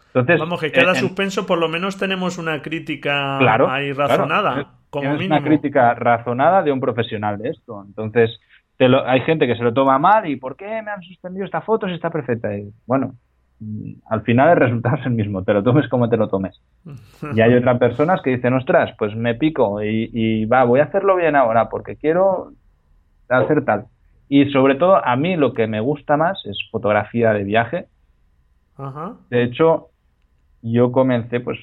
Entonces, 0.08 0.40
Vamos, 0.40 0.60
que 0.60 0.72
cada 0.72 0.96
suspenso 0.96 1.46
por 1.46 1.60
lo 1.60 1.70
menos 1.70 2.00
tenemos 2.00 2.40
una 2.40 2.64
crítica 2.64 3.38
ahí 3.72 3.94
razonada. 3.94 4.72
como 4.90 5.14
mínimo. 5.14 5.36
una 5.36 5.44
crítica 5.44 5.94
razonada 5.94 6.64
de 6.64 6.72
un 6.72 6.80
profesional 6.80 7.38
de 7.38 7.50
esto. 7.50 7.84
Entonces, 7.86 8.40
hay 9.06 9.22
gente 9.22 9.48
que 9.48 9.56
se 9.56 9.64
lo 9.64 9.74
toma 9.74 9.98
mal 10.00 10.28
y 10.28 10.36
¿por 10.36 10.56
qué 10.56 10.82
me 10.82 10.92
han 10.92 11.02
suspendido 11.02 11.46
esta 11.46 11.62
foto 11.62 11.88
si 11.88 11.94
está 11.94 12.10
perfecta? 12.10 12.56
Y 12.56 12.72
bueno, 12.86 13.16
mm, 13.60 13.94
al 14.10 14.22
final 14.22 14.50
el 14.50 14.56
resultado 14.58 14.98
es 14.98 15.06
el 15.06 15.14
mismo, 15.14 15.44
te 15.44 15.54
lo 15.54 15.64
tomes 15.64 15.88
como 15.88 16.10
te 16.10 16.18
lo 16.18 16.28
tomes. 16.28 16.60
Y 17.36 17.42
hay 17.42 17.54
otras 17.54 17.78
personas 17.78 18.22
que 18.22 18.32
dicen, 18.32 18.54
ostras, 18.54 18.94
pues 18.98 19.16
me 19.16 19.36
pico 19.36 19.82
y, 19.84 20.46
va, 20.46 20.64
voy 20.64 20.80
a 20.80 20.86
hacerlo 20.86 21.16
bien 21.16 21.36
ahora 21.36 21.70
porque 21.70 21.96
quiero 21.96 22.52
hacer 23.30 23.64
tal. 23.66 23.86
Y 24.30 24.50
sobre 24.52 24.76
todo, 24.76 25.06
a 25.06 25.16
mí 25.16 25.36
lo 25.36 25.54
que 25.54 25.68
me 25.68 25.82
gusta 25.82 26.18
más 26.18 26.46
es 26.46 26.58
fotografía 26.72 27.34
de 27.34 27.44
viaje. 27.44 27.88
De 29.30 29.44
hecho, 29.44 29.90
yo 30.62 30.92
comencé 30.92 31.40
pues 31.40 31.60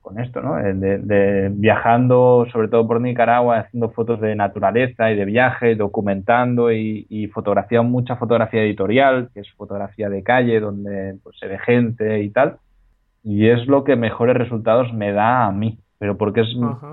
con 0.00 0.18
esto, 0.18 0.40
¿no? 0.40 0.58
Eh, 0.58 0.74
de, 0.74 1.50
viajando 1.52 2.46
sobre 2.52 2.68
todo 2.68 2.86
por 2.86 3.00
Nicaragua, 3.00 3.58
haciendo 3.58 3.90
fotos 3.90 4.20
de 4.20 4.34
naturaleza 4.34 5.10
y 5.10 5.16
de 5.16 5.24
viaje, 5.24 5.74
documentando 5.74 6.72
y, 6.72 7.06
y 7.08 7.26
fotografía, 7.28 7.82
mucha 7.82 8.16
fotografía 8.16 8.62
editorial, 8.62 9.30
que 9.34 9.40
es 9.40 9.50
fotografía 9.52 10.08
de 10.08 10.22
calle, 10.22 10.60
donde 10.60 11.16
pues, 11.22 11.38
se 11.38 11.46
ve 11.46 11.58
gente 11.58 12.22
y 12.22 12.30
tal. 12.30 12.56
Y 13.22 13.48
es 13.48 13.66
lo 13.66 13.84
que 13.84 13.96
mejores 13.96 14.36
resultados 14.36 14.92
me 14.94 15.12
da 15.12 15.46
a 15.46 15.52
mí, 15.52 15.78
pero 15.98 16.16
porque 16.16 16.40
es 16.40 16.48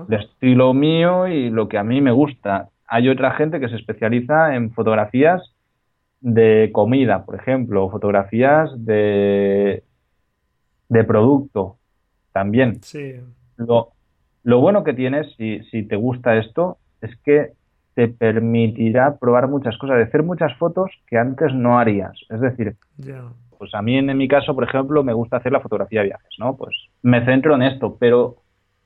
el 0.08 0.14
estilo 0.14 0.74
mío 0.74 1.26
y 1.26 1.50
lo 1.50 1.68
que 1.68 1.78
a 1.78 1.84
mí 1.84 2.00
me 2.00 2.12
gusta. 2.12 2.68
Hay 2.86 3.08
otra 3.08 3.32
gente 3.32 3.60
que 3.60 3.68
se 3.68 3.76
especializa 3.76 4.54
en 4.54 4.72
fotografías 4.72 5.54
de 6.20 6.70
comida, 6.72 7.24
por 7.24 7.36
ejemplo, 7.36 7.88
fotografías 7.90 8.70
de, 8.84 9.84
de 10.88 11.04
producto, 11.04 11.77
también. 12.38 12.80
Sí. 12.82 13.16
Lo, 13.56 13.88
lo 14.44 14.60
bueno 14.60 14.84
que 14.84 14.94
tienes, 14.94 15.26
si, 15.36 15.60
si 15.64 15.82
te 15.82 15.96
gusta 15.96 16.36
esto, 16.36 16.78
es 17.00 17.16
que 17.24 17.54
te 17.94 18.06
permitirá 18.06 19.16
probar 19.16 19.48
muchas 19.48 19.76
cosas, 19.76 20.06
hacer 20.06 20.22
muchas 20.22 20.56
fotos 20.56 20.88
que 21.08 21.18
antes 21.18 21.52
no 21.52 21.80
harías. 21.80 22.12
Es 22.30 22.40
decir, 22.40 22.76
pues 23.58 23.74
a 23.74 23.82
mí 23.82 23.98
en, 23.98 24.16
mi 24.16 24.28
caso, 24.28 24.54
por 24.54 24.62
ejemplo, 24.62 25.02
me 25.02 25.12
gusta 25.12 25.38
hacer 25.38 25.50
la 25.50 25.58
fotografía 25.58 26.02
de 26.02 26.06
viajes, 26.06 26.34
¿no? 26.38 26.56
Pues 26.56 26.76
me 27.02 27.24
centro 27.24 27.56
en 27.56 27.62
esto, 27.62 27.96
pero 27.98 28.36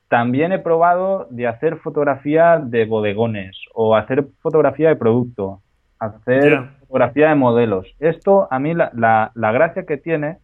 también 0.07 0.51
he 0.51 0.57
probado 0.57 1.27
de 1.29 1.45
hacer 1.45 1.77
fotografía 1.77 2.57
de 2.57 2.85
bodegones 2.85 3.55
o 3.75 3.95
hacer 3.95 4.25
fotografía 4.41 4.89
de 4.89 4.95
producto, 4.95 5.61
hacer 5.99 6.69
fotografía 6.79 7.29
de 7.29 7.35
modelos. 7.35 7.85
Esto 7.99 8.47
a 8.49 8.57
mí 8.57 8.73
la, 8.73 8.89
la, 8.95 9.31
la 9.35 9.51
gracia 9.51 9.85
que 9.85 9.97
tiene, 9.97 10.39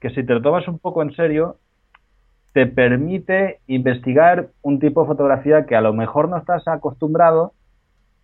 que 0.00 0.10
si 0.10 0.26
te 0.26 0.34
lo 0.34 0.42
tomas 0.42 0.66
un 0.66 0.80
poco 0.80 1.02
en 1.02 1.14
serio, 1.14 1.58
te 2.52 2.66
permite 2.66 3.58
investigar 3.66 4.48
un 4.62 4.78
tipo 4.78 5.02
de 5.02 5.08
fotografía 5.08 5.66
que 5.66 5.76
a 5.76 5.80
lo 5.80 5.92
mejor 5.92 6.28
no 6.28 6.38
estás 6.38 6.66
acostumbrado 6.66 7.52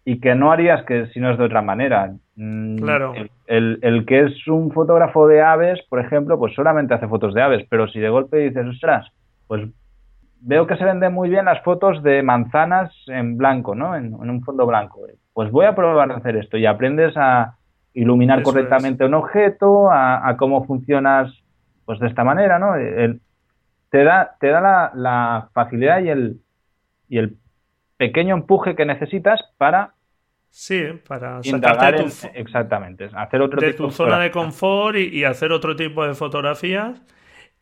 y 0.04 0.20
que 0.20 0.34
no 0.34 0.52
harías 0.52 0.84
que 0.84 1.06
si 1.08 1.20
no 1.20 1.30
es 1.30 1.38
de 1.38 1.44
otra 1.44 1.62
manera. 1.62 2.12
Mm, 2.36 2.76
claro. 2.76 3.14
El, 3.46 3.78
el, 3.82 4.04
que 4.06 4.24
es 4.24 4.46
un 4.48 4.70
fotógrafo 4.72 5.26
de 5.26 5.42
aves, 5.42 5.80
por 5.88 6.00
ejemplo, 6.00 6.38
pues 6.38 6.54
solamente 6.54 6.94
hace 6.94 7.08
fotos 7.08 7.32
de 7.34 7.42
aves, 7.42 7.66
pero 7.70 7.88
si 7.88 8.00
de 8.00 8.08
golpe 8.10 8.38
dices, 8.38 8.66
ostras, 8.66 9.06
pues 9.46 9.68
veo 10.40 10.66
que 10.66 10.76
se 10.76 10.84
venden 10.84 11.12
muy 11.12 11.30
bien 11.30 11.46
las 11.46 11.62
fotos 11.62 12.02
de 12.02 12.22
manzanas 12.22 12.92
en 13.06 13.38
blanco, 13.38 13.74
¿no? 13.74 13.96
En, 13.96 14.14
un 14.14 14.42
fondo 14.42 14.66
blanco. 14.66 15.00
Pues 15.32 15.50
voy 15.50 15.66
a 15.66 15.74
probar 15.74 16.10
a 16.10 16.16
hacer 16.16 16.36
esto 16.36 16.58
y 16.58 16.66
aprendes 16.66 17.16
a 17.16 17.56
iluminar 17.94 18.42
correctamente 18.42 19.04
un 19.04 19.14
objeto, 19.14 19.90
a, 19.90 20.28
a, 20.28 20.36
cómo 20.36 20.66
funcionas 20.66 21.32
pues 21.86 21.98
de 21.98 22.08
esta 22.08 22.24
manera, 22.24 22.58
¿no? 22.58 22.74
El, 22.76 23.20
te 23.94 24.02
da, 24.02 24.36
te 24.40 24.48
da 24.48 24.90
la, 24.92 25.50
facilidad 25.54 26.02
y 26.02 26.08
el, 26.08 26.40
y 27.08 27.18
el 27.18 27.36
pequeño 27.96 28.34
empuje 28.34 28.74
que 28.74 28.84
necesitas 28.84 29.40
para 29.56 29.94
Sí, 30.50 30.82
para 31.06 31.40
sacarte 31.44 32.02
tu, 32.02 32.28
exactamente, 32.34 33.08
hacer 33.14 33.40
otro 33.40 33.60
de 33.60 33.72
tu 33.72 33.92
zona 33.92 34.18
de 34.18 34.32
confort 34.32 34.96
y, 34.96 35.22
hacer 35.22 35.52
otro 35.52 35.76
tipo 35.76 36.04
de 36.04 36.14
fotografías. 36.14 37.00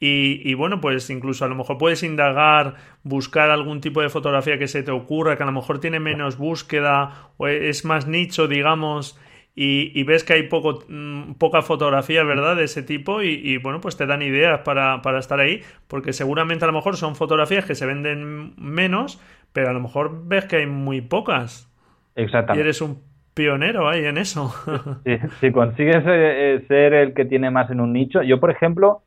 Y, 0.01 0.41
y, 0.51 0.55
bueno, 0.55 0.81
pues 0.81 1.11
incluso 1.11 1.45
a 1.45 1.49
lo 1.49 1.55
mejor 1.55 1.77
puedes 1.77 2.03
indagar, 2.03 2.77
buscar 3.03 3.51
algún 3.51 3.83
tipo 3.83 4.01
de 4.01 4.09
fotografía 4.09 4.59
que 4.59 4.69
se 4.69 4.83
te 4.83 4.91
ocurra, 4.91 5.37
que 5.37 5.43
a 5.43 5.47
lo 5.47 5.53
mejor 5.53 5.81
tiene 5.81 6.01
menos 6.01 6.39
búsqueda 6.39 7.31
o 7.37 7.47
es 7.47 7.85
más 7.85 8.07
nicho, 8.07 8.49
digamos, 8.49 9.19
y, 9.55 10.03
ves 10.05 10.25
que 10.25 10.33
hay 10.33 10.43
poco, 10.45 10.81
mm, 10.89 11.35
poca 11.35 11.63
fotografía, 11.63 12.25
¿verdad?, 12.25 12.57
de 12.57 12.65
ese 12.65 12.83
tipo 12.83 13.23
y, 13.23 13.59
bueno, 13.59 13.81
pues 13.81 13.97
te 13.97 14.07
dan 14.07 14.23
ideas 14.23 14.61
para, 14.61 15.03
para, 15.03 15.19
estar 15.19 15.41
ahí, 15.41 15.61
porque 15.89 16.13
seguramente 16.13 16.65
a 16.65 16.69
lo 16.69 16.73
mejor 16.73 16.97
son 16.97 17.17
fotografías 17.17 17.67
que 17.67 17.75
se 17.75 17.85
venden 17.85 18.55
menos, 18.57 19.21
pero 19.53 19.69
a 19.69 19.73
lo 19.73 19.81
mejor 19.81 20.27
ves 20.27 20.47
que 20.47 20.57
hay 20.57 20.67
muy 20.67 21.03
pocas. 21.03 21.71
Exactamente. 22.15 22.61
Y 22.61 22.63
eres 22.63 22.81
un 22.81 23.03
pionero 23.35 23.89
ahí 23.89 24.05
en 24.05 24.19
eso. 24.19 24.55
si 25.41 25.53
consigues 25.53 26.03
eh, 26.07 26.65
ser 26.69 26.95
el 26.95 27.15
que 27.15 27.25
tiene 27.25 27.51
más 27.51 27.71
en 27.71 27.81
un 27.81 27.93
nicho, 27.93 28.23
yo 28.23 28.41
por 28.41 28.51
ejemplo, 28.51 29.03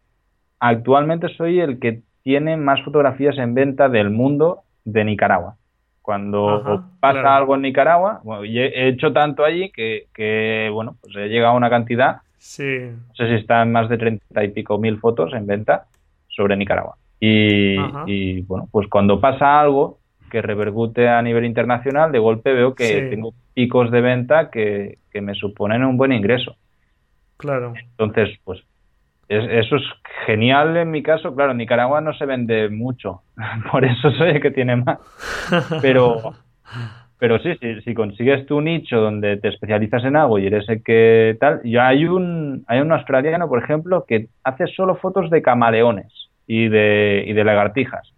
actualmente 0.59 1.29
soy 1.29 1.59
el 1.59 1.79
que 1.79 2.01
tiene 2.23 2.57
más 2.57 2.83
fotografías 2.83 3.37
en 3.37 3.53
venta 3.53 3.89
del 3.89 4.09
mundo 4.09 4.61
de 4.83 5.05
Nicaragua. 5.05 5.57
Cuando 6.05 6.85
pasa 6.99 7.35
algo 7.35 7.55
en 7.55 7.63
Nicaragua, 7.63 8.21
he 8.43 8.89
hecho 8.89 9.11
tanto 9.11 9.43
allí 9.43 9.71
que, 9.71 10.69
bueno, 10.71 10.97
pues 11.01 11.15
he 11.15 11.27
llegado 11.27 11.53
a 11.53 11.57
una 11.57 11.69
cantidad 11.69 12.21
Sí. 12.45 12.63
No 12.63 13.15
sé 13.15 13.27
si 13.27 13.33
están 13.33 13.71
más 13.71 13.89
de 13.89 13.97
treinta 13.97 14.43
y 14.43 14.49
pico 14.49 14.77
mil 14.77 14.99
fotos 14.99 15.33
en 15.33 15.47
venta 15.47 15.87
sobre 16.27 16.55
Nicaragua. 16.55 16.95
Y, 17.19 18.41
bueno, 18.41 18.69
pues 18.71 18.87
cuando 18.87 19.19
pasa 19.19 19.59
algo 19.59 19.97
que 20.29 20.43
repercute 20.43 21.09
a 21.09 21.23
nivel 21.23 21.45
internacional, 21.45 22.11
de 22.11 22.19
golpe 22.19 22.53
veo 22.53 22.75
que 22.75 23.07
tengo 23.09 23.33
picos 23.55 23.89
de 23.89 24.01
venta 24.01 24.51
que, 24.51 24.99
que 25.11 25.21
me 25.21 25.33
suponen 25.33 25.83
un 25.83 25.97
buen 25.97 26.11
ingreso. 26.11 26.55
Claro. 27.37 27.73
Entonces, 27.75 28.37
pues 28.43 28.63
eso 29.27 29.75
es 29.75 29.83
genial 30.25 30.77
en 30.77 30.91
mi 30.91 31.01
caso. 31.01 31.35
Claro, 31.35 31.51
en 31.51 31.57
Nicaragua 31.57 32.01
no 32.01 32.13
se 32.13 32.25
vende 32.25 32.69
mucho, 32.69 33.21
por 33.71 33.85
eso 33.85 34.11
soy 34.11 34.29
el 34.31 34.41
que 34.41 34.51
tiene 34.51 34.75
más. 34.75 34.99
Pero, 35.81 36.33
pero 37.19 37.39
sí, 37.39 37.55
sí, 37.59 37.81
si 37.81 37.93
consigues 37.93 38.45
tu 38.45 38.61
nicho 38.61 38.99
donde 38.99 39.37
te 39.37 39.49
especializas 39.49 40.03
en 40.03 40.15
algo 40.15 40.39
y 40.39 40.47
eres 40.47 40.67
el 40.69 40.83
que 40.83 41.37
tal. 41.39 41.61
Ya 41.63 41.87
hay 41.87 42.05
un, 42.05 42.63
hay 42.67 42.79
un 42.79 42.91
australiano, 42.91 43.47
por 43.47 43.63
ejemplo, 43.63 44.05
que 44.07 44.27
hace 44.43 44.67
solo 44.67 44.95
fotos 44.95 45.29
de 45.29 45.41
camaleones 45.41 46.11
y 46.47 46.67
de, 46.67 47.23
y 47.27 47.33
de 47.33 47.43
lagartijas. 47.43 48.13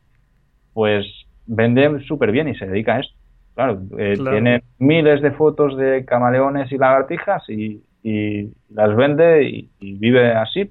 Pues 0.73 1.05
vende 1.45 2.01
súper 2.01 2.31
bien 2.31 2.49
y 2.49 2.55
se 2.55 2.67
dedica 2.67 2.95
a 2.95 2.99
esto. 2.99 3.15
Claro, 3.55 3.81
eh, 3.97 4.13
tiene 4.17 4.61
miles 4.77 5.19
de 5.21 5.31
fotos 5.31 5.75
de 5.77 6.05
camaleones 6.05 6.71
y 6.71 6.77
lagartijas 6.77 7.49
y, 7.49 7.81
y 8.03 8.53
las 8.69 8.95
vende 8.95 9.43
y, 9.43 9.69
vive 9.79 10.31
así, 10.31 10.69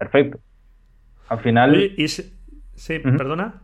perfecto. 0.00 0.40
Al 1.28 1.38
final... 1.40 1.92
Sí, 2.74 2.98
perdona. 2.98 3.60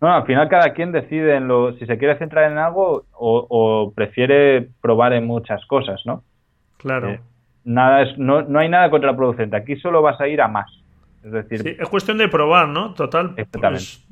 No, 0.00 0.12
al 0.12 0.26
final 0.26 0.48
cada 0.48 0.74
quien 0.74 0.92
decide 0.92 1.36
en 1.36 1.48
lo, 1.48 1.72
si 1.78 1.86
se 1.86 1.96
quiere 1.96 2.18
centrar 2.18 2.50
en 2.50 2.58
algo 2.58 3.06
o, 3.12 3.92
prefiere 3.94 4.68
probar 4.82 5.12
en 5.12 5.24
muchas 5.24 5.64
cosas, 5.66 6.02
¿no? 6.04 6.24
Claro. 6.76 7.10
Eh, 7.10 7.20
nada 7.64 8.02
es, 8.02 8.18
no, 8.18 8.42
no 8.42 8.58
hay 8.58 8.68
nada 8.68 8.90
contraproducente. 8.90 9.56
Aquí 9.56 9.76
solo 9.76 10.02
vas 10.02 10.20
a 10.20 10.28
ir 10.28 10.42
a 10.42 10.48
más. 10.48 10.70
Es 11.24 11.32
decir, 11.32 11.62
sí, 11.62 11.76
es 11.78 11.88
cuestión 11.88 12.18
de 12.18 12.28
probar, 12.28 12.68
¿no? 12.68 12.92
Total. 12.94 13.34
Pues, 13.34 14.02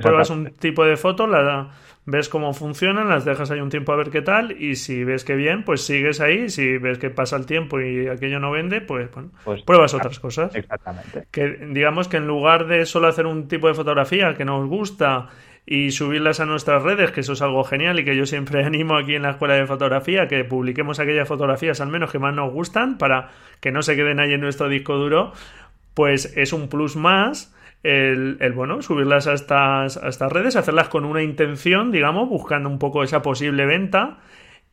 pruebas 0.00 0.30
un 0.30 0.52
tipo 0.52 0.84
de 0.84 0.96
foto, 0.96 1.26
la, 1.26 1.70
ves 2.06 2.28
cómo 2.28 2.54
funcionan, 2.54 3.08
las 3.08 3.24
dejas 3.24 3.50
ahí 3.50 3.60
un 3.60 3.68
tiempo 3.68 3.92
a 3.92 3.96
ver 3.96 4.10
qué 4.10 4.22
tal 4.22 4.52
y 4.52 4.76
si 4.76 5.04
ves 5.04 5.24
que 5.24 5.34
bien, 5.34 5.64
pues 5.64 5.84
sigues 5.84 6.20
ahí. 6.20 6.48
Si 6.48 6.78
ves 6.78 6.98
que 6.98 7.10
pasa 7.10 7.36
el 7.36 7.46
tiempo 7.46 7.80
y 7.80 8.06
aquello 8.06 8.38
no 8.38 8.52
vende, 8.52 8.80
pues, 8.80 9.10
bueno, 9.12 9.30
pues 9.44 9.62
pruebas 9.62 9.92
otras 9.92 10.18
cosas. 10.20 10.54
Exactamente. 10.54 11.26
Que 11.30 11.66
digamos 11.70 12.08
que 12.08 12.16
en 12.16 12.26
lugar 12.26 12.66
de 12.66 12.86
solo 12.86 13.08
hacer 13.08 13.26
un 13.26 13.48
tipo 13.48 13.68
de 13.68 13.74
fotografía 13.74 14.34
que 14.34 14.44
nos 14.44 14.66
gusta 14.68 15.28
y 15.68 15.90
subirlas 15.90 16.38
a 16.38 16.46
nuestras 16.46 16.84
redes, 16.84 17.10
que 17.10 17.20
eso 17.20 17.32
es 17.32 17.42
algo 17.42 17.64
genial 17.64 17.98
y 17.98 18.04
que 18.04 18.16
yo 18.16 18.24
siempre 18.24 18.64
animo 18.64 18.96
aquí 18.96 19.16
en 19.16 19.22
la 19.22 19.30
escuela 19.30 19.54
de 19.54 19.66
fotografía, 19.66 20.28
que 20.28 20.44
publiquemos 20.44 21.00
aquellas 21.00 21.26
fotografías 21.26 21.80
al 21.80 21.88
menos 21.88 22.12
que 22.12 22.20
más 22.20 22.32
nos 22.32 22.52
gustan 22.52 22.98
para 22.98 23.30
que 23.60 23.72
no 23.72 23.82
se 23.82 23.96
queden 23.96 24.20
ahí 24.20 24.32
en 24.32 24.40
nuestro 24.40 24.68
disco 24.68 24.94
duro 24.94 25.32
pues 25.96 26.36
es 26.36 26.52
un 26.52 26.68
plus 26.68 26.94
más 26.94 27.55
el, 27.86 28.52
bueno, 28.54 28.82
subirlas 28.82 29.26
a 29.26 29.34
estas, 29.34 29.96
a 29.96 30.08
estas 30.08 30.32
redes, 30.32 30.56
hacerlas 30.56 30.88
con 30.88 31.04
una 31.04 31.22
intención, 31.22 31.92
digamos, 31.92 32.28
buscando 32.28 32.68
un 32.68 32.78
poco 32.78 33.02
esa 33.02 33.22
posible 33.22 33.66
venta 33.66 34.18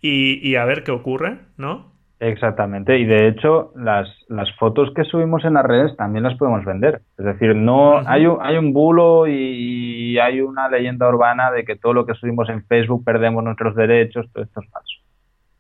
y, 0.02 0.56
a 0.56 0.66
ver 0.66 0.84
qué 0.84 0.92
ocurre, 0.92 1.38
¿no? 1.58 1.94
Exactamente, 2.20 2.98
y 3.00 3.06
de 3.06 3.28
hecho 3.28 3.74
las, 3.76 4.08
las 4.30 4.50
fotos 4.56 4.94
que 4.96 5.04
subimos 5.04 5.44
en 5.44 5.56
las 5.56 5.66
redes 5.66 5.96
también 5.98 6.24
las 6.24 6.38
podemos 6.38 6.64
vender. 6.64 7.02
Es 7.18 7.26
decir, 7.26 7.56
no 7.56 8.00
hay, 8.06 8.26
un, 8.26 8.38
hay 8.42 8.58
un 8.58 8.72
bulo 8.72 9.28
y 9.28 10.18
hay 10.20 10.40
una 10.40 10.70
leyenda 10.70 11.10
urbana 11.10 11.52
de 11.52 11.66
que 11.66 11.76
todo 11.76 11.94
lo 11.94 12.06
que 12.06 12.14
subimos 12.14 12.48
en 12.50 12.66
Facebook 12.66 13.04
perdemos 13.04 13.44
nuestros 13.44 13.76
derechos, 13.76 14.26
todo 14.32 14.44
esto 14.44 14.62
es 14.62 14.70
falso. 14.70 15.04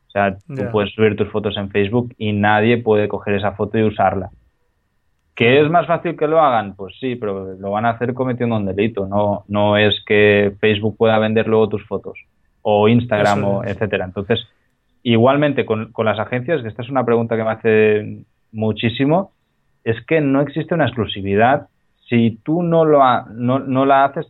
O 0.07 0.11
sea, 0.13 0.37
tú 0.37 0.71
puedes 0.71 0.93
subir 0.93 1.15
tus 1.15 1.29
fotos 1.29 1.57
en 1.57 1.69
Facebook 1.71 2.13
y 2.19 2.33
nadie 2.33 2.77
puede 2.77 3.07
coger 3.07 3.33
esa 3.33 3.53
foto 3.53 3.79
y 3.79 3.83
usarla. 3.83 4.29
¿Que 5.35 5.61
es 5.61 5.69
más 5.69 5.87
fácil 5.87 6.15
que 6.15 6.27
lo 6.27 6.39
hagan? 6.39 6.75
Pues 6.75 6.95
sí, 6.99 7.15
pero 7.15 7.55
lo 7.55 7.71
van 7.71 7.85
a 7.85 7.91
hacer 7.91 8.13
cometiendo 8.13 8.55
un 8.55 8.65
delito. 8.65 9.07
No, 9.07 9.45
no 9.47 9.77
es 9.77 10.03
que 10.05 10.53
Facebook 10.59 10.95
pueda 10.95 11.17
vender 11.17 11.47
luego 11.47 11.69
tus 11.69 11.85
fotos 11.87 12.19
o 12.61 12.87
Instagram, 12.87 13.43
o 13.43 13.63
etcétera. 13.63 14.05
Entonces, 14.05 14.39
igualmente 15.03 15.65
con, 15.65 15.91
las 15.97 16.19
agencias, 16.19 16.61
que 16.61 16.69
esta 16.69 16.81
es 16.81 16.89
una 16.89 17.05
pregunta 17.05 17.35
que 17.35 17.43
me 17.43 17.51
hace 17.51 18.25
muchísimo, 18.51 19.31
es 19.83 20.03
que 20.05 20.21
no 20.21 20.41
existe 20.41 20.73
una 20.73 20.85
exclusividad 20.85 21.67
si 22.09 22.39
tú 22.43 22.63
no, 22.63 22.85
lo 22.85 22.99
no, 23.31 23.59
no, 23.59 23.85
la 23.85 24.05
haces 24.05 24.27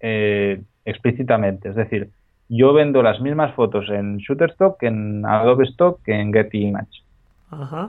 eh, 0.00 0.62
explícitamente. 0.84 1.68
Es 1.68 1.76
decir, 1.76 2.10
yo 2.48 2.72
vendo 2.72 3.02
las 3.02 3.20
mismas 3.20 3.54
fotos 3.54 3.88
en 3.90 4.18
Shutterstock, 4.18 4.82
en 4.82 5.24
Adobe 5.26 5.64
Stock, 5.64 6.00
que 6.02 6.12
en 6.12 6.32
Getty 6.32 6.66
Image. 6.66 7.03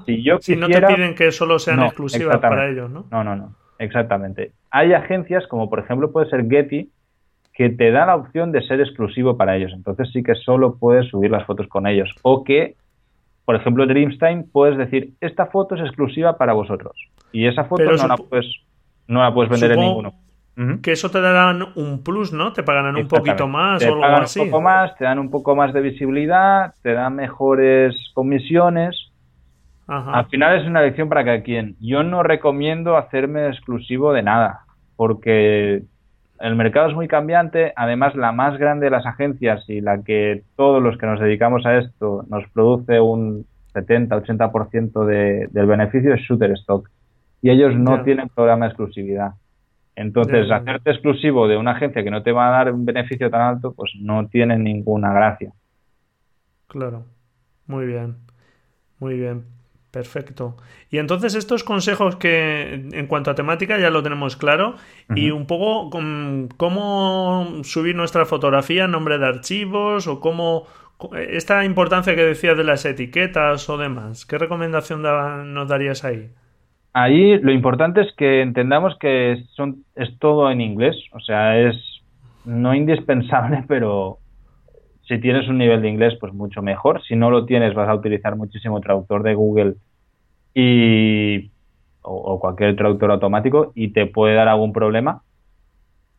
Si 0.05 0.23
yo 0.23 0.39
no 0.57 0.67
te 0.67 0.81
piden 0.81 1.15
que 1.15 1.31
solo 1.31 1.59
sean 1.59 1.81
exclusivas 1.83 2.37
para 2.37 2.69
ellos, 2.69 2.89
¿no? 2.89 3.05
No, 3.11 3.23
no, 3.23 3.35
no. 3.35 3.55
Exactamente. 3.79 4.51
Hay 4.71 4.93
agencias, 4.93 5.45
como 5.47 5.69
por 5.69 5.79
ejemplo 5.79 6.11
puede 6.11 6.29
ser 6.29 6.47
Getty, 6.47 6.89
que 7.53 7.69
te 7.69 7.91
da 7.91 8.05
la 8.05 8.15
opción 8.15 8.51
de 8.51 8.61
ser 8.61 8.81
exclusivo 8.81 9.37
para 9.37 9.55
ellos. 9.55 9.71
Entonces 9.73 10.09
sí 10.11 10.23
que 10.23 10.35
solo 10.35 10.75
puedes 10.77 11.07
subir 11.09 11.31
las 11.31 11.45
fotos 11.45 11.67
con 11.67 11.87
ellos. 11.87 12.13
O 12.21 12.43
que, 12.43 12.75
por 13.45 13.55
ejemplo, 13.55 13.87
Dreamstime 13.87 14.45
puedes 14.51 14.77
decir, 14.77 15.13
esta 15.21 15.47
foto 15.47 15.75
es 15.75 15.81
exclusiva 15.81 16.37
para 16.37 16.53
vosotros. 16.53 16.93
Y 17.31 17.47
esa 17.47 17.65
foto 17.65 17.83
no, 17.83 18.07
la 18.07 18.17
puedes, 18.17 18.45
no 19.07 19.21
la 19.21 19.33
puedes 19.33 19.49
vender 19.49 19.71
en 19.71 19.79
ninguno. 19.79 20.13
Que 20.81 20.93
eso 20.93 21.11
te 21.11 21.19
darán 21.19 21.63
un 21.75 22.01
plus, 22.01 22.31
¿no? 22.31 22.53
Te 22.53 22.63
pagarán 22.63 22.95
un 22.95 23.07
poquito 23.07 23.45
más 23.47 23.85
o 23.85 24.03
algo 24.03 24.17
así. 24.23 24.39
Un 24.39 24.49
poco 24.49 24.61
más, 24.61 24.95
te 24.95 25.03
dan 25.03 25.19
un 25.19 25.29
poco 25.29 25.53
más 25.53 25.73
de 25.73 25.81
visibilidad, 25.81 26.73
te 26.81 26.93
dan 26.93 27.15
mejores 27.15 27.93
comisiones 28.13 29.04
al 29.87 30.25
final 30.27 30.59
es 30.59 30.67
una 30.67 30.81
elección 30.81 31.09
para 31.09 31.23
cada 31.23 31.43
quien. 31.43 31.75
Yo 31.79 32.03
no 32.03 32.23
recomiendo 32.23 32.97
hacerme 32.97 33.47
exclusivo 33.47 34.13
de 34.13 34.23
nada, 34.23 34.61
porque 34.95 35.83
el 36.39 36.55
mercado 36.55 36.89
es 36.89 36.95
muy 36.95 37.07
cambiante. 37.07 37.73
Además, 37.75 38.15
la 38.15 38.31
más 38.31 38.57
grande 38.57 38.85
de 38.85 38.91
las 38.91 39.05
agencias 39.05 39.63
y 39.69 39.81
la 39.81 40.01
que 40.03 40.43
todos 40.55 40.81
los 40.81 40.97
que 40.97 41.05
nos 41.05 41.19
dedicamos 41.19 41.65
a 41.65 41.77
esto 41.77 42.25
nos 42.29 42.47
produce 42.49 42.99
un 42.99 43.45
70-80% 43.73 45.05
de, 45.05 45.47
del 45.51 45.65
beneficio 45.67 46.13
es 46.13 46.21
Shutterstock. 46.21 46.89
Y 47.41 47.51
ellos 47.51 47.75
no 47.75 48.01
tienen 48.03 48.29
programa 48.29 48.65
de 48.65 48.69
exclusividad. 48.71 49.33
Entonces, 49.95 50.51
hacerte 50.51 50.91
exclusivo 50.91 51.47
de 51.47 51.57
una 51.57 51.71
agencia 51.71 52.03
que 52.03 52.11
no 52.11 52.21
te 52.21 52.31
va 52.31 52.47
a 52.47 52.51
dar 52.51 52.73
un 52.73 52.85
beneficio 52.85 53.29
tan 53.29 53.41
alto, 53.41 53.73
pues 53.73 53.93
no 53.99 54.27
tiene 54.27 54.57
ninguna 54.57 55.13
gracia. 55.13 55.53
Claro. 56.67 57.05
Muy 57.67 57.85
bien. 57.85 58.17
Muy 58.99 59.17
bien. 59.17 59.54
Perfecto. 59.95 60.57
Y 60.91 60.97
entonces 60.97 61.35
estos 61.35 61.63
consejos 61.63 62.17
que 62.17 62.73
en 62.73 63.07
cuanto 63.07 63.31
a 63.31 63.35
temática 63.35 63.79
ya 63.79 63.89
lo 63.89 64.03
tenemos 64.03 64.35
claro 64.35 64.75
y 65.15 65.31
un 65.31 65.47
poco 65.47 65.89
cómo 66.57 67.61
subir 67.63 67.95
nuestra 67.95 68.25
fotografía, 68.25 68.89
nombre 68.89 69.17
de 69.17 69.25
archivos 69.25 70.07
o 70.07 70.19
cómo 70.19 70.67
esta 71.29 71.63
importancia 71.63 72.13
que 72.13 72.25
decías 72.25 72.57
de 72.57 72.65
las 72.65 72.83
etiquetas 72.83 73.69
o 73.69 73.77
demás. 73.77 74.25
¿Qué 74.25 74.37
recomendación 74.37 75.01
nos 75.01 75.69
darías 75.69 76.03
ahí? 76.03 76.27
Ahí 76.91 77.39
lo 77.39 77.53
importante 77.53 78.01
es 78.01 78.11
que 78.17 78.41
entendamos 78.41 78.97
que 78.99 79.45
son, 79.55 79.85
es 79.95 80.09
todo 80.19 80.51
en 80.51 80.59
inglés, 80.59 80.97
o 81.13 81.21
sea, 81.21 81.57
es 81.57 81.77
no 82.43 82.75
indispensable, 82.75 83.63
pero 83.69 84.17
si 85.07 85.19
tienes 85.19 85.47
un 85.47 85.57
nivel 85.57 85.81
de 85.81 85.89
inglés, 85.89 86.15
pues 86.19 86.33
mucho 86.33 86.61
mejor. 86.61 87.03
Si 87.03 87.15
no 87.15 87.29
lo 87.29 87.45
tienes, 87.45 87.73
vas 87.73 87.87
a 87.87 87.95
utilizar 87.95 88.35
muchísimo 88.35 88.81
traductor 88.81 89.23
de 89.23 89.35
Google 89.35 89.75
y, 90.53 91.51
o, 92.01 92.39
cualquier 92.39 92.75
traductor 92.75 93.11
automático 93.11 93.71
y 93.75 93.89
te 93.89 94.07
puede 94.07 94.35
dar 94.35 94.47
algún 94.47 94.73
problema. 94.73 95.21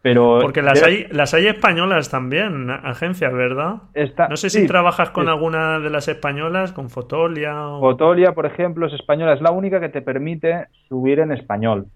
Pero 0.02 0.38
Porque 0.40 0.62
las 0.62 0.80
hay, 0.84 1.06
las 1.10 1.34
hay 1.34 1.48
españolas 1.48 2.10
también, 2.10 2.70
agencias, 2.70 3.32
¿verdad? 3.32 3.82
no 4.30 4.36
sé 4.36 4.50
si 4.50 4.64
trabajas 4.68 5.10
con 5.10 5.28
alguna 5.28 5.80
de 5.80 5.90
las 5.90 6.06
españolas, 6.06 6.70
con 6.70 6.90
Fotolia. 6.90 7.68
O... 7.70 7.80
Fotolia, 7.80 8.32
por 8.32 8.46
ejemplo, 8.46 8.86
es 8.86 8.92
española, 8.92 9.32
es 9.32 9.40
la 9.40 9.50
única 9.50 9.80
que 9.80 9.88
te 9.88 10.02
permite 10.02 10.66
subir 10.88 11.18
en 11.18 11.32
español. 11.32 11.86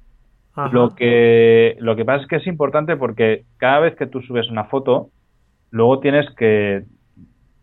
Lo 0.73 0.95
que, 0.97 1.77
lo 1.79 1.95
que 1.95 2.05
pasa 2.05 2.23
es 2.23 2.29
que 2.29 2.37
es 2.37 2.47
importante 2.47 2.97
porque 2.97 3.45
cada 3.57 3.79
vez 3.79 3.95
que 3.95 4.07
tú 4.07 4.21
subes 4.21 4.51
una 4.51 4.65
foto, 4.65 5.11
luego 5.71 6.01
tienes 6.01 6.29
que 6.37 6.85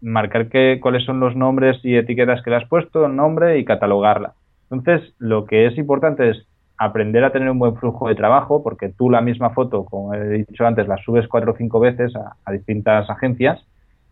marcar 0.02 0.50
que, 0.50 0.80
cuáles 0.82 1.04
son 1.06 1.20
los 1.20 1.36
nombres 1.36 1.78
y 1.84 1.96
etiquetas 1.96 2.42
que 2.44 2.50
le 2.50 2.58
has 2.58 2.68
puesto, 2.68 3.08
nombre 3.08 3.58
y 3.60 3.66
catalogarla. 3.66 4.34
Entonces, 4.70 5.14
lo 5.18 5.46
que 5.46 5.66
es 5.68 5.78
importante 5.78 6.30
es 6.30 6.48
aprender 6.78 7.24
a 7.24 7.32
tener 7.32 7.50
un 7.50 7.60
buen 7.60 7.76
flujo 7.76 8.08
de 8.08 8.16
trabajo, 8.16 8.62
porque 8.62 8.90
tú 8.90 9.10
la 9.10 9.22
misma 9.22 9.52
foto, 9.52 9.86
como 9.86 10.14
he 10.14 10.46
dicho 10.46 10.66
antes, 10.66 10.88
la 10.88 10.98
subes 10.98 11.28
cuatro 11.28 11.54
o 11.54 11.58
cinco 11.58 11.80
veces 11.80 12.14
a, 12.16 12.52
distintas 12.52 13.10
agencias, 13.10 13.60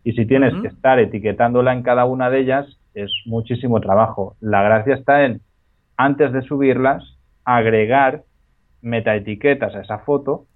y 0.02 0.12
si 0.12 0.26
tienes 0.26 0.54
que 0.60 0.68
estar 0.68 0.98
etiquetándola 0.98 1.72
en 1.72 1.82
cada 1.82 2.04
una 2.04 2.30
de 2.30 2.40
ellas, 2.40 2.66
es 2.94 3.10
muchísimo 3.26 3.80
trabajo. 3.80 4.36
La 4.40 4.62
gracia 4.62 4.94
está 4.94 5.24
en, 5.24 5.40
antes 5.96 6.32
de 6.32 6.42
subirlas, 6.42 7.18
agregar 7.44 8.22
metaetiquetas 8.82 9.74
a 9.74 9.80
esa 9.80 9.98
foto, 9.98 10.46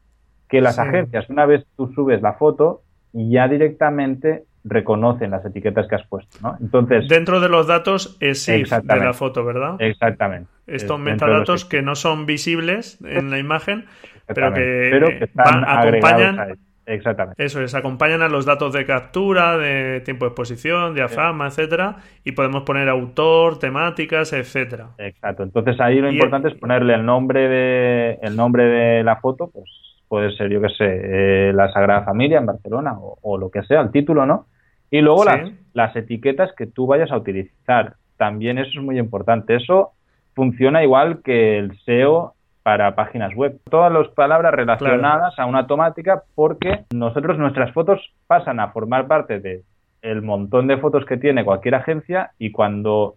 que 0.49 0.61
las 0.61 0.78
agencias, 0.78 1.28
una 1.30 1.47
vez 1.47 1.64
tú 1.76 1.93
subes 1.95 2.22
la 2.22 2.34
foto, 2.34 2.82
ya 3.13 3.49
directamente 3.49 4.45
reconocen 4.63 5.31
las 5.31 5.45
etiquetas 5.45 5.89
que 5.89 5.95
has 5.95 6.07
puesto, 6.07 6.37
¿no? 6.43 6.57
Entonces 6.61 7.09
dentro 7.09 7.41
de 7.41 7.49
los 7.49 7.67
datos 7.67 8.17
es 8.21 8.45
de 8.47 8.67
la 8.85 9.13
foto, 9.15 9.45
¿verdad? 9.45 9.77
Exactamente. 9.79 10.51
Estos 10.67 10.99
metadatos 10.99 11.65
que 11.65 11.83
no 11.83 11.95
son 11.95 12.27
visibles 12.27 12.99
en 13.05 13.31
la 13.31 13.39
imagen, 13.39 13.87
pero 14.27 14.53
que, 14.53 15.29
van, 15.35 15.65
acompañan 15.67 16.59
Exactamente. 16.91 17.45
Eso 17.45 17.63
es, 17.63 17.73
acompañan 17.75 18.21
a 18.23 18.29
los 18.29 18.45
datos 18.47 18.73
de 18.73 18.85
captura, 18.85 19.57
de 19.57 20.01
tiempo 20.01 20.25
de 20.25 20.31
exposición, 20.31 20.93
diafragma, 20.93 21.47
etcétera, 21.47 21.99
y 22.25 22.33
podemos 22.33 22.65
poner 22.65 22.89
autor, 22.89 23.61
temáticas, 23.61 24.33
etcétera. 24.33 24.89
Exacto. 24.99 25.45
Entonces 25.45 25.79
ahí 25.81 26.01
lo 26.01 26.11
importante 26.11 26.49
es 26.49 26.55
ponerle 26.55 26.95
el 26.95 27.07
nombre 27.07 27.49
de 27.49 28.19
el 28.23 28.35
nombre 28.35 28.65
de 28.65 29.05
la 29.05 29.17
foto, 29.21 29.51
pues 29.53 29.71
puede 30.11 30.33
ser, 30.37 30.51
yo 30.51 30.61
qué 30.61 30.71
sé, 30.71 30.87
eh, 30.89 31.53
la 31.53 31.73
Sagrada 31.73 32.03
Familia 32.03 32.39
en 32.39 32.47
Barcelona 32.47 32.97
o, 32.99 33.39
lo 33.39 33.49
que 33.49 33.63
sea, 33.63 33.81
el 33.81 33.93
título, 33.93 34.27
¿no? 34.27 34.47
Y 34.91 35.03
luego 35.03 35.25
las, 35.25 35.53
las 35.73 35.95
etiquetas 35.95 36.51
que 36.57 36.67
tú 36.67 36.89
vayas 36.89 37.13
a 37.13 37.17
utilizar. 37.17 37.95
También 38.17 38.59
eso 38.59 38.81
es 38.81 38.85
muy 38.85 38.99
importante. 38.99 39.55
Eso 39.55 39.93
funciona 40.35 40.83
igual 40.83 41.23
que 41.23 41.59
el 41.59 41.79
SEO 41.85 42.35
para 42.65 42.97
páginas 42.97 43.37
web. 43.37 43.61
Todas 43.71 43.93
las 43.93 44.09
palabras 44.09 44.53
relacionadas 44.53 45.39
a 45.39 45.47
una 45.47 45.61
automática 45.61 46.25
porque 46.35 46.81
nosotros 46.93 47.39
nuestras 47.39 47.73
fotos 47.73 48.01
pasan 48.27 48.59
a 48.59 48.73
formar 48.73 49.07
parte 49.07 49.39
de 49.39 49.63
el 50.03 50.23
montón 50.23 50.67
de 50.67 50.79
fotos 50.79 51.05
que 51.05 51.19
tiene 51.19 51.45
cualquier 51.45 51.77
agencia 51.77 52.33
y 52.37 52.51
cuando 52.51 53.15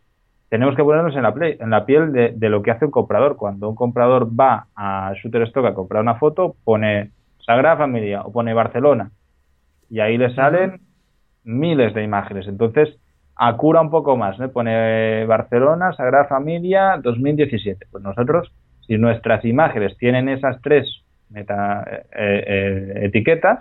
tenemos 0.54 0.76
que 0.76 0.84
ponernos 0.84 1.16
en 1.16 1.24
la, 1.24 1.34
en 1.40 1.70
la 1.72 1.84
piel 1.84 2.14
de, 2.14 2.50
lo 2.50 2.62
que 2.62 2.70
hace 2.70 2.86
un 2.86 2.92
comprador. 2.92 3.38
Cuando 3.38 3.68
un 3.68 3.74
comprador 3.74 4.30
va 4.40 4.68
a 4.76 5.12
Shutterstock 5.16 5.66
a 5.66 5.74
comprar 5.74 6.04
una 6.04 6.20
foto, 6.20 6.56
pone 6.64 7.10
Sagrada 7.44 7.78
Familia 7.78 8.22
o 8.22 8.32
pone 8.32 8.54
Barcelona 8.54 9.10
y 9.90 10.00
ahí 10.00 10.16
le 10.16 10.32
salen 10.36 10.80
miles 11.44 11.96
de 11.96 12.04
imágenes. 12.04 12.48
Entonces, 12.48 12.96
acura 13.36 13.82
un 13.82 13.90
poco 13.90 14.16
más, 14.16 14.38
¿no? 14.38 14.48
pone 14.52 15.26
Barcelona, 15.26 15.92
Sagrada 15.94 16.26
Familia 16.26 17.00
2017. 17.02 17.88
Pues 17.90 18.04
nosotros 18.04 18.52
si 18.86 19.00
nuestras 19.00 19.44
imágenes 19.46 19.98
tienen 19.98 20.30
esas 20.30 20.62
tres 20.62 21.02
meta, 21.32 21.84
eh, 22.16 22.44
eh, 22.46 22.94
etiquetas, 23.06 23.58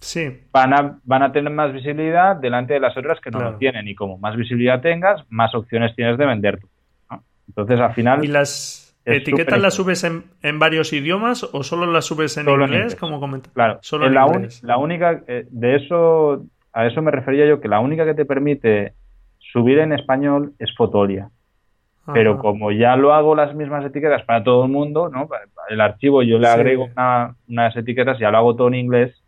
sí. 0.00 0.40
van, 0.52 0.74
a, 0.74 0.98
van 1.04 1.22
a 1.22 1.32
tener 1.32 1.52
más 1.52 1.72
visibilidad 1.72 2.36
delante 2.36 2.74
de 2.74 2.80
las 2.80 2.96
otras 2.96 3.20
que 3.20 3.30
no 3.30 3.40
lo 3.40 3.56
tienen. 3.56 3.88
Y 3.88 3.94
como 3.94 4.18
más 4.18 4.36
visibilidad 4.36 4.80
tengas, 4.80 5.24
más 5.28 5.54
opciones 5.54 5.94
tienes 5.94 6.18
de 6.18 6.26
vender. 6.26 6.58
Entonces, 7.48 7.80
al 7.80 7.94
final... 7.94 8.24
¿Y 8.24 8.28
las 8.28 8.96
etiquetas 9.04 9.60
las 9.60 9.74
subes 9.74 10.04
en, 10.04 10.24
en, 10.42 10.58
varios 10.58 10.92
idiomas 10.92 11.42
o 11.42 11.62
solo 11.62 11.86
las 11.86 12.04
subes 12.04 12.36
en 12.36 12.48
inglés, 12.48 12.94
como 12.96 13.20
Claro, 13.52 13.78
solo 13.82 14.06
en 14.06 14.14
la, 14.14 14.48
la, 14.62 14.76
única... 14.76 15.22
Eh, 15.26 15.46
de 15.50 15.76
eso... 15.76 16.44
A 16.72 16.86
eso 16.86 17.02
me 17.02 17.10
refería 17.10 17.46
yo, 17.46 17.60
que 17.60 17.66
la 17.66 17.80
única 17.80 18.04
que 18.04 18.14
te 18.14 18.24
permite 18.24 18.92
subir 19.38 19.80
en 19.80 19.92
español 19.92 20.52
es 20.58 20.72
Fotolia. 20.76 21.30
Pero 22.12 22.38
como 22.38 22.72
ya 22.72 22.96
lo 22.96 23.14
hago 23.14 23.34
las 23.34 23.54
mismas 23.54 23.84
etiquetas 23.84 24.22
para 24.24 24.42
todo 24.42 24.64
el 24.64 24.70
mundo, 24.70 25.08
¿no? 25.08 25.28
El 25.68 25.80
archivo 25.80 26.22
yo 26.22 26.38
le 26.38 26.48
agrego 26.48 26.88
unas 27.46 27.76
etiquetas 27.76 28.18
y 28.18 28.22
ya 28.22 28.30
lo 28.30 28.38
hago 28.38 28.56
todo 28.56 28.68
en 28.68 28.74
inglés, 28.74 29.19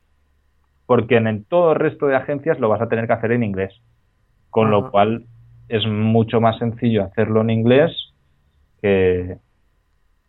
porque 0.87 1.16
en 1.16 1.45
todo 1.45 1.72
el 1.72 1.78
resto 1.78 2.07
de 2.07 2.16
agencias 2.16 2.59
lo 2.59 2.68
vas 2.68 2.80
a 2.80 2.89
tener 2.89 3.07
que 3.07 3.12
hacer 3.12 3.33
en 3.33 3.43
inglés. 3.43 3.72
Con 4.51 4.70
lo 4.70 4.91
cual 4.91 5.24
es 5.68 5.87
mucho 5.87 6.41
más 6.41 6.59
sencillo 6.59 7.05
hacerlo 7.05 7.41
en 7.41 7.51
inglés 7.51 7.93
que, 8.83 9.39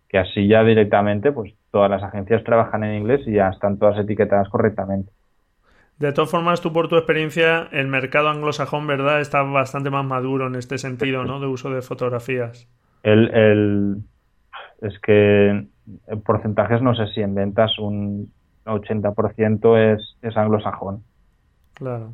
que 0.07 0.17
así 0.17 0.47
ya 0.47 0.63
directamente, 0.63 1.31
pues 1.31 1.53
todas 1.71 1.89
las 1.89 2.03
agencias 2.03 2.43
trabajan 2.43 2.83
en 2.83 2.95
inglés 3.01 3.21
y 3.27 3.33
ya 3.33 3.49
están 3.49 3.77
todas 3.77 3.99
etiquetadas 3.99 4.47
correctamente. 4.47 5.11
De 5.99 6.11
todas 6.11 6.31
formas, 6.31 6.61
tú 6.61 6.71
por 6.71 6.87
tu 6.87 6.95
experiencia, 6.97 7.67
el 7.71 7.87
mercado 7.87 8.29
anglosajón, 8.29 8.87
¿verdad? 8.87 9.21
Está 9.21 9.43
bastante 9.43 9.89
más 9.89 10.05
maduro 10.05 10.47
en 10.47 10.55
este 10.55 10.77
sentido, 10.77 11.23
¿no? 11.23 11.39
De 11.39 11.47
uso 11.47 11.69
de 11.69 11.81
fotografías. 11.81 12.67
El, 13.03 13.29
el, 13.33 13.97
es 14.81 14.99
que 14.99 15.49
en 15.49 16.21
porcentajes 16.25 16.81
no 16.81 16.95
sé 16.95 17.07
si 17.07 17.21
en 17.21 17.35
ventas 17.35 17.77
un 17.79 18.31
80% 18.65 19.93
es, 19.93 20.17
es 20.21 20.37
anglosajón. 20.37 21.03
Claro. 21.73 22.13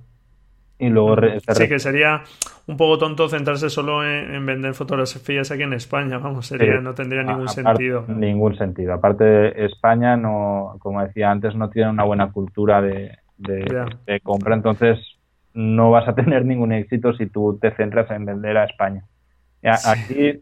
Y 0.82 0.88
luego 0.88 1.18
sí, 1.50 1.68
que 1.68 1.78
sería 1.78 2.24
un 2.66 2.78
poco 2.78 2.98
tonto 2.98 3.28
centrarse 3.28 3.70
solo 3.70 4.08
en, 4.08 4.46
vender 4.46 4.74
fotografías 4.74 5.52
aquí 5.52 5.64
en 5.64 5.74
España, 5.74 6.20
vamos, 6.20 6.48
sería, 6.48 6.80
no 6.80 6.94
tendría 6.94 7.22
ningún 7.22 7.50
sentido. 7.50 8.06
Ningún 8.08 8.58
sentido. 8.58 8.94
Aparte, 8.94 9.66
España 9.66 10.16
no, 10.16 10.78
como 10.80 11.04
decía 11.04 11.32
antes, 11.32 11.54
no 11.54 11.70
tiene 11.70 11.90
una 11.90 12.06
buena 12.06 12.32
cultura 12.32 12.82
de, 12.82 13.12
de, 13.38 14.20
compra, 14.24 14.56
entonces 14.56 14.98
no 15.54 15.92
vas 15.92 16.08
a 16.08 16.16
tener 16.16 16.46
ningún 16.46 16.72
éxito 16.72 17.14
si 17.14 17.26
tú 17.26 17.60
te 17.62 17.72
centras 17.76 18.10
en 18.12 18.24
vender 18.24 18.56
a 18.56 18.64
España. 18.64 19.04
Aquí 19.86 20.42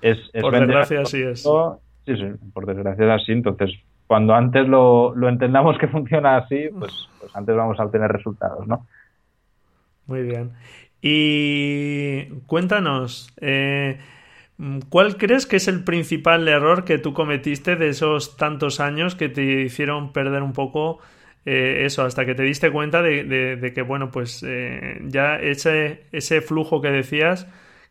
es, 0.00 0.18
Por 0.40 0.58
desgracia 0.58 1.02
así 1.02 1.22
es. 1.22 1.42
Sí, 1.42 2.16
sí, 2.16 2.26
por 2.52 2.66
desgracia 2.66 3.04
es 3.04 3.22
así. 3.22 3.32
Entonces, 3.32 3.70
cuando 4.06 4.34
antes 4.34 4.66
lo, 4.68 5.14
lo 5.14 5.28
entendamos 5.28 5.78
que 5.78 5.88
funciona 5.88 6.36
así, 6.36 6.68
pues, 6.78 7.08
pues 7.20 7.34
antes 7.34 7.56
vamos 7.56 7.78
a 7.78 7.84
obtener 7.84 8.10
resultados, 8.10 8.66
¿no? 8.66 8.86
Muy 10.06 10.22
bien. 10.22 10.52
Y 11.02 12.26
cuéntanos, 12.46 13.32
eh, 13.40 13.98
¿cuál 14.88 15.16
crees 15.16 15.46
que 15.46 15.56
es 15.56 15.68
el 15.68 15.84
principal 15.84 16.46
error 16.48 16.84
que 16.84 16.98
tú 16.98 17.12
cometiste 17.12 17.76
de 17.76 17.88
esos 17.88 18.36
tantos 18.36 18.80
años 18.80 19.14
que 19.14 19.28
te 19.28 19.62
hicieron 19.62 20.12
perder 20.12 20.42
un 20.42 20.52
poco 20.52 21.00
eh, 21.44 21.84
eso, 21.86 22.02
hasta 22.02 22.26
que 22.26 22.34
te 22.34 22.42
diste 22.42 22.72
cuenta 22.72 23.02
de, 23.02 23.72
que, 23.72 23.82
bueno, 23.82 24.10
pues 24.10 24.44
eh, 24.44 25.00
ya 25.04 25.36
ese, 25.36 26.02
ese 26.10 26.40
flujo 26.40 26.80
que 26.80 26.90
decías, 26.90 27.46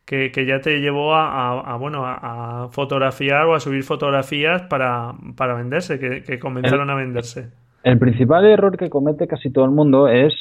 que, 0.06 0.46
ya 0.46 0.62
te 0.62 0.80
llevó 0.80 1.16
a, 1.16 1.76
bueno, 1.78 2.04
a, 2.06 2.70
fotografiar 2.72 3.46
o 3.46 3.56
a 3.56 3.60
subir 3.60 3.84
fotografías 3.84 4.64
para, 4.64 5.14
para 5.36 5.56
venderse, 5.56 6.00
que, 6.00 6.40
comenzaron 6.40 6.90
a 6.90 6.96
venderse. 6.96 7.50
El 7.84 7.98
principal 8.00 8.46
error 8.46 8.78
que 8.78 8.90
comete 8.90 9.28
casi 9.28 9.52
todo 9.52 9.66
el 9.66 9.72
mundo 9.72 10.08
es 10.08 10.34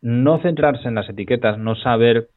no 0.00 0.40
centrarse 0.40 0.88
en 0.88 0.94
las 0.94 1.08
etiquetas, 1.08 1.58
no 1.58 1.76
saber 1.76 2.28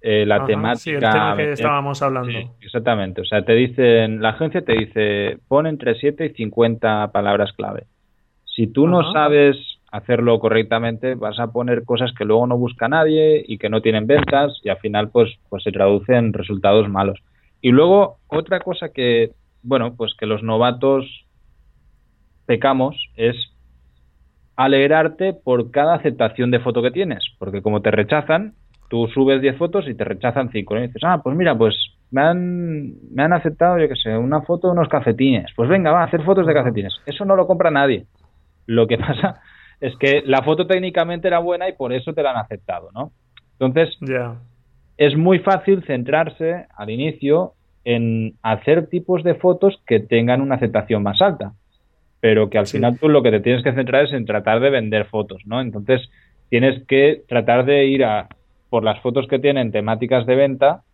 eh, 0.00 0.24
la 0.26 0.44
temática. 0.46 0.78
Sí, 0.78 0.90
el 0.90 1.00
tema 1.00 1.36
que 1.36 1.52
estábamos 1.52 2.02
hablando. 2.02 2.38
exactamente. 2.60 3.20
O 3.20 3.24
sea, 3.24 3.44
te 3.44 3.54
dicen, 3.54 4.20
la 4.20 4.30
agencia 4.30 4.64
te 4.64 4.72
dice, 4.72 5.38
pon 5.46 5.66
entre 5.66 5.94
7 5.94 6.26
y 6.26 6.30
50 6.30 7.12
palabras 7.12 7.52
clave. 7.52 7.84
Si 8.44 8.66
tú 8.66 8.86
no 8.86 9.12
sabes 9.12 9.56
hacerlo 9.92 10.38
correctamente, 10.40 11.14
vas 11.14 11.38
a 11.38 11.52
poner 11.52 11.84
cosas 11.84 12.12
que 12.16 12.24
luego 12.24 12.46
no 12.46 12.56
busca 12.56 12.88
nadie 12.88 13.44
y 13.46 13.58
que 13.58 13.68
no 13.68 13.82
tienen 13.82 14.06
ventas 14.06 14.58
y 14.64 14.70
al 14.70 14.78
final 14.78 15.10
pues, 15.10 15.30
pues 15.50 15.62
se 15.62 15.70
traducen 15.70 16.16
en 16.16 16.32
resultados 16.32 16.88
malos. 16.88 17.20
Y 17.60 17.70
luego 17.70 18.16
otra 18.26 18.60
cosa 18.60 18.88
que, 18.88 19.32
bueno, 19.62 19.94
pues 19.94 20.14
que 20.18 20.26
los 20.26 20.42
novatos 20.42 21.04
pecamos 22.46 22.96
es 23.16 23.36
alegrarte 24.56 25.34
por 25.34 25.70
cada 25.70 25.94
aceptación 25.94 26.50
de 26.50 26.60
foto 26.60 26.82
que 26.82 26.90
tienes, 26.90 27.24
porque 27.38 27.60
como 27.60 27.82
te 27.82 27.90
rechazan, 27.90 28.54
tú 28.88 29.08
subes 29.08 29.42
10 29.42 29.58
fotos 29.58 29.86
y 29.88 29.94
te 29.94 30.04
rechazan 30.04 30.50
5 30.50 30.76
y 30.76 30.82
dices, 30.86 31.02
ah, 31.04 31.20
pues 31.22 31.36
mira, 31.36 31.56
pues 31.56 31.76
me 32.10 32.22
han, 32.22 32.94
me 33.10 33.22
han 33.24 33.34
aceptado, 33.34 33.78
yo 33.78 33.88
qué 33.88 33.96
sé, 33.96 34.16
una 34.16 34.40
foto 34.40 34.68
de 34.68 34.72
unos 34.72 34.88
cafetines. 34.88 35.50
Pues 35.54 35.68
venga, 35.68 35.92
va 35.92 36.00
a 36.00 36.06
hacer 36.06 36.22
fotos 36.24 36.46
de 36.46 36.54
cafetines. 36.54 36.94
Eso 37.04 37.26
no 37.26 37.36
lo 37.36 37.46
compra 37.46 37.70
nadie. 37.70 38.06
Lo 38.66 38.86
que 38.86 38.98
pasa 39.06 39.40
es 39.82 39.96
que 39.96 40.22
la 40.24 40.42
foto 40.42 40.64
técnicamente 40.64 41.26
era 41.26 41.40
buena 41.40 41.68
y 41.68 41.72
por 41.72 41.92
eso 41.92 42.14
te 42.14 42.22
la 42.22 42.30
han 42.30 42.36
aceptado, 42.36 42.90
¿no? 42.94 43.10
Entonces, 43.58 43.98
es 44.96 45.16
muy 45.16 45.40
fácil 45.40 45.82
centrarse 45.84 46.66
al 46.76 46.88
inicio 46.88 47.54
en 47.84 48.34
hacer 48.42 48.86
tipos 48.86 49.24
de 49.24 49.34
fotos 49.34 49.82
que 49.84 49.98
tengan 49.98 50.40
una 50.40 50.54
aceptación 50.54 51.02
más 51.02 51.20
alta, 51.20 51.54
pero 52.20 52.48
que 52.48 52.58
al 52.58 52.68
final 52.68 52.96
tú 52.96 53.08
lo 53.08 53.24
que 53.24 53.32
te 53.32 53.40
tienes 53.40 53.64
que 53.64 53.72
centrar 53.72 54.04
es 54.04 54.12
en 54.12 54.24
tratar 54.24 54.60
de 54.60 54.70
vender 54.70 55.06
fotos, 55.06 55.42
¿no? 55.46 55.60
Entonces, 55.60 56.08
tienes 56.48 56.86
que 56.86 57.24
tratar 57.26 57.64
de 57.64 57.84
ir 57.86 58.04
a 58.04 58.28
por 58.70 58.84
las 58.84 59.00
fotos 59.00 59.26
que 59.26 59.40
tienen 59.40 59.72
temáticas 59.72 60.26
de 60.26 60.36
venta 60.36 60.84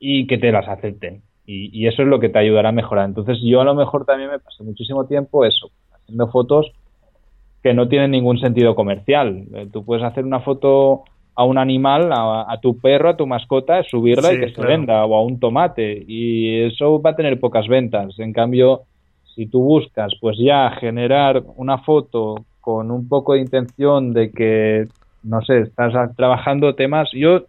y 0.00 0.26
que 0.26 0.38
te 0.38 0.50
las 0.50 0.66
acepten. 0.66 1.22
Y, 1.46 1.70
y, 1.72 1.86
eso 1.86 2.02
es 2.02 2.08
lo 2.08 2.18
que 2.18 2.30
te 2.30 2.38
ayudará 2.38 2.70
a 2.70 2.72
mejorar. 2.72 3.06
Entonces 3.06 3.38
yo 3.42 3.60
a 3.60 3.64
lo 3.64 3.74
mejor 3.74 4.06
también 4.06 4.30
me 4.30 4.38
pasé 4.40 4.64
muchísimo 4.64 5.06
tiempo 5.06 5.44
eso, 5.44 5.70
haciendo 5.94 6.26
fotos 6.28 6.72
que 7.64 7.72
no 7.72 7.88
tienen 7.88 8.10
ningún 8.10 8.38
sentido 8.38 8.74
comercial. 8.74 9.46
Eh, 9.54 9.68
tú 9.72 9.86
puedes 9.86 10.04
hacer 10.04 10.26
una 10.26 10.40
foto 10.40 11.04
a 11.34 11.44
un 11.44 11.56
animal, 11.56 12.10
a, 12.12 12.58
tu 12.60 12.78
perro, 12.78 13.08
a 13.08 13.16
tu 13.16 13.26
mascota, 13.26 13.82
subirla 13.82 14.34
y 14.34 14.38
que 14.38 14.50
se 14.50 14.60
venda, 14.60 15.04
o 15.04 15.16
a 15.16 15.24
un 15.24 15.40
tomate, 15.40 16.04
y 16.06 16.60
eso 16.60 17.00
va 17.00 17.10
a 17.10 17.16
tener 17.16 17.40
pocas 17.40 17.66
ventas. 17.66 18.20
En 18.20 18.32
cambio, 18.34 18.82
si 19.34 19.46
tú 19.46 19.62
buscas, 19.62 20.12
pues 20.20 20.36
ya 20.38 20.70
generar 20.78 21.42
una 21.56 21.78
foto 21.78 22.44
con 22.60 22.90
un 22.90 23.08
poco 23.08 23.32
de 23.32 23.40
intención 23.40 24.12
de 24.12 24.30
que, 24.30 24.86
no 25.24 25.40
sé, 25.40 25.62
estás 25.62 26.14
trabajando 26.14 26.74
temas, 26.74 27.08
yo 27.12 27.46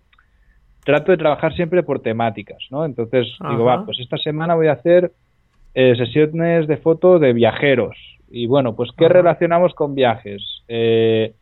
trato 0.83 1.11
de 1.11 1.17
trabajar 1.17 1.53
siempre 1.53 1.83
por 1.83 1.99
temáticas, 1.99 2.65
¿no? 2.71 2.85
Entonces 2.85 3.27
digo, 3.51 3.65
va, 3.65 3.85
pues 3.85 3.99
esta 3.99 4.17
semana 4.17 4.55
voy 4.55 4.67
a 4.67 4.73
hacer 4.73 5.11
eh, 5.75 5.93
sesiones 5.97 6.67
de 6.67 6.77
foto 6.77 7.19
de 7.19 7.33
viajeros, 7.33 7.95
y 8.29 8.47
bueno, 8.47 8.75
pues 8.75 8.89
¿qué 8.97 9.07
relacionamos 9.07 9.73
con 9.73 9.95
viajes? 9.95 10.41
Eh, 10.67 11.33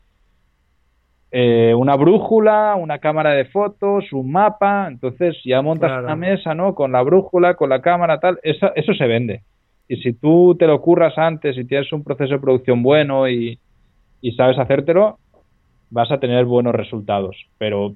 eh, 1.32 1.74
una 1.74 1.96
brújula, 1.96 2.76
una 2.76 3.00
cámara 3.00 3.32
de 3.32 3.46
fotos, 3.46 4.14
un 4.14 4.32
mapa, 4.32 4.88
entonces 4.88 5.36
ya 5.44 5.62
montas 5.62 6.04
una 6.04 6.16
mesa, 6.16 6.54
¿no? 6.54 6.76
Con 6.76 6.92
la 6.92 7.02
brújula, 7.02 7.56
con 7.56 7.70
la 7.70 7.82
cámara, 7.82 8.20
tal, 8.20 8.40
eso, 8.44 8.72
eso 8.76 8.94
se 8.94 9.08
vende. 9.08 9.42
Y 9.88 9.98
si 9.98 10.14
tú 10.14 10.56
te 10.58 10.68
lo 10.68 10.80
curras 10.82 11.18
antes 11.18 11.58
y 11.58 11.66
tienes 11.66 11.92
un 11.92 12.04
proceso 12.04 12.34
de 12.34 12.40
producción 12.40 12.84
bueno 12.84 13.28
y, 13.28 13.60
y 14.22 14.32
sabes 14.34 14.60
hacértelo, 14.60 15.18
vas 15.90 16.12
a 16.12 16.20
tener 16.20 16.46
buenos 16.46 16.76
resultados. 16.76 17.36
Pero 17.58 17.96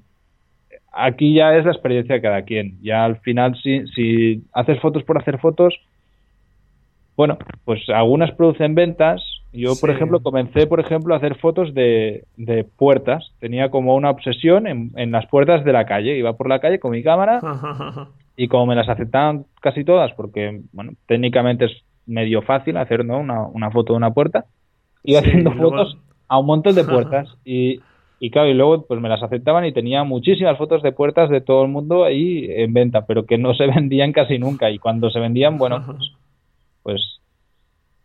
aquí 0.92 1.34
ya 1.34 1.56
es 1.56 1.64
la 1.64 1.72
experiencia 1.72 2.16
de 2.16 2.22
cada 2.22 2.42
quien. 2.42 2.78
Ya 2.82 3.04
al 3.04 3.18
final, 3.20 3.56
si, 3.62 3.86
si 3.88 4.42
haces 4.52 4.80
fotos 4.80 5.04
por 5.04 5.18
hacer 5.18 5.38
fotos, 5.38 5.78
bueno, 7.18 7.36
pues 7.64 7.80
algunas 7.88 8.30
producen 8.30 8.76
ventas. 8.76 9.20
Yo, 9.52 9.72
por 9.80 9.90
ejemplo, 9.90 10.20
comencé, 10.20 10.68
por 10.68 10.78
ejemplo, 10.78 11.12
a 11.12 11.16
hacer 11.16 11.34
fotos 11.34 11.74
de, 11.74 12.24
de 12.36 12.62
puertas. 12.62 13.32
Tenía 13.40 13.72
como 13.72 13.96
una 13.96 14.10
obsesión 14.10 14.68
en, 14.68 14.92
en, 14.94 15.10
las 15.10 15.26
puertas 15.26 15.64
de 15.64 15.72
la 15.72 15.84
calle. 15.84 16.16
Iba 16.16 16.36
por 16.36 16.48
la 16.48 16.60
calle 16.60 16.78
con 16.78 16.92
mi 16.92 17.02
cámara 17.02 17.40
y 18.36 18.46
como 18.46 18.66
me 18.66 18.76
las 18.76 18.88
aceptaban 18.88 19.46
casi 19.60 19.82
todas, 19.82 20.12
porque, 20.12 20.60
bueno, 20.72 20.92
técnicamente 21.06 21.64
es 21.64 21.72
medio 22.06 22.40
fácil 22.40 22.76
hacer 22.76 23.04
¿no? 23.04 23.18
una, 23.18 23.48
una 23.48 23.72
foto 23.72 23.94
de 23.94 23.96
una 23.96 24.14
puerta, 24.14 24.44
iba 25.02 25.18
haciendo 25.18 25.50
fotos 25.54 25.98
a 26.28 26.38
un 26.38 26.46
montón 26.46 26.76
de 26.76 26.84
puertas 26.84 27.28
y, 27.44 27.80
y 28.20 28.30
claro, 28.30 28.48
y 28.48 28.54
luego 28.54 28.86
pues 28.86 29.00
me 29.00 29.08
las 29.08 29.24
aceptaban 29.24 29.64
y 29.64 29.72
tenía 29.72 30.04
muchísimas 30.04 30.56
fotos 30.56 30.84
de 30.84 30.92
puertas 30.92 31.30
de 31.30 31.40
todo 31.40 31.64
el 31.64 31.68
mundo 31.68 32.04
ahí 32.04 32.46
en 32.48 32.72
venta, 32.72 33.06
pero 33.06 33.26
que 33.26 33.38
no 33.38 33.54
se 33.54 33.66
vendían 33.74 34.12
casi 34.12 34.38
nunca 34.38 34.70
y 34.70 34.78
cuando 34.78 35.10
se 35.10 35.18
vendían, 35.18 35.58
bueno, 35.58 35.82
pues 35.84 36.12
pues 36.88 37.20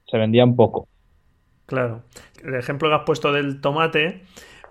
se 0.08 0.18
vendían 0.18 0.58
poco. 0.58 0.90
Claro. 1.68 2.02
El 2.44 2.56
ejemplo 2.56 2.90
que 2.90 2.96
has 2.96 3.04
puesto 3.04 3.32
del 3.32 3.62
tomate, 3.62 4.24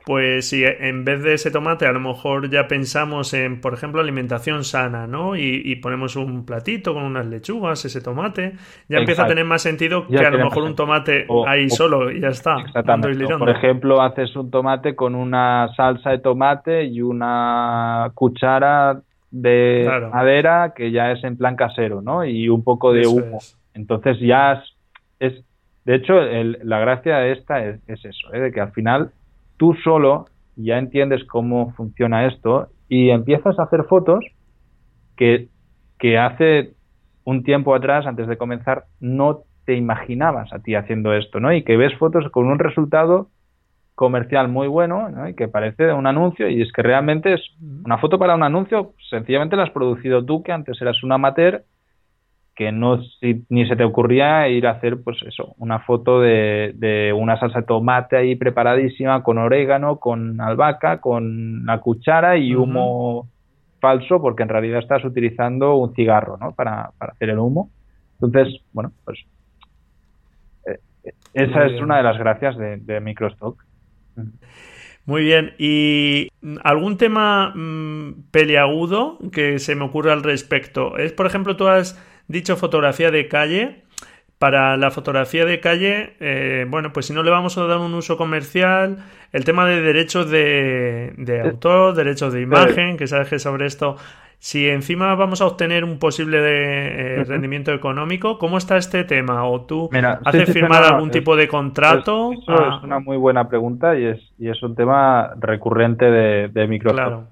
pues 0.04 0.50
si 0.50 0.64
en 0.66 1.06
vez 1.06 1.22
de 1.22 1.32
ese 1.32 1.50
tomate 1.50 1.86
a 1.86 1.92
lo 1.92 2.00
mejor 2.00 2.50
ya 2.50 2.68
pensamos 2.68 3.32
en, 3.32 3.62
por 3.62 3.72
ejemplo, 3.72 4.02
alimentación 4.02 4.64
sana, 4.64 5.06
¿no? 5.06 5.34
Y, 5.34 5.74
ponemos 5.76 6.16
un 6.16 6.44
platito 6.44 6.92
con 6.92 7.04
unas 7.04 7.24
lechugas, 7.24 7.86
ese 7.86 8.02
tomate, 8.02 8.52
ya 8.86 8.98
empieza 8.98 9.24
a 9.24 9.28
tener 9.28 9.46
más 9.46 9.62
sentido 9.62 10.06
que 10.06 10.18
a 10.18 10.30
lo 10.30 10.44
mejor 10.44 10.64
un 10.64 10.76
tomate 10.76 11.26
ahí 11.46 11.70
solo 11.70 12.10
y 12.10 12.20
ya 12.20 12.28
está. 12.28 12.60
Exactamente. 12.60 13.26
por 13.38 13.48
ejemplo, 13.48 14.02
haces 14.02 14.36
un 14.36 14.50
tomate 14.50 14.94
con 14.94 15.14
una 15.14 15.70
salsa 15.74 16.10
de 16.10 16.18
tomate 16.18 16.84
y 16.84 17.00
una 17.00 18.10
cuchara 18.12 19.00
de 19.30 19.90
madera 20.12 20.74
que 20.76 20.92
ya 20.92 21.12
es 21.12 21.24
en 21.24 21.38
plan 21.38 21.56
casero, 21.56 22.02
¿no? 22.02 22.26
Y 22.26 22.50
un 22.50 22.62
poco 22.62 22.92
de 22.92 23.06
humo. 23.06 23.38
Entonces 23.74 24.18
ya 24.20 24.62
es, 25.18 25.44
de 25.84 25.94
hecho, 25.94 26.14
la 26.14 26.78
gracia 26.78 27.18
de 27.18 27.32
esta 27.32 27.64
es, 27.64 27.80
eso, 27.86 28.32
¿eh? 28.32 28.40
de 28.40 28.52
que 28.52 28.60
al 28.60 28.72
final 28.72 29.10
tú 29.56 29.74
solo 29.82 30.26
ya 30.56 30.78
entiendes 30.78 31.24
cómo 31.24 31.72
funciona 31.72 32.26
esto 32.26 32.68
y 32.88 33.10
empiezas 33.10 33.58
a 33.58 33.64
hacer 33.64 33.84
fotos 33.84 34.24
que, 35.16 35.48
que 35.98 36.18
hace 36.18 36.74
un 37.24 37.42
tiempo 37.42 37.74
atrás, 37.74 38.06
antes 38.06 38.26
de 38.26 38.36
comenzar, 38.36 38.84
no 39.00 39.40
te 39.64 39.74
imaginabas 39.74 40.52
a 40.52 40.58
ti 40.58 40.74
haciendo 40.74 41.14
esto, 41.14 41.40
¿no? 41.40 41.52
Y 41.52 41.62
que 41.62 41.76
ves 41.76 41.96
fotos 41.98 42.28
con 42.30 42.46
un 42.46 42.58
resultado 42.58 43.28
comercial 43.94 44.48
muy 44.48 44.68
bueno 44.68 45.08
¿no? 45.10 45.28
y 45.28 45.34
que 45.34 45.48
parece 45.48 45.92
un 45.92 46.06
anuncio 46.06 46.48
y 46.48 46.62
es 46.62 46.72
que 46.72 46.82
realmente 46.82 47.34
es 47.34 47.42
una 47.84 47.98
foto 47.98 48.18
para 48.18 48.34
un 48.34 48.42
anuncio, 48.42 48.94
sencillamente 49.10 49.54
la 49.54 49.64
has 49.64 49.70
producido 49.70 50.24
tú 50.24 50.42
que 50.42 50.52
antes 50.52 50.80
eras 50.80 51.02
un 51.02 51.12
amateur 51.12 51.62
que 52.54 52.70
no 52.70 53.00
ni 53.48 53.66
se 53.66 53.76
te 53.76 53.84
ocurría 53.84 54.48
ir 54.48 54.66
a 54.66 54.72
hacer 54.72 55.02
pues 55.02 55.18
eso 55.26 55.54
una 55.58 55.80
foto 55.80 56.20
de, 56.20 56.72
de, 56.74 57.12
una 57.12 57.38
salsa 57.38 57.60
de 57.60 57.66
tomate 57.66 58.16
ahí 58.16 58.36
preparadísima 58.36 59.22
con 59.22 59.38
orégano 59.38 59.98
con 59.98 60.40
albahaca 60.40 61.00
con 61.00 61.64
la 61.64 61.80
cuchara 61.80 62.36
y 62.36 62.54
humo 62.54 63.28
falso 63.80 64.20
porque 64.20 64.42
en 64.42 64.50
realidad 64.50 64.80
estás 64.80 65.04
utilizando 65.04 65.76
un 65.76 65.94
cigarro 65.94 66.36
¿no? 66.36 66.52
para, 66.52 66.90
para 66.98 67.12
hacer 67.12 67.30
el 67.30 67.38
humo 67.38 67.70
entonces 68.20 68.60
bueno 68.72 68.92
pues 69.04 69.18
eh, 70.66 71.12
esa 71.32 71.66
es 71.66 71.80
una 71.80 71.96
de 71.96 72.02
las 72.02 72.18
gracias 72.18 72.56
de, 72.58 72.76
de 72.76 73.00
microstock 73.00 73.64
muy 75.04 75.22
bien, 75.22 75.54
¿y 75.58 76.28
algún 76.62 76.96
tema 76.96 77.52
mm, 77.56 78.30
peliagudo 78.30 79.18
que 79.32 79.58
se 79.58 79.74
me 79.74 79.84
ocurra 79.84 80.12
al 80.12 80.22
respecto? 80.22 80.96
Es, 80.96 81.12
por 81.12 81.26
ejemplo, 81.26 81.56
tú 81.56 81.66
has 81.66 81.98
dicho 82.28 82.56
fotografía 82.56 83.10
de 83.10 83.28
calle. 83.28 83.82
Para 84.38 84.76
la 84.76 84.90
fotografía 84.90 85.44
de 85.44 85.60
calle, 85.60 86.16
eh, 86.18 86.66
bueno, 86.68 86.92
pues 86.92 87.06
si 87.06 87.12
no 87.12 87.22
le 87.22 87.30
vamos 87.30 87.56
a 87.58 87.64
dar 87.66 87.78
un 87.78 87.94
uso 87.94 88.16
comercial, 88.16 88.98
el 89.30 89.44
tema 89.44 89.66
de 89.66 89.80
derechos 89.80 90.28
de, 90.30 91.12
de 91.16 91.36
eh, 91.36 91.40
autor, 91.42 91.94
derechos 91.94 92.32
de 92.32 92.40
imagen, 92.40 92.96
que 92.96 93.06
sabes 93.06 93.28
que 93.28 93.38
sobre 93.38 93.66
esto, 93.66 93.98
si 94.42 94.68
encima 94.68 95.14
vamos 95.14 95.40
a 95.40 95.46
obtener 95.46 95.84
un 95.84 96.00
posible 96.00 96.40
de, 96.40 97.20
eh, 97.20 97.24
rendimiento 97.24 97.72
económico, 97.72 98.38
¿cómo 98.38 98.58
está 98.58 98.76
este 98.76 99.04
tema? 99.04 99.46
¿O 99.46 99.60
tú 99.60 99.88
haces 100.24 100.52
firmar 100.52 100.82
algún 100.82 101.12
tipo 101.12 101.36
de 101.36 101.46
contrato? 101.46 102.32
eso 102.32 102.52
es 102.52 102.82
una 102.82 102.98
muy 102.98 103.16
buena 103.16 103.48
pregunta 103.48 103.96
y 103.96 104.06
es, 104.06 104.20
y 104.40 104.48
es 104.48 104.60
un 104.64 104.74
tema 104.74 105.30
recurrente 105.38 106.06
de, 106.06 106.48
de 106.48 106.66
Microsoft. 106.66 107.26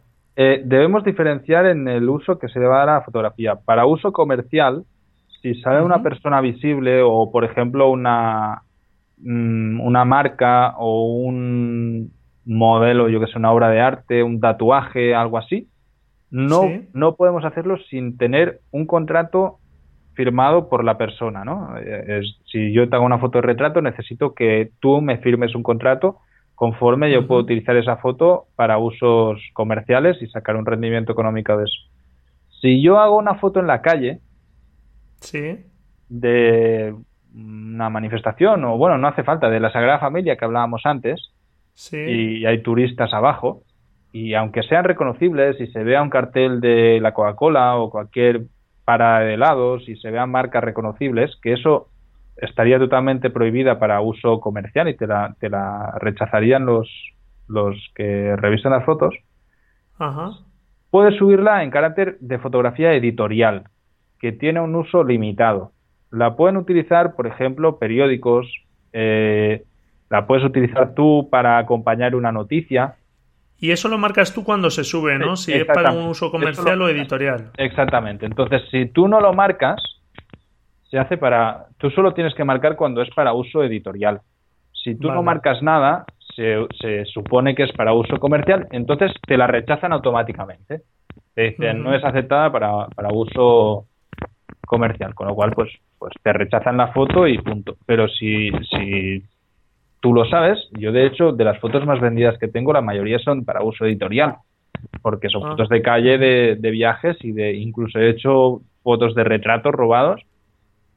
Debemos 0.65 1.05
diferenciar 1.05 1.67
en 1.67 1.87
el 1.89 2.09
uso 2.09 2.39
que 2.39 2.49
se 2.49 2.59
le 2.59 2.67
va 2.67 2.77
a 2.77 2.79
dar 2.81 2.89
a 2.89 2.95
la 2.95 3.05
fotografía. 3.05 3.57
Para 3.57 3.87
uso 3.87 4.13
comercial, 4.13 4.85
si 5.43 5.55
sale 5.57 5.83
una 5.83 6.03
persona 6.03 6.41
visible 6.41 7.03
o, 7.03 7.31
por 7.31 7.45
ejemplo, 7.45 7.91
una, 7.91 8.63
mm, 9.19 9.81
una 9.81 10.05
marca 10.05 10.75
o 10.79 11.15
un 11.15 12.11
modelo, 12.45 13.09
yo 13.09 13.21
que 13.21 13.27
sé, 13.27 13.39
una 13.39 13.53
obra 13.53 13.69
de 13.69 13.81
arte, 13.81 14.23
un 14.23 14.41
tatuaje, 14.41 15.15
algo 15.15 15.39
así, 15.39 15.69
no, 16.31 16.63
no 16.93 17.17
podemos 17.17 17.45
hacerlo 17.45 17.77
sin 17.91 18.17
tener 18.17 18.61
un 18.71 18.87
contrato 18.87 19.59
firmado 20.15 20.69
por 20.69 20.85
la 20.85 20.97
persona, 20.97 21.45
¿no? 21.45 21.75
Eh, 21.79 22.23
si 22.51 22.73
yo 22.73 22.89
te 22.89 22.97
hago 22.97 23.05
una 23.05 23.19
foto 23.19 23.39
de 23.39 23.43
retrato, 23.43 23.81
necesito 23.81 24.35
que 24.35 24.71
tú 24.81 25.01
me 25.01 25.19
firmes 25.19 25.55
un 25.55 25.63
contrato 25.63 26.19
conforme 26.61 27.11
yo 27.11 27.27
puedo 27.27 27.41
utilizar 27.41 27.75
esa 27.79 27.97
foto 27.97 28.49
para 28.55 28.77
usos 28.77 29.41
comerciales 29.55 30.21
y 30.21 30.27
sacar 30.27 30.57
un 30.57 30.67
rendimiento 30.67 31.11
económico 31.11 31.57
de 31.57 31.65
eso. 31.65 31.81
Si 32.61 32.83
yo 32.83 32.99
hago 33.01 33.17
una 33.17 33.37
foto 33.37 33.61
en 33.61 33.67
la 33.67 33.81
calle, 33.81 34.21
Sí. 35.23 35.57
De 36.11 36.95
una 37.35 37.89
manifestación, 37.89 38.63
o 38.65 38.77
bueno, 38.77 38.99
no 38.99 39.09
hace 39.09 39.23
falta, 39.23 39.49
de 39.49 39.59
la 39.59 39.73
Sagrada 39.73 40.01
Familia 40.01 40.37
que 40.37 40.45
hablábamos 40.45 40.83
antes, 40.85 41.33
sí. 41.73 41.97
y 41.97 42.45
hay 42.45 42.63
turistas 42.63 43.15
abajo, 43.15 43.63
y 44.13 44.35
aunque 44.35 44.63
sean 44.63 44.85
reconocibles 44.85 45.59
y 45.63 45.67
se 45.69 45.83
vea 45.83 46.03
un 46.03 46.11
cartel 46.11 46.61
de 46.61 47.01
la 47.01 47.15
Coca-Cola 47.15 47.77
o 47.77 47.89
cualquier 47.89 48.43
para 48.85 49.21
de 49.21 49.33
helados 49.33 49.89
y 49.89 49.97
se 49.97 50.11
vean 50.11 50.31
marcas 50.31 50.63
reconocibles, 50.63 51.35
que 51.41 51.55
eso 51.55 51.89
estaría 52.41 52.79
totalmente 52.79 53.31
prohibida 53.31 53.79
para 53.79 54.01
uso 54.01 54.41
comercial 54.41 54.89
y 54.89 54.97
te 54.97 55.07
la, 55.07 55.37
te 55.39 55.49
la 55.49 55.93
rechazarían 56.01 56.67
los, 56.67 56.89
los 57.49 57.77
que 57.95 58.35
revisan 58.37 58.73
las 58.73 58.85
fotos, 58.85 59.15
Ajá. 59.99 60.31
puedes 60.91 61.17
subirla 61.17 61.63
en 61.63 61.71
carácter 61.71 62.17
de 62.21 62.39
fotografía 62.39 62.95
editorial, 62.95 63.65
que 64.19 64.33
tiene 64.33 64.61
un 64.61 64.75
uso 64.75 65.05
limitado. 65.05 65.73
La 66.11 66.37
pueden 66.37 66.57
utilizar, 66.57 67.15
por 67.15 67.27
ejemplo, 67.27 67.79
periódicos, 67.79 68.47
eh, 68.93 69.65
la 70.09 70.27
puedes 70.27 70.45
utilizar 70.45 70.95
tú 70.95 71.29
para 71.31 71.59
acompañar 71.59 72.15
una 72.15 72.33
noticia. 72.33 72.97
Y 73.59 73.71
eso 73.71 73.89
lo 73.89 73.99
marcas 73.99 74.33
tú 74.33 74.43
cuando 74.43 74.71
se 74.71 74.85
sube, 74.85 75.19
¿no? 75.19 75.37
Si 75.37 75.53
es 75.53 75.65
para 75.67 75.93
un 75.93 76.07
uso 76.07 76.31
comercial 76.31 76.81
o 76.83 76.89
editorial. 76.89 77.51
Exactamente. 77.59 78.27
Entonces, 78.27 78.63
si 78.71 78.87
tú 78.87 79.07
no 79.07 79.21
lo 79.21 79.33
marcas, 79.35 79.81
se 80.91 80.99
hace 80.99 81.17
para. 81.17 81.67
Tú 81.79 81.91
solo 81.91 82.13
tienes 82.13 82.35
que 82.35 82.45
marcar 82.45 82.77
cuando 82.77 83.01
es 83.03 83.11
para 83.15 83.33
uso 83.33 83.63
editorial. 83.63 84.21
Si 84.73 84.97
tú 84.97 85.11
no 85.11 85.23
marcas 85.23 85.63
nada, 85.63 86.05
se, 86.35 86.67
se, 86.81 87.05
supone 87.05 87.55
que 87.55 87.65
es 87.65 87.73
para 87.73 87.93
uso 87.93 88.19
comercial, 88.19 88.67
entonces 88.73 89.13
te 89.27 89.37
la 89.37 89.47
rechazan 89.47 89.93
automáticamente. 89.93 90.83
Te 91.35 91.43
dicen, 91.51 91.83
no 91.83 91.95
es 91.95 92.03
aceptada 92.03 92.51
para, 92.51 92.87
para 92.89 93.13
uso 93.13 93.87
comercial, 94.67 95.15
con 95.15 95.29
lo 95.29 95.35
cual 95.35 95.53
pues, 95.53 95.71
pues 95.99 96.13
te 96.23 96.33
rechazan 96.33 96.79
la 96.79 96.89
foto 96.89 97.27
y 97.27 97.39
punto. 97.39 97.77
Pero 97.87 98.09
si, 98.09 98.51
si 98.71 99.23
tú 100.01 100.15
lo 100.15 100.25
sabes, 100.25 100.59
yo 100.73 100.93
de 100.93 101.07
hecho 101.07 101.33
de 101.33 101.45
las 101.45 101.59
fotos 101.59 101.85
más 101.87 102.01
vendidas 102.01 102.39
que 102.39 102.49
tengo 102.49 102.73
la 102.73 102.81
mayoría 102.81 103.19
son 103.19 103.45
para 103.45 103.63
uso 103.63 103.85
editorial, 103.85 104.37
porque 105.03 105.29
son 105.29 105.45
ah. 105.45 105.51
fotos 105.51 105.69
de 105.69 105.83
calle, 105.83 106.19
de, 106.19 106.57
de, 106.57 106.71
viajes 106.71 107.17
y 107.23 107.33
de 107.33 107.53
incluso 107.55 107.99
he 107.99 108.09
hecho 108.09 108.63
fotos 108.83 109.15
de 109.15 109.25
retratos 109.25 109.73
robados 109.73 110.23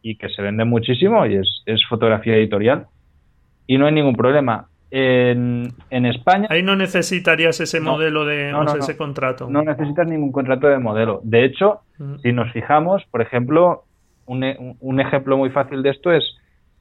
y 0.04 0.18
que 0.18 0.30
se 0.30 0.42
venden 0.44 0.68
muchísimo 0.68 1.26
y 1.26 1.36
es, 1.36 1.64
es 1.66 1.84
fotografía 1.88 2.36
editorial 2.36 2.86
y 3.66 3.80
no 3.80 3.88
hay 3.88 3.94
ningún 3.94 4.16
problema. 4.16 4.68
En, 4.96 5.74
en, 5.90 6.06
España. 6.06 6.48
Ahí 6.52 6.62
no 6.62 6.76
necesitarías 6.76 7.60
ese 7.60 7.80
modelo 7.80 8.26
de 8.26 8.54
ese 8.78 8.96
contrato. 8.96 9.50
No 9.50 9.64
necesitas 9.64 10.08
ningún 10.08 10.32
contrato 10.32 10.68
de 10.68 10.78
modelo. 10.78 11.20
De 11.24 11.46
hecho, 11.46 11.80
mm. 11.98 12.18
si 12.22 12.32
nos 12.32 12.52
fijamos, 12.52 13.04
por 13.10 13.24
ejemplo, 13.24 13.86
un, 14.28 14.78
un, 14.80 15.00
ejemplo 15.00 15.36
muy 15.36 15.50
fácil 15.50 15.82
de 15.82 15.90
esto 15.90 16.12
es 16.12 16.24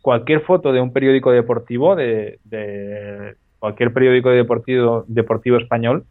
cualquier 0.03 0.43
foto 0.43 0.75
de 0.75 0.83
un 0.83 0.93
periódico 0.93 1.31
deportivo 1.31 1.97
de, 1.97 2.39
de 2.45 3.37
cualquier 3.59 3.95
periódico 3.95 4.29
deportivo, 4.29 5.07
deportivo 5.09 5.57
español, 5.57 6.05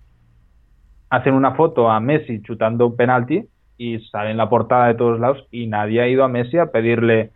hacen 1.12 1.36
una 1.36 1.54
foto 1.54 1.88
a 1.92 2.00
Messi 2.00 2.42
chutando 2.42 2.88
un 2.88 2.96
penalti 2.96 3.44
y 3.82 4.00
sale 4.12 4.30
en 4.30 4.38
la 4.38 4.48
portada 4.48 4.88
de 4.88 4.94
todos 4.94 5.20
lados 5.20 5.48
y 5.50 5.66
nadie 5.66 6.02
ha 6.02 6.08
ido 6.08 6.24
a 6.24 6.28
Messi 6.28 6.60
a 6.60 6.68
pedirle, 6.68 7.32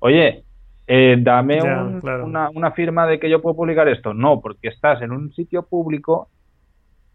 oye, 0.00 0.42
eh, 0.88 1.16
dame 1.20 1.62
una, 1.62 2.50
una, 2.50 2.72
firma 2.72 3.06
de 3.06 3.20
que 3.20 3.30
yo 3.30 3.40
puedo 3.40 3.54
publicar 3.54 3.86
esto. 3.86 4.12
No, 4.12 4.40
porque 4.40 4.68
estás 4.68 5.00
en 5.02 5.12
un 5.12 5.32
sitio 5.34 5.62
público 5.62 6.28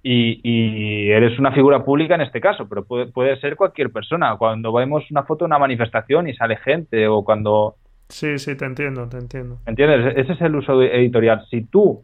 y, 0.01 0.39
y, 0.43 1.11
eres 1.11 1.37
una 1.37 1.51
figura 1.51 1.83
pública 1.83 2.15
en 2.15 2.21
este 2.21 2.39
caso, 2.39 2.69
pero 2.69 2.85
puede, 2.85 3.07
puede 3.07 3.37
ser 3.41 3.57
cualquier 3.57 3.91
persona. 3.91 4.37
Cuando 4.37 4.71
vemos 4.71 5.03
una 5.11 5.23
foto 5.23 5.43
de 5.43 5.47
una 5.47 5.59
manifestación 5.59 6.29
y 6.29 6.33
sale 6.35 6.55
gente 6.55 7.05
o 7.09 7.25
cuando... 7.25 7.75
Sí, 8.07 8.39
sí, 8.39 8.55
te 8.55 8.63
entiendo, 8.63 9.09
te 9.09 9.17
entiendo. 9.17 9.57
¿Entiendes? 9.65 10.13
Ese 10.15 10.33
es 10.33 10.41
el 10.41 10.55
uso 10.55 10.81
editorial. 10.81 11.45
Si 11.51 11.63
tú 11.63 12.01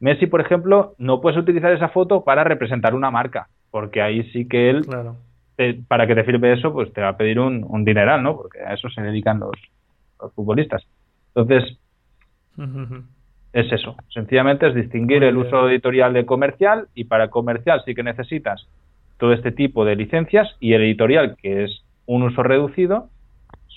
Messi, 0.00 0.26
por 0.26 0.40
ejemplo, 0.40 0.94
no 0.96 1.20
puedes 1.20 1.38
utilizar 1.38 1.72
esa 1.72 1.90
foto 1.90 2.24
para 2.24 2.44
representar 2.44 2.94
una 2.94 3.10
marca, 3.10 3.48
porque 3.70 4.02
ahí 4.02 4.22
sí 4.32 4.48
que 4.48 4.70
él, 4.70 4.86
para 5.88 6.06
que 6.06 6.14
te 6.14 6.24
firme 6.24 6.52
eso, 6.52 6.72
pues 6.72 6.92
te 6.92 7.00
va 7.00 7.08
a 7.08 7.16
pedir 7.16 7.38
un, 7.38 7.84
dineral, 7.84 8.22
¿no? 8.22 8.36
Porque 8.36 8.60
a 8.60 8.74
eso 8.74 8.88
se 8.90 9.02
dedican 9.02 9.40
los, 9.40 9.56
futbolistas. 10.34 10.86
Entonces, 11.34 11.78
es 13.52 13.72
eso. 13.72 13.96
Sencillamente 14.08 14.66
es 14.68 14.74
distinguir 14.74 15.22
el 15.22 15.36
uso 15.36 15.68
editorial 15.68 16.12
de 16.12 16.24
comercial 16.24 16.88
y 16.94 17.04
para 17.04 17.28
comercial 17.28 17.82
sí 17.84 17.94
que 17.94 18.02
necesitas 18.02 18.66
todo 19.18 19.32
este 19.32 19.52
tipo 19.52 19.84
de 19.84 19.96
licencias 19.96 20.48
y 20.60 20.72
el 20.72 20.82
editorial, 20.82 21.36
que 21.36 21.64
es 21.64 21.84
un 22.06 22.22
uso 22.22 22.42
reducido, 22.42 23.10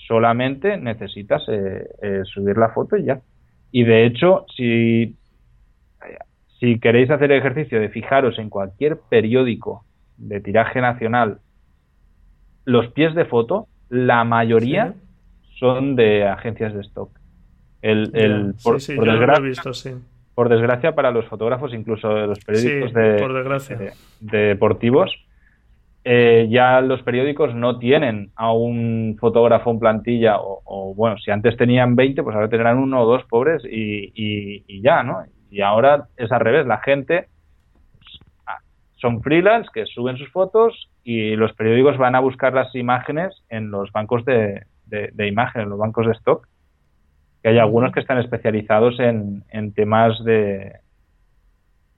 solamente 0.06 0.78
necesitas 0.78 1.42
eh, 1.48 1.86
eh, 2.02 2.22
subir 2.24 2.56
la 2.56 2.70
foto 2.70 2.96
y 2.96 3.04
ya. 3.04 3.20
Y 3.70 3.84
de 3.84 4.06
hecho, 4.06 4.46
si 4.56 5.14
si 6.58 6.80
queréis 6.80 7.10
hacer 7.10 7.30
el 7.30 7.38
ejercicio 7.38 7.80
de 7.80 7.88
fijaros 7.88 8.38
en 8.38 8.50
cualquier 8.50 8.98
periódico 9.08 9.84
de 10.16 10.40
tiraje 10.40 10.80
nacional, 10.80 11.38
los 12.68 12.88
pies 12.88 13.14
de 13.14 13.24
foto, 13.24 13.66
la 13.88 14.24
mayoría 14.24 14.92
son 15.58 15.96
de 15.96 16.28
agencias 16.28 16.74
de 16.74 16.82
stock. 16.82 17.08
El, 17.80 18.10
el, 18.12 18.54
por, 18.62 18.74
desgracia, 18.78 19.94
por 20.34 20.50
desgracia 20.50 20.94
para 20.94 21.10
los 21.10 21.24
fotógrafos, 21.28 21.72
incluso 21.72 22.10
de 22.10 22.26
los 22.26 22.38
periódicos 22.40 22.92
de, 22.92 23.92
deportivos, 24.20 25.10
eh, 26.04 26.46
ya 26.50 26.82
los 26.82 27.00
periódicos 27.02 27.54
no 27.54 27.78
tienen 27.78 28.32
a 28.36 28.52
un 28.52 29.16
fotógrafo 29.18 29.70
en 29.70 29.78
plantilla, 29.78 30.36
o, 30.38 30.92
bueno, 30.94 31.16
si 31.16 31.30
antes 31.30 31.56
tenían 31.56 31.96
20, 31.96 32.22
pues 32.22 32.36
ahora 32.36 32.50
tendrán 32.50 32.76
uno 32.76 33.00
o 33.00 33.06
dos 33.06 33.24
pobres 33.30 33.62
y, 33.64 34.12
y 34.14 34.82
ya, 34.82 35.02
¿no? 35.02 35.22
Y 35.50 35.62
ahora 35.62 36.08
es 36.18 36.30
al 36.30 36.40
revés, 36.40 36.66
la 36.66 36.80
gente 36.80 37.28
son 39.00 39.22
freelance 39.22 39.70
que 39.72 39.86
suben 39.86 40.16
sus 40.16 40.30
fotos 40.30 40.90
y 41.04 41.36
los 41.36 41.52
periódicos 41.54 41.96
van 41.96 42.14
a 42.14 42.20
buscar 42.20 42.52
las 42.52 42.74
imágenes 42.74 43.42
en 43.48 43.70
los 43.70 43.90
bancos 43.92 44.24
de, 44.24 44.66
de, 44.86 45.26
imágenes, 45.26 45.64
en 45.64 45.70
los 45.70 45.78
bancos 45.78 46.06
de 46.06 46.12
stock. 46.12 46.46
Que 47.42 47.50
hay 47.50 47.58
algunos 47.58 47.92
que 47.92 48.00
están 48.00 48.18
especializados 48.18 48.98
en, 48.98 49.44
en 49.50 49.72
temas 49.72 50.22
de, 50.24 50.80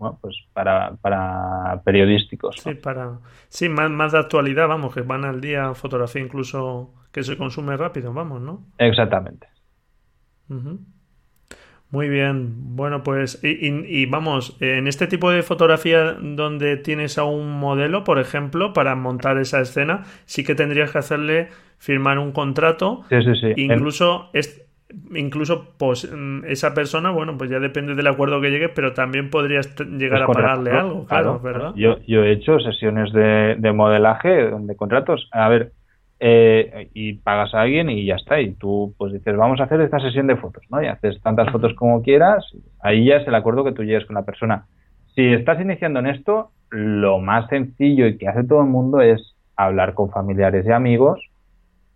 bueno, 0.01 0.19
pues 0.21 0.35
para, 0.53 0.97
para 1.03 1.83
periodísticos. 1.85 2.57
Sí, 2.57 2.75
para, 2.75 3.19
sí 3.49 3.69
más, 3.69 3.91
más 3.91 4.13
de 4.13 4.19
actualidad, 4.19 4.69
vamos, 4.69 4.95
que 4.95 5.03
van 5.03 5.25
al 5.25 5.41
día 5.41 5.75
fotografía 5.75 6.23
incluso 6.23 6.95
que 7.13 7.23
se 7.23 7.37
consume 7.37 7.77
rápido, 7.77 8.13
vamos, 8.13 8.41
¿no? 8.41 8.65
Exactamente. 8.79 9.47
Muy 11.91 12.09
bien, 12.09 12.77
bueno 12.77 13.03
pues 13.03 13.41
y, 13.43 14.07
vamos, 14.07 14.57
en 14.61 14.87
este 14.87 15.09
tipo 15.09 15.31
de 15.31 15.43
fotografía 15.43 16.13
donde 16.21 16.77
tienes 16.77 17.19
a 17.19 17.25
un 17.25 17.59
modelo, 17.59 18.05
por 18.05 18.21
ejemplo, 18.21 18.73
para 18.73 18.95
montar 18.95 19.39
esa 19.39 19.61
escena, 19.61 20.05
sí 20.25 20.45
que 20.45 20.55
tendrías 20.55 20.93
que 20.93 20.99
hacerle 20.99 21.49
firmar 21.79 22.21
un 22.21 22.31
contrato. 22.31 23.03
Sí, 23.09 23.23
sí, 23.23 23.35
sí. 23.41 23.53
Incluso, 23.57 24.31
es, 24.35 24.65
incluso 25.15 25.75
pues, 25.79 26.09
esa 26.47 26.75
persona, 26.75 27.11
bueno, 27.11 27.37
pues 27.37 27.51
ya 27.51 27.59
depende 27.59 27.97
del 27.97 28.07
acuerdo 28.07 28.41
que 28.41 28.51
llegue, 28.51 28.69
pero 28.69 28.93
también 28.93 29.29
podrías 29.29 29.75
llegar 29.77 30.23
a 30.23 30.27
pagarle 30.29 30.71
algo, 30.71 31.07
claro, 31.07 31.41
¿verdad? 31.41 31.73
Yo, 31.75 31.99
yo 32.07 32.23
he 32.23 32.33
hecho 32.33 32.61
sesiones 32.61 33.13
de, 33.13 33.57
de 33.59 33.73
modelaje, 33.73 34.29
de 34.29 34.77
contratos. 34.77 35.29
A 35.33 35.49
ver, 35.49 35.73
eh, 36.21 36.91
y 36.93 37.15
pagas 37.15 37.55
a 37.55 37.63
alguien 37.63 37.89
y 37.89 38.05
ya 38.05 38.17
está. 38.17 38.41
Y 38.41 38.53
tú 38.53 38.95
pues 38.99 39.13
dices, 39.13 39.37
vamos 39.37 39.61
a 39.61 39.65
hacer 39.65 39.81
esta 39.81 39.99
sesión 39.99 40.27
de 40.27 40.37
fotos, 40.37 40.63
¿no? 40.71 40.83
Y 40.83 40.87
haces 40.87 41.21
tantas 41.23 41.51
fotos 41.51 41.75
como 41.75 42.03
quieras. 42.03 42.45
Ahí 42.81 43.07
ya 43.07 43.17
es 43.17 43.27
el 43.27 43.35
acuerdo 43.35 43.65
que 43.65 43.73
tú 43.73 43.83
llegues 43.83 44.05
con 44.05 44.15
la 44.15 44.25
persona. 44.25 44.67
Si 45.15 45.33
estás 45.33 45.61
iniciando 45.61 45.99
en 46.01 46.07
esto, 46.07 46.51
lo 46.71 47.19
más 47.19 47.49
sencillo 47.49 48.07
y 48.07 48.19
que 48.19 48.29
hace 48.29 48.45
todo 48.45 48.61
el 48.61 48.69
mundo 48.69 49.01
es 49.01 49.35
hablar 49.57 49.95
con 49.95 50.11
familiares 50.11 50.65
y 50.67 50.71
amigos 50.71 51.21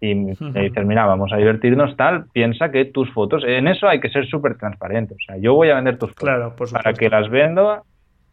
y 0.01 0.15
me 0.15 0.63
dices, 0.63 0.85
mira, 0.85 1.07
vamos 1.07 1.33
a 1.33 1.37
divertirnos 1.37 1.97
tal, 1.97 2.27
piensa 2.33 2.71
que 2.71 2.85
tus 2.85 3.11
fotos, 3.13 3.43
en 3.47 3.69
eso 3.69 3.89
hay 3.89 4.01
que 4.01 4.11
ser 4.11 4.27
súper 4.27 4.59
transparente. 4.59 5.15
O 5.15 5.25
sea, 5.25 5.39
yo 5.39 5.55
voy 5.55 5.71
a 5.71 5.77
vender 5.77 5.99
tus 5.99 6.13
fotos. 6.13 6.73
para 6.73 6.93
que 6.93 7.09
las 7.09 7.31
vendo, 7.31 7.85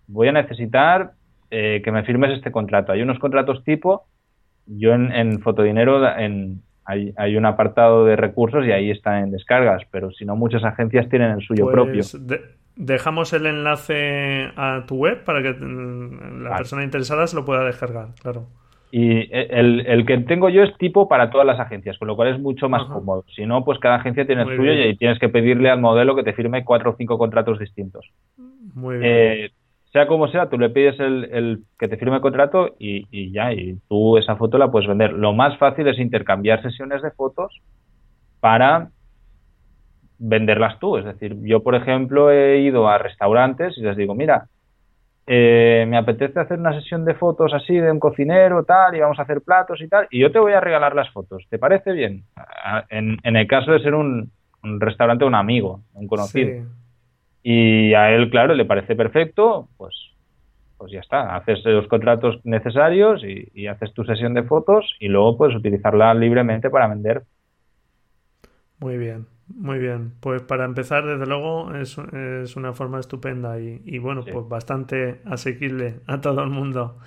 voy 0.08 0.28
a 0.28 0.34
necesitar 0.34 1.12
eh, 1.50 1.82
que 1.84 1.92
me 1.92 2.04
firmes 2.04 2.32
este 2.32 2.52
contrato. 2.52 2.92
Hay 2.92 3.02
unos 3.02 3.20
contratos 3.20 3.64
tipo 3.64 4.06
yo 4.78 4.94
en, 4.94 5.12
en 5.12 5.40
Fotodinero 5.40 6.08
en, 6.18 6.62
hay, 6.86 7.14
hay, 7.18 7.38
un 7.38 7.46
apartado 7.46 8.06
de 8.06 8.16
recursos 8.16 8.66
y 8.66 8.72
ahí 8.72 8.92
está 8.92 9.20
en 9.20 9.32
descargas, 9.32 9.84
pero 9.92 10.12
si 10.12 10.26
no, 10.26 10.36
muchas 10.36 10.64
agencias 10.64 11.10
tienen 11.10 11.32
el 11.32 11.42
suyo 11.42 11.66
pues 11.66 11.74
propio. 11.74 12.04
dejamos 12.76 13.34
el 13.34 13.46
enlace 13.46 14.52
a 14.56 14.86
tu 14.88 14.96
web 14.96 15.24
para 15.24 15.42
que 15.42 15.54
mm, 15.54 16.44
la 16.44 16.58
persona 16.58 16.84
interesada 16.84 17.28
se 17.28 17.36
lo 17.36 17.46
pueda 17.46 17.64
descargar, 17.64 18.10
claro. 18.22 18.48
Y 18.94 19.34
el, 19.34 19.86
el, 19.88 20.06
que 20.06 20.18
tengo 20.18 20.50
yo 20.50 20.64
es 20.64 20.78
tipo 20.78 21.08
para 21.08 21.30
todas 21.30 21.48
las 21.48 21.62
agencias, 21.62 21.98
con 21.98 22.10
lo 22.10 22.18
cual 22.18 22.28
es 22.28 22.40
mucho 22.42 22.68
más 22.68 22.84
cómodo. 22.84 23.24
Si 23.34 23.46
no, 23.46 23.64
pues 23.64 23.80
cada 23.80 23.96
agencia 23.96 24.28
tiene 24.28 24.42
el 24.42 24.58
suyo 24.58 24.74
y 24.74 24.98
tienes 24.98 25.18
que 25.18 25.30
pedirle 25.30 25.70
al 25.70 25.80
modelo 25.80 26.14
que 26.14 26.24
te 26.24 26.34
firme 26.34 26.66
cuatro 26.66 26.92
o 26.92 26.96
cinco 26.98 27.18
contratos 27.18 27.58
distintos. 27.58 28.12
Muy 28.74 28.98
bien. 28.98 29.12
Eh, 29.14 29.52
sea 29.92 30.08
como 30.08 30.28
sea, 30.30 30.50
tú 30.50 30.58
le 30.58 30.70
pides 30.70 31.00
el, 31.00 31.64
que 31.78 31.88
te 31.88 31.98
firme 31.98 32.16
el 32.16 32.22
contrato 32.22 32.76
y, 32.80 33.32
ya, 33.32 33.52
y 33.52 33.78
tú 33.90 34.18
esa 34.18 34.38
foto 34.38 34.58
la 34.58 34.72
puedes 34.72 34.88
vender. 34.88 35.12
Lo 35.12 35.34
más 35.34 35.58
fácil 35.58 35.88
es 35.88 36.00
intercambiar 36.00 36.62
sesiones 36.62 37.02
de 37.02 37.12
fotos 37.12 37.62
para 38.40 38.90
venderlas 40.18 40.80
tú. 40.80 40.98
Es 40.98 41.04
decir, 41.04 41.36
yo, 41.42 41.62
por 41.62 41.76
ejemplo, 41.76 42.32
he 42.32 42.60
ido 42.60 42.88
a 42.88 43.00
restaurantes 43.00 43.78
y 43.78 43.82
les 43.82 43.98
digo, 43.98 44.16
mira, 44.16 44.48
eh, 45.28 45.86
me 45.90 45.98
apetece 45.98 46.40
hacer 46.40 46.58
una 46.58 46.74
sesión 46.74 47.04
de 47.04 47.14
fotos 47.14 47.54
así 47.54 47.76
de 47.76 47.92
un 47.92 48.00
cocinero, 48.00 48.64
tal, 48.64 48.96
y 48.96 49.02
vamos 49.02 49.20
a 49.20 49.24
hacer 49.24 49.42
platos 49.42 49.82
y 49.82 49.90
tal, 49.90 50.08
y 50.10 50.20
yo 50.20 50.32
te 50.32 50.40
voy 50.40 50.54
a 50.54 50.62
regalar 50.62 50.96
las 50.96 51.10
fotos. 51.10 51.46
¿Te 51.50 51.60
parece 51.60 51.92
bien? 51.92 52.24
En, 52.90 53.20
el 53.24 53.48
caso 53.48 53.74
de 53.74 53.82
ser 53.82 53.94
un, 53.94 54.32
un 54.64 54.80
restaurante, 54.80 55.26
un 55.26 55.36
amigo, 55.36 55.82
un 55.94 56.08
conocido. 56.08 56.66
Y 57.44 57.94
a 57.94 58.12
él, 58.12 58.30
claro, 58.30 58.54
le 58.54 58.66
parece 58.66 58.96
perfecto, 58.96 59.68
pues, 59.78 59.96
pues 60.78 60.92
ya 60.92 61.00
está. 61.00 61.36
Haces 61.36 61.64
los 61.66 61.88
contratos 61.88 62.40
necesarios 62.44 63.24
y, 63.24 63.68
haces 63.68 63.94
tu 63.94 64.04
sesión 64.04 64.34
de 64.34 64.44
fotos 64.44 64.96
y 65.00 65.08
luego 65.08 65.38
puedes 65.38 65.56
utilizarla 65.56 66.14
libremente 66.14 66.70
para 66.70 66.88
vender. 66.88 67.24
Muy 68.80 68.98
bien, 68.98 69.28
muy 69.48 69.80
bien. 69.80 70.14
Pues 70.20 70.42
para 70.44 70.66
empezar, 70.66 71.06
desde 71.06 71.26
luego, 71.26 71.74
es, 71.76 71.98
es 71.98 72.56
una 72.56 72.74
forma 72.74 73.00
estupenda 73.00 73.60
y, 73.60 73.98
bueno, 74.00 74.24
pues 74.24 74.48
bastante 74.48 75.22
asequible 75.26 76.00
a 76.08 76.22
todo 76.22 76.44
el 76.44 76.50
mundo. 76.50 77.00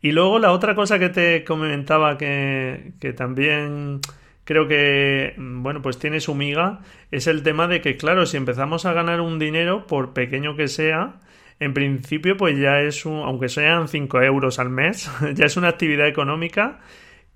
y 0.00 0.12
luego 0.12 0.38
la 0.38 0.52
otra 0.52 0.74
cosa 0.74 0.98
que 0.98 1.10
te 1.10 1.44
comentaba 1.44 2.16
que, 2.16 2.92
que 2.98 3.12
también 3.12 4.00
creo 4.46 4.68
que, 4.68 5.34
bueno, 5.36 5.82
pues 5.82 5.98
tiene 5.98 6.20
su 6.20 6.34
miga, 6.34 6.78
es 7.10 7.26
el 7.26 7.42
tema 7.42 7.66
de 7.66 7.80
que, 7.82 7.96
claro, 7.96 8.24
si 8.26 8.36
empezamos 8.36 8.86
a 8.86 8.92
ganar 8.92 9.20
un 9.20 9.38
dinero, 9.38 9.86
por 9.86 10.14
pequeño 10.14 10.56
que 10.56 10.68
sea, 10.68 11.16
en 11.58 11.74
principio, 11.74 12.36
pues 12.36 12.56
ya 12.56 12.80
es 12.80 13.04
un, 13.04 13.18
aunque 13.18 13.48
sean 13.48 13.88
5 13.88 14.22
euros 14.22 14.58
al 14.60 14.70
mes, 14.70 15.10
ya 15.34 15.46
es 15.46 15.56
una 15.56 15.68
actividad 15.68 16.06
económica 16.06 16.78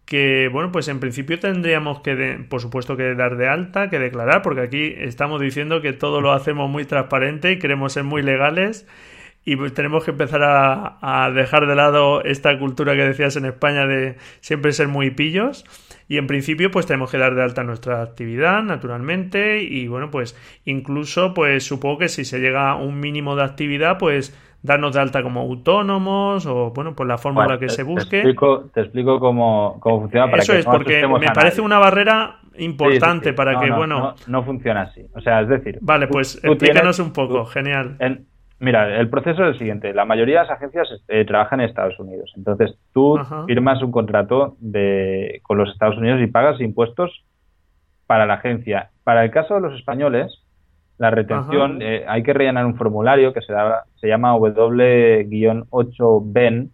que, 0.07 0.49
bueno, 0.49 0.71
pues 0.73 0.87
en 0.89 1.01
principio 1.01 1.39
tendríamos 1.41 2.01
que, 2.01 2.45
por 2.49 2.61
supuesto, 2.61 2.97
que 2.97 3.15
dar 3.15 3.37
de 3.37 3.49
alta, 3.49 3.91
que 3.91 3.99
declarar, 3.99 4.43
porque 4.43 4.61
aquí 4.61 4.95
estamos 4.97 5.41
diciendo 5.41 5.81
que 5.81 5.93
todo 5.93 6.21
lo 6.21 6.33
hacemos 6.33 6.71
muy 6.71 6.85
transparente 6.85 7.53
y 7.53 7.59
queremos 7.59 7.93
ser 7.93 8.05
muy 8.05 8.23
legales 8.23 8.87
y 9.45 9.57
pues 9.57 9.73
tenemos 9.75 10.05
que 10.05 10.11
empezar 10.11 10.43
a, 10.43 10.99
a 11.01 11.31
dejar 11.31 11.67
de 11.67 11.75
lado 11.75 12.23
esta 12.25 12.59
cultura 12.59 12.95
que 12.95 13.05
decías 13.05 13.37
en 13.37 13.47
España 13.47 13.87
de 13.87 14.17
siempre 14.41 14.73
ser 14.73 14.89
muy 14.89 15.11
pillos. 15.11 15.65
Y 16.09 16.19
en 16.19 16.27
principio, 16.27 16.73
pues 16.73 16.87
tenemos 16.87 17.11
que 17.11 17.19
dar 17.19 17.37
de 17.37 17.43
alta 17.43 17.63
nuestra 17.63 18.03
actividad, 18.03 18.63
naturalmente, 18.65 19.63
y 19.63 19.87
bueno, 19.87 20.11
pues 20.11 20.37
incluso, 20.65 21.35
pues 21.35 21.65
supongo 21.65 21.99
que 21.99 22.09
si 22.09 22.25
se 22.25 22.41
llega 22.41 22.71
a 22.71 22.75
un 22.75 22.99
mínimo 22.99 23.37
de 23.37 23.45
actividad, 23.45 23.97
pues 23.97 24.37
darnos 24.63 24.95
de 24.95 25.01
alta 25.01 25.23
como 25.23 25.41
autónomos 25.41 26.47
o 26.47 26.71
bueno, 26.71 26.95
pues 26.95 27.09
la 27.09 27.17
fórmula 27.17 27.59
que 27.59 27.69
se 27.69 27.83
busque. 27.83 28.11
Te 28.11 28.17
explico, 28.19 28.71
te 28.75 28.81
explico 28.81 29.19
cómo, 29.21 29.79
cómo 29.81 30.01
funciona 30.01 30.31
para 30.31 30.43
Eso 30.43 30.55
es, 30.55 30.67
porque 30.67 31.07
me 31.07 31.29
parece 31.33 31.61
una 31.61 31.79
barrera 31.79 32.41
importante 32.59 33.33
para 33.33 33.59
que, 33.59 33.71
bueno... 33.71 34.15
No, 34.27 34.43
funciona 34.43 34.83
así. 34.83 35.03
O 35.15 35.21
sea, 35.21 35.41
es 35.41 35.49
decir... 35.49 35.79
Vale, 35.81 36.09
pues 36.09 36.41
explícanos 36.43 36.99
un 36.99 37.13
poco, 37.13 37.47
genial. 37.47 37.97
En, 38.01 38.27
Mira, 38.61 39.01
el 39.01 39.09
proceso 39.09 39.43
es 39.45 39.55
el 39.55 39.59
siguiente. 39.59 39.93
La 39.95 40.05
mayoría 40.05 40.43
de 40.43 40.47
las 40.47 40.57
agencias 40.57 40.87
eh, 41.09 41.25
trabajan 41.25 41.61
en 41.61 41.71
Estados 41.71 41.99
Unidos. 41.99 42.31
Entonces, 42.37 42.77
tú 42.93 43.19
firmas 43.47 43.83
un 43.83 43.91
contrato 43.91 44.59
de, 44.61 45.41
con 45.45 45.57
los 45.57 45.71
Estados 45.71 45.97
Unidos 45.97 46.21
y 46.21 46.27
pagas 46.27 46.61
impuestos 46.61 47.25
para 48.07 48.27
la 48.27 48.35
agencia. 48.35 48.91
Para 49.03 49.25
el 49.25 49.31
caso 49.31 49.55
de 49.55 49.63
los 49.63 49.73
españoles, 49.79 50.45
la 50.99 51.11
retención, 51.11 51.81
eh, 51.81 52.05
hay 52.07 52.23
que 52.23 52.35
rellenar 52.35 52.67
un 52.67 52.77
formulario 52.77 53.33
que 53.33 53.41
se, 53.41 53.55
se 53.99 54.07
llama 54.07 54.37
W-8BEN, 54.37 56.69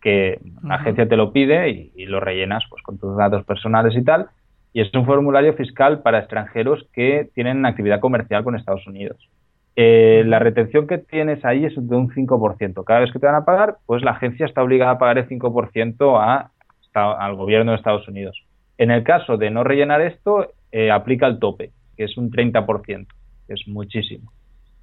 que 0.00 0.40
la 0.62 0.76
agencia 0.76 1.08
te 1.08 1.16
lo 1.16 1.32
pide 1.32 1.70
y, 1.70 2.06
lo 2.06 2.20
rellenas 2.20 2.62
pues 2.70 2.84
con 2.84 2.98
tus 2.98 3.16
datos 3.16 3.44
personales 3.44 3.96
y 3.96 4.04
tal. 4.04 4.28
Y 4.72 4.80
es 4.80 4.94
un 4.94 5.04
formulario 5.04 5.54
fiscal 5.54 6.02
para 6.02 6.20
extranjeros 6.20 6.86
que 6.92 7.28
tienen 7.34 7.66
actividad 7.66 7.98
comercial 7.98 8.44
con 8.44 8.54
Estados 8.54 8.86
Unidos. 8.86 9.28
Eh, 9.76 10.24
la 10.26 10.38
retención 10.38 10.86
que 10.86 10.98
tienes 10.98 11.44
ahí 11.44 11.64
es 11.64 11.74
de 11.76 11.96
un 11.96 12.10
5%. 12.10 12.84
Cada 12.84 13.00
vez 13.00 13.12
que 13.12 13.18
te 13.18 13.26
van 13.26 13.36
a 13.36 13.44
pagar, 13.44 13.76
pues 13.86 14.02
la 14.02 14.12
agencia 14.12 14.46
está 14.46 14.62
obligada 14.62 14.92
a 14.92 14.98
pagar 14.98 15.18
el 15.18 15.28
5% 15.28 16.20
a, 16.20 16.50
al 16.94 17.34
gobierno 17.36 17.72
de 17.72 17.78
Estados 17.78 18.06
Unidos. 18.08 18.44
En 18.78 18.90
el 18.90 19.04
caso 19.04 19.36
de 19.36 19.50
no 19.50 19.62
rellenar 19.62 20.00
esto, 20.00 20.52
eh, 20.72 20.90
aplica 20.90 21.26
el 21.26 21.38
tope, 21.38 21.70
que 21.96 22.04
es 22.04 22.16
un 22.16 22.30
30%, 22.30 23.06
que 23.46 23.54
es 23.54 23.68
muchísimo. 23.68 24.32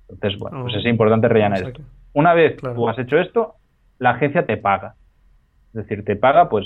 Entonces, 0.09 0.39
bueno, 0.39 0.63
pues 0.63 0.75
es 0.75 0.85
oh, 0.85 0.89
importante 0.89 1.27
rellenar 1.27 1.61
esto. 1.63 1.81
Una 2.13 2.33
vez 2.33 2.55
tú 2.57 2.88
has 2.88 2.97
hecho 2.97 3.17
esto, 3.17 3.55
la 3.99 4.11
agencia 4.11 4.45
te 4.45 4.57
paga. 4.57 4.95
Es 5.69 5.73
decir, 5.73 6.05
te 6.05 6.15
paga, 6.15 6.47
pues 6.47 6.65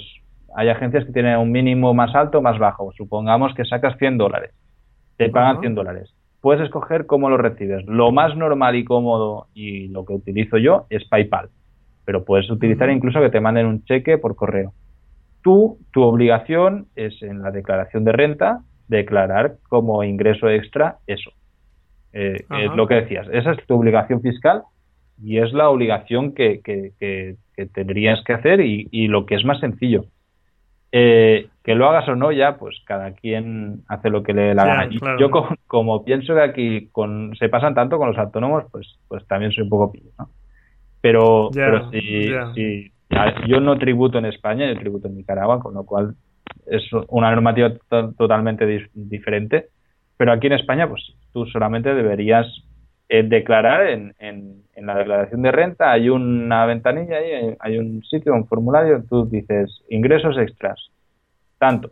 hay 0.55 0.69
agencias 0.69 1.05
que 1.05 1.11
tienen 1.11 1.38
un 1.38 1.51
mínimo 1.51 1.93
más 1.93 2.13
alto 2.13 2.38
o 2.38 2.41
más 2.41 2.59
bajo. 2.59 2.91
Supongamos 2.93 3.53
que 3.55 3.65
sacas 3.65 3.97
100 3.97 4.17
dólares. 4.17 4.51
Te 5.17 5.30
pagan 5.30 5.59
100 5.59 5.76
dólares 5.76 6.13
puedes 6.42 6.64
escoger 6.64 7.06
cómo 7.06 7.30
lo 7.30 7.38
recibes. 7.38 7.86
Lo 7.86 8.12
más 8.12 8.36
normal 8.36 8.76
y 8.76 8.84
cómodo 8.84 9.48
y 9.54 9.88
lo 9.89 10.06
que 10.06 10.14
utilizo 10.14 10.58
yo 10.58 10.86
es 10.89 11.08
PayPal, 11.08 11.50
pero 12.04 12.26
puedes 12.26 12.50
utilizar 12.50 12.89
incluso 12.89 13.22
que 13.22 13.30
te 13.30 13.39
manden 13.39 13.68
un 13.68 13.86
cheque 13.86 14.18
por 14.18 14.36
correo. 14.36 14.74
Tú, 15.44 15.78
tu 15.92 16.02
obligación 16.02 16.88
es 16.96 17.22
en 17.22 17.42
la 17.42 17.52
declaración 17.52 18.04
de 18.04 18.12
renta 18.12 18.62
declarar 18.88 19.56
como 19.70 20.04
ingreso 20.04 20.50
extra 20.50 20.98
eso. 21.08 21.32
Eh, 22.14 22.44
es 22.60 22.76
lo 22.76 22.88
que 22.88 22.96
decías. 22.96 23.28
Esa 23.32 23.54
es 23.54 23.66
tu 23.66 23.76
obligación 23.76 24.22
fiscal 24.22 24.64
y 25.24 25.38
es 25.38 25.54
la 25.54 25.70
obligación 25.70 26.34
que, 26.34 26.62
que, 26.62 26.92
que, 27.00 27.38
tendrías 27.74 28.24
que 28.26 28.34
hacer 28.34 28.60
y, 28.60 28.88
y, 28.92 29.08
lo 29.08 29.26
que 29.28 29.36
es 29.36 29.46
más 29.46 29.60
sencillo. 29.60 30.06
Eh, 30.92 31.48
que 31.64 31.76
lo 31.76 31.88
hagas 31.88 32.08
o 32.10 32.16
no 32.16 32.32
ya, 32.32 32.58
pues 32.58 32.82
cada 32.86 33.14
quien 33.14 33.84
hace 33.88 34.10
lo 34.10 34.24
que 34.24 34.34
le 34.34 34.42
dé 34.42 34.56
la 34.56 34.66
gana. 34.66 34.89
Yo 35.20 35.30
como, 35.68 36.04
pienso 36.04 36.34
que 36.34 36.42
aquí 36.42 36.88
con, 36.92 37.36
se 37.38 37.50
pasan 37.50 37.76
tanto 37.76 37.98
con 37.98 38.10
los 38.10 38.18
autónomos, 38.18 38.66
pues, 38.72 39.00
pues 39.08 39.26
también 39.28 39.52
soy 39.52 39.64
un 39.64 39.70
poco 39.70 39.92
pillo, 39.92 40.10
¿no? 40.18 40.30
Pero, 41.00 41.50
pero 41.54 41.89
si, 41.92 42.30
yo 43.48 43.60
no 43.60 43.78
tributo 43.78 44.18
en 44.18 44.26
España, 44.26 44.68
yo 44.68 44.80
tributo 44.80 45.08
en 45.08 45.16
Nicaragua, 45.16 45.60
con 45.60 45.74
lo 45.74 45.84
cual 45.84 46.16
es 46.68 46.84
una 47.08 47.32
normativa 47.32 47.72
totalmente 48.18 48.89
diferente. 48.94 49.68
Pero 50.18 50.32
aquí 50.32 50.48
en 50.48 50.54
España, 50.54 50.88
pues 50.88 51.14
tú 51.34 51.46
solamente 51.48 51.94
deberías 51.94 52.46
eh, 53.14 53.24
declarar 53.24 53.88
en, 53.88 54.16
en, 54.20 54.64
en, 54.74 54.86
la 54.86 54.95
declaración 54.95 55.41
de 55.41 55.51
renta, 55.51 55.91
hay 55.91 56.07
una 56.07 56.66
ventanilla 56.66 57.18
ahí, 57.18 57.57
hay 57.59 57.78
un 57.78 58.01
sitio, 58.03 58.34
un 58.34 58.47
formulario, 58.47 59.03
tú 59.03 59.26
dices 59.26 59.84
ingresos 59.89 60.38
extras 60.38 60.80
tanto. 61.57 61.91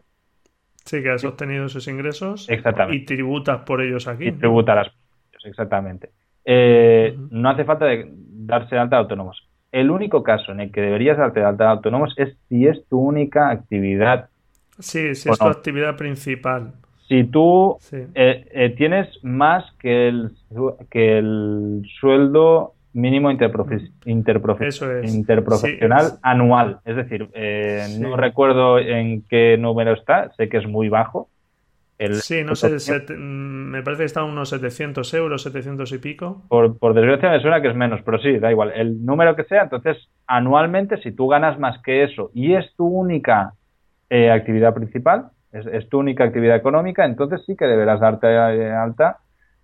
Sí, 0.86 1.04
que 1.04 1.12
has 1.12 1.26
obtenido 1.26 1.66
esos 1.66 1.86
ingresos 1.90 2.50
exactamente. 2.50 2.96
y 2.96 3.06
tributas 3.06 3.60
por 3.66 3.82
ellos 3.82 4.08
aquí. 4.08 4.30
Y 4.30 4.32
tributarás 4.32 4.88
por 4.88 4.98
ellos, 5.30 5.46
exactamente. 5.46 6.10
Eh, 6.46 7.18
no 7.32 7.50
hace 7.50 7.66
falta 7.66 7.84
de 7.84 8.10
darse 8.16 8.76
de 8.76 8.82
alta 8.82 8.96
de 8.96 9.02
autónomos. 9.02 9.46
El 9.74 9.92
único 9.92 10.24
caso 10.24 10.54
en 10.54 10.62
el 10.62 10.72
que 10.72 10.80
deberías 10.80 11.18
darte 11.18 11.42
de 11.42 11.48
alta 11.48 11.66
de 11.66 11.70
autónomos 11.72 12.14
es 12.16 12.38
si 12.48 12.66
es 12.66 12.88
tu 12.88 12.98
única 12.98 13.50
actividad. 13.50 14.30
Sí, 14.80 15.14
si 15.16 15.30
es 15.30 15.38
tu 15.38 15.46
actividad 15.48 15.98
principal. 15.98 16.76
Si 17.10 17.26
tú 17.26 17.78
eh, 17.92 18.48
eh, 18.54 18.70
tienes 18.78 19.10
más 19.24 19.66
que 19.80 20.08
el, 20.08 20.32
que 20.92 21.18
el 21.18 21.82
sueldo 22.00 22.76
mínimo 22.94 23.32
interprofesional 23.32 26.20
anual. 26.22 26.80
Es 26.86 26.96
decir, 26.96 27.28
eh, 27.34 27.98
no 28.00 28.16
recuerdo 28.16 28.78
en 28.78 29.24
qué 29.24 29.58
número 29.58 29.94
está, 29.94 30.32
sé 30.38 30.50
que 30.50 30.58
es 30.58 30.68
muy 30.68 30.90
bajo. 30.90 31.30
El, 31.98 32.14
sí, 32.16 32.44
no 32.46 32.56
sé, 32.56 32.78
me 33.18 33.82
parece 33.84 34.04
que 34.04 34.06
está 34.06 34.24
unos 34.24 34.50
700 34.50 35.14
euros, 35.16 35.42
700 35.44 35.92
y 35.92 35.98
pico. 35.98 36.44
Por, 36.48 36.78
por 36.78 36.94
desgracia 36.94 37.32
me 37.32 37.42
suena 37.42 37.62
que 37.62 37.68
es 37.70 37.76
menos, 37.76 38.02
pero 38.06 38.20
sí, 38.20 38.38
da 38.38 38.52
igual. 38.52 38.72
El 38.74 39.06
número 39.06 39.36
que 39.36 39.44
sea, 39.44 39.64
entonces 39.64 39.98
anualmente, 40.26 40.96
si 41.02 41.12
tú 41.12 41.28
ganas 41.28 41.60
más 41.60 41.82
que 41.82 42.04
eso 42.04 42.32
y 42.34 42.54
es 42.54 42.74
tu 42.78 42.88
única 42.88 43.56
eh, 44.10 44.32
actividad 44.32 44.74
principal, 44.74 45.32
es, 45.52 45.66
es, 45.66 45.90
tu 45.90 46.00
única 46.00 46.24
actividad 46.24 46.56
económica, 46.56 47.06
entonces 47.06 47.44
sí 47.46 47.56
que 47.56 47.66
deberás 47.66 48.00
darte 48.00 48.28
alta 48.28 49.18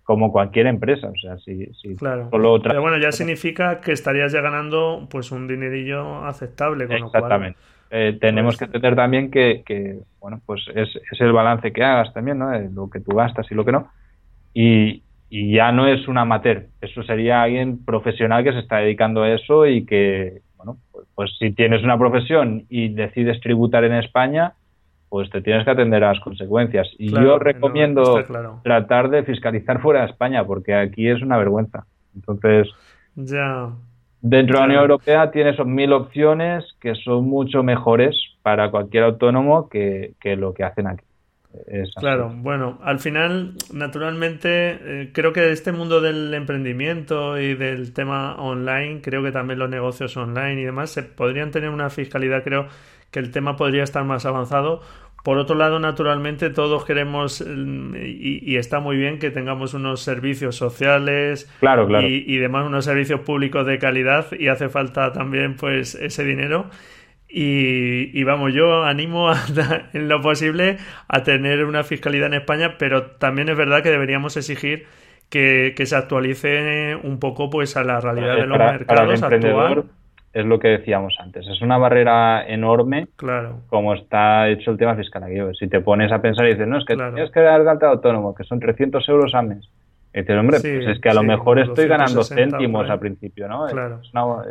como 0.06 0.30
cualquier 0.30 0.68
empresa. 0.68 1.08
O 1.08 1.18
sea, 1.20 1.36
si, 1.38 1.66
si 1.74 1.96
claro. 1.96 2.28
Pero 2.30 2.80
bueno, 2.80 2.96
ya 2.98 3.10
significa 3.10 3.80
que 3.80 3.92
estarías 3.92 4.32
ya 4.32 4.40
ganando 4.40 5.08
pues 5.10 5.32
un 5.32 5.48
dinerillo 5.48 6.24
aceptable. 6.24 6.86
Con 6.86 6.96
Exactamente. 6.96 7.58
eh, 7.90 8.16
tenemos 8.20 8.54
pues 8.54 8.58
que 8.58 8.64
entender 8.66 8.94
también 8.94 9.30
que, 9.32 9.62
que 9.66 9.98
bueno, 10.20 10.40
pues 10.46 10.64
es, 10.74 10.88
es, 11.10 11.20
el 11.20 11.32
balance 11.32 11.72
que 11.72 11.82
hagas 11.82 12.14
también, 12.14 12.38
¿no? 12.38 12.56
lo 12.56 12.88
que 12.88 13.00
tú 13.00 13.16
gastas 13.16 13.50
y 13.50 13.54
lo 13.56 13.64
que 13.64 13.72
no. 13.72 13.88
Y, 14.54 15.02
y 15.28 15.52
ya 15.52 15.72
no 15.72 15.88
es 15.88 16.06
un 16.06 16.18
amateur, 16.18 16.66
eso 16.80 17.02
sería 17.02 17.42
alguien 17.42 17.84
profesional 17.84 18.44
que 18.44 18.52
se 18.52 18.60
está 18.60 18.76
dedicando 18.76 19.24
a 19.24 19.34
eso 19.34 19.66
y 19.66 19.84
que, 19.84 20.40
bueno, 20.56 20.76
pues, 20.92 21.06
pues 21.16 21.30
si 21.38 21.50
tienes 21.50 21.82
una 21.82 21.98
profesión 21.98 22.64
y 22.68 22.90
decides 22.90 23.40
tributar 23.40 23.82
en 23.82 23.94
España, 23.94 24.54
pues 25.16 25.30
te 25.30 25.40
tienes 25.40 25.64
que 25.64 25.70
atender 25.70 26.04
a 26.04 26.12
las 26.12 26.20
consecuencias. 26.20 26.86
Y 26.98 27.10
yo 27.10 27.38
recomiendo 27.38 28.22
tratar 28.62 29.08
de 29.08 29.22
fiscalizar 29.22 29.80
fuera 29.80 30.00
de 30.00 30.10
España, 30.10 30.44
porque 30.44 30.74
aquí 30.74 31.08
es 31.08 31.22
una 31.22 31.38
vergüenza. 31.38 31.86
Entonces, 32.14 32.68
ya. 33.14 33.70
dentro 34.20 34.56
de 34.56 34.60
la 34.60 34.66
Unión 34.66 34.82
Europea 34.82 35.30
tienes 35.30 35.58
mil 35.64 35.94
opciones 35.94 36.66
que 36.82 36.94
son 36.96 37.24
mucho 37.24 37.62
mejores 37.62 38.14
para 38.42 38.70
cualquier 38.70 39.04
autónomo 39.04 39.70
que, 39.70 40.12
lo 40.36 40.52
que 40.52 40.64
hacen 40.64 40.86
aquí. 40.86 41.06
claro, 41.98 42.30
bueno, 42.36 42.78
al 42.82 42.98
final, 42.98 43.54
naturalmente, 43.72 44.48
eh, 44.50 45.10
creo 45.14 45.32
que 45.32 45.50
este 45.50 45.72
mundo 45.72 46.02
del 46.02 46.34
emprendimiento 46.34 47.40
y 47.40 47.54
del 47.54 47.94
tema 47.94 48.36
online, 48.36 49.00
creo 49.00 49.22
que 49.22 49.32
también 49.32 49.60
los 49.60 49.70
negocios 49.70 50.14
online 50.18 50.60
y 50.60 50.64
demás, 50.64 50.90
se 50.90 51.04
podrían 51.04 51.52
tener 51.52 51.70
una 51.70 51.88
fiscalidad, 51.88 52.44
creo, 52.44 52.66
que 53.10 53.20
el 53.20 53.30
tema 53.30 53.56
podría 53.56 53.82
estar 53.82 54.04
más 54.04 54.26
avanzado. 54.26 54.82
Por 55.26 55.38
otro 55.38 55.56
lado, 55.56 55.80
naturalmente, 55.80 56.50
todos 56.50 56.84
queremos 56.84 57.44
mm, 57.44 57.96
y, 57.96 58.56
está 58.58 58.78
muy 58.78 58.96
bien 58.96 59.18
que 59.18 59.32
tengamos 59.32 59.74
unos 59.74 60.00
servicios 60.00 60.54
sociales 60.54 61.52
claro, 61.58 61.88
claro. 61.88 62.06
Y, 62.06 62.36
demás, 62.36 62.64
unos 62.64 62.84
servicios 62.84 63.22
públicos 63.22 63.66
de 63.66 63.80
calidad 63.80 64.26
y 64.38 64.46
hace 64.46 64.68
falta 64.68 65.12
también 65.12 65.56
pues 65.56 65.96
ese 65.96 66.22
dinero. 66.22 66.70
Y, 67.28 68.22
vamos, 68.22 68.54
yo 68.54 68.84
animo 68.84 69.32
en 69.94 70.08
lo 70.08 70.20
posible 70.20 70.76
a 71.08 71.24
tener 71.24 71.64
una 71.64 71.82
fiscalidad 71.82 72.28
en 72.28 72.34
España, 72.34 72.76
pero 72.78 73.06
también 73.06 73.48
es 73.48 73.56
verdad 73.56 73.82
que 73.82 73.90
deberíamos 73.90 74.36
exigir 74.36 74.86
que, 75.28 75.74
se 75.76 75.96
actualice 75.96 76.94
un 77.02 77.18
poco 77.18 77.50
pues 77.50 77.76
a 77.76 77.82
la 77.82 77.98
realidad 77.98 78.36
de 78.36 78.46
los 78.46 78.58
mercados 78.58 79.20
es 80.36 80.44
lo 80.44 80.58
que 80.58 80.68
decíamos 80.68 81.16
antes. 81.18 81.46
Es 81.48 81.62
una 81.62 81.78
barrera 81.78 82.46
enorme 82.46 83.08
claro. 83.16 83.62
como 83.68 83.94
está 83.94 84.50
hecho 84.50 84.70
el 84.70 84.76
tema 84.76 84.94
fiscal 84.94 85.22
aquí. 85.22 85.36
Si 85.58 85.66
te 85.66 85.80
pones 85.80 86.12
a 86.12 86.20
pensar 86.20 86.44
y 86.46 86.50
dices, 86.50 86.68
no, 86.68 86.76
es 86.76 86.84
que 86.84 86.94
tienes 86.94 87.30
que 87.30 87.40
dar 87.40 87.66
alta 87.66 87.88
autónomo, 87.88 88.34
que 88.34 88.44
son 88.44 88.60
300 88.60 89.08
euros 89.08 89.34
al 89.34 89.46
mes. 89.48 89.70
Y 90.12 90.20
dices, 90.20 90.36
hombre, 90.36 90.60
pues 90.60 90.88
es 90.88 91.00
que 91.00 91.08
a 91.08 91.14
lo 91.14 91.22
mejor 91.22 91.58
estoy 91.58 91.88
ganando 91.88 92.22
céntimos 92.22 92.88
al 92.90 92.98
principio, 92.98 93.48
¿no? 93.48 93.66
Claro. 93.66 94.02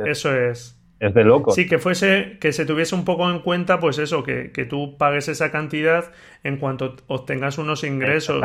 eso 0.06 0.36
es. 0.36 0.82
Es 1.00 1.14
de 1.14 1.24
loco. 1.24 1.52
Sí, 1.52 1.68
que 1.68 1.78
fuese, 1.78 2.38
que 2.40 2.52
se 2.52 2.66
tuviese 2.66 2.96
un 2.96 3.06
poco 3.06 3.30
en 3.30 3.40
cuenta, 3.40 3.80
pues 3.80 4.00
eso, 4.00 4.24
que, 4.24 4.52
que 4.52 4.66
tú 4.66 4.98
pagues 4.98 5.28
esa 5.28 5.52
cantidad 5.52 6.06
en 6.44 6.58
cuanto 6.58 6.96
obtengas 7.08 7.60
unos 7.60 7.84
ingresos. 7.84 8.42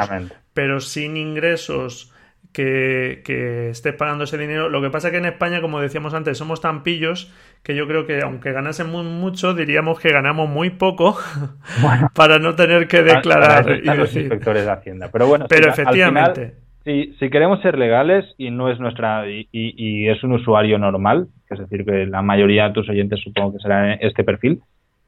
Pero 0.53 0.81
sin 0.81 1.17
ingresos 1.17 2.13
que, 2.53 3.23
que, 3.25 3.71
estés 3.71 3.95
pagando 3.95 4.25
ese 4.25 4.39
dinero. 4.39 4.69
Lo 4.69 4.83
que 4.83 4.91
pasa 4.91 5.09
es 5.09 5.13
que 5.13 5.19
en 5.19 5.27
España, 5.27 5.61
como 5.61 5.81
decíamos 5.81 6.15
antes, 6.15 6.37
somos 6.37 6.61
tan 6.61 6.83
pillos 6.83 7.33
que 7.63 7.75
yo 7.75 7.87
creo 7.87 8.07
que 8.07 8.21
aunque 8.23 8.53
ganásemos 8.53 9.05
mucho, 9.05 9.55
diríamos 9.55 10.01
que 10.01 10.11
ganamos 10.11 10.49
muy 10.49 10.71
poco 10.71 11.17
para 12.15 12.39
no 12.39 12.55
tener 12.55 12.89
que 12.89 13.03
declarar. 13.03 13.67
los 13.67 14.15
inspectores 14.17 14.65
de 14.65 14.71
Hacienda. 14.71 15.11
Pero 15.13 15.27
bueno, 15.27 15.47
Pero 15.49 15.71
efectivamente. 15.71 16.55
si, 16.85 17.15
si, 17.19 17.31
queremos 17.31 17.61
ser 17.63 17.79
legales 17.79 18.25
y 18.39 18.51
no 18.51 18.71
es 18.71 18.81
nuestra 18.81 19.29
y, 19.29 19.49
y, 19.53 20.09
es 20.09 20.23
un 20.25 20.33
usuario 20.33 20.79
normal, 20.79 21.29
es 21.49 21.59
decir, 21.59 21.85
que 21.85 22.07
la 22.07 22.23
mayoría 22.23 22.69
de 22.69 22.75
tus 22.75 22.89
oyentes 22.89 23.21
supongo 23.21 23.53
que 23.53 23.59
serán 23.59 23.99
este 24.01 24.25
perfil, 24.25 24.63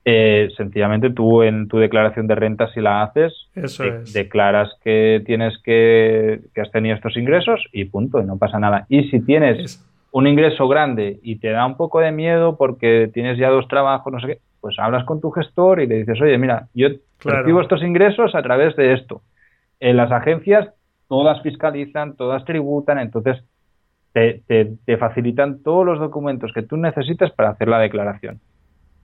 eh, 0.05 0.49
sencillamente 0.57 1.11
tú 1.11 1.43
en 1.43 1.69
tu 1.69 1.79
declaración 1.79 2.27
de 2.27 2.35
renta, 2.35 2.73
si 2.73 2.81
la 2.81 3.03
haces, 3.03 3.49
declaras 4.13 4.71
que 4.83 5.23
tienes 5.25 5.57
que, 5.63 6.41
que 6.55 6.61
has 6.61 6.71
tenido 6.71 6.97
estos 6.97 7.17
ingresos 7.17 7.65
y 7.73 7.85
punto, 7.85 8.21
y 8.21 8.25
no 8.25 8.39
pasa 8.39 8.59
nada. 8.59 8.87
Y 8.89 9.09
si 9.11 9.21
tienes 9.21 9.85
un 10.11 10.27
ingreso 10.27 10.69
grande 10.69 11.19
y 11.23 11.37
te 11.37 11.51
da 11.51 11.67
un 11.67 11.77
poco 11.77 12.01
de 12.01 12.13
miedo 12.13 12.57
porque 12.57 13.11
tienes 13.13 13.39
ya 13.39 13.49
dos 13.49 13.67
trabajos, 13.69 14.13
no 14.13 14.21
sé 14.21 14.27
qué, 14.27 14.39
pues 14.61 14.79
hablas 14.79 15.05
con 15.05 15.21
tu 15.21 15.31
gestor 15.31 15.81
y 15.81 15.87
le 15.87 15.99
dices, 15.99 16.21
oye, 16.21 16.39
mira, 16.39 16.69
yo 16.75 16.89
recibo 17.25 17.61
estos 17.61 17.83
ingresos 17.83 18.35
a 18.35 18.43
través 18.43 18.77
de 18.77 18.93
esto. 18.93 19.23
En 19.81 19.97
las 19.97 20.13
agencias 20.13 20.69
todas 21.09 21.43
fiscalizan, 21.43 22.17
todas 22.17 22.45
tributan, 22.45 22.99
entonces 22.99 23.43
te, 24.13 24.43
te, 24.47 24.97
facilitan 24.99 25.63
todos 25.63 25.87
los 25.87 25.99
documentos 25.99 26.53
que 26.53 26.63
tú 26.63 26.77
necesitas 26.77 27.31
para 27.33 27.51
hacer 27.51 27.69
la 27.69 27.79
declaración. 27.79 28.41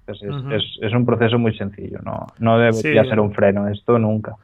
Entonces 0.09 0.63
es, 0.81 0.83
es, 0.83 0.93
un 0.95 1.05
proceso 1.05 1.39
muy 1.39 1.57
sencillo, 1.57 1.99
no, 2.05 2.27
no 2.39 2.59
debería 2.59 3.05
ser 3.05 3.21
un 3.21 3.33
freno, 3.33 3.69
esto 3.69 3.99
nunca. 3.99 4.37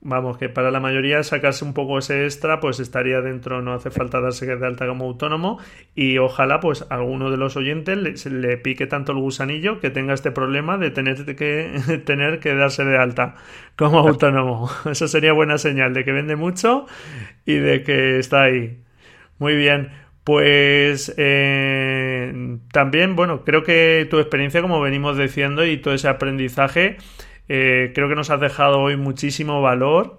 Vamos, 0.00 0.38
que 0.38 0.48
para 0.48 0.70
la 0.70 0.78
mayoría 0.78 1.24
sacarse 1.24 1.64
un 1.64 1.74
poco 1.74 1.98
ese 1.98 2.24
extra, 2.24 2.60
pues 2.60 2.78
estaría 2.78 3.20
dentro, 3.20 3.62
no 3.62 3.72
hace 3.72 3.90
falta 3.90 4.20
darse 4.20 4.46
de 4.46 4.64
alta 4.64 4.86
como 4.86 5.06
autónomo 5.06 5.58
y 5.96 6.18
ojalá 6.18 6.60
pues 6.60 6.86
alguno 6.88 7.32
de 7.32 7.36
los 7.36 7.56
oyentes 7.56 8.24
le, 8.26 8.56
pique 8.58 8.86
tanto 8.86 9.10
el 9.10 9.18
gusanillo 9.18 9.80
que 9.80 9.90
tenga 9.90 10.14
este 10.14 10.30
problema 10.30 10.78
de 10.78 10.92
tener 10.92 11.34
que, 11.34 12.02
tener 12.06 12.38
que 12.38 12.54
darse 12.54 12.84
de 12.84 12.96
alta 12.96 13.34
como 13.74 13.98
autónomo. 14.08 14.70
Eso 14.88 15.08
sería 15.08 15.32
buena 15.32 15.58
señal 15.58 15.94
de 15.94 16.04
que 16.04 16.12
vende 16.12 16.36
mucho 16.36 16.86
y 17.44 17.54
de 17.54 17.82
que 17.82 18.20
está 18.20 18.42
ahí. 18.42 18.78
Muy 19.40 19.56
bien. 19.56 19.90
Pues 20.28 21.14
eh, 21.16 22.58
también, 22.70 23.16
bueno, 23.16 23.44
creo 23.46 23.62
que 23.62 24.06
tu 24.10 24.18
experiencia, 24.18 24.60
como 24.60 24.78
venimos 24.78 25.16
diciendo, 25.16 25.64
y 25.64 25.78
todo 25.78 25.94
ese 25.94 26.06
aprendizaje 26.06 26.98
eh, 27.48 27.92
creo 27.94 28.10
que 28.10 28.14
nos 28.14 28.28
has 28.28 28.38
dejado 28.38 28.78
hoy 28.78 28.98
muchísimo 28.98 29.62
valor. 29.62 30.18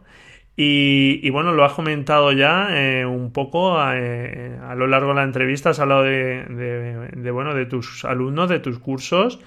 Y, 0.55 1.30
bueno, 1.30 1.53
lo 1.53 1.64
has 1.64 1.74
comentado 1.74 2.32
ya 2.32 2.70
eh, 2.72 3.05
un 3.05 3.32
poco 3.32 3.78
eh, 3.93 4.57
a, 4.68 4.74
lo 4.74 4.88
largo 4.88 5.10
de 5.10 5.16
la 5.18 5.24
entrevista, 5.26 5.70
has 5.70 5.80
hablado 5.80 6.01
de, 6.01 7.30
bueno, 7.32 7.53
de 7.53 7.68
tus 7.68 8.03
alumnos, 8.03 8.49
de 8.49 8.57
tus 8.57 8.80
cursos. 8.80 9.39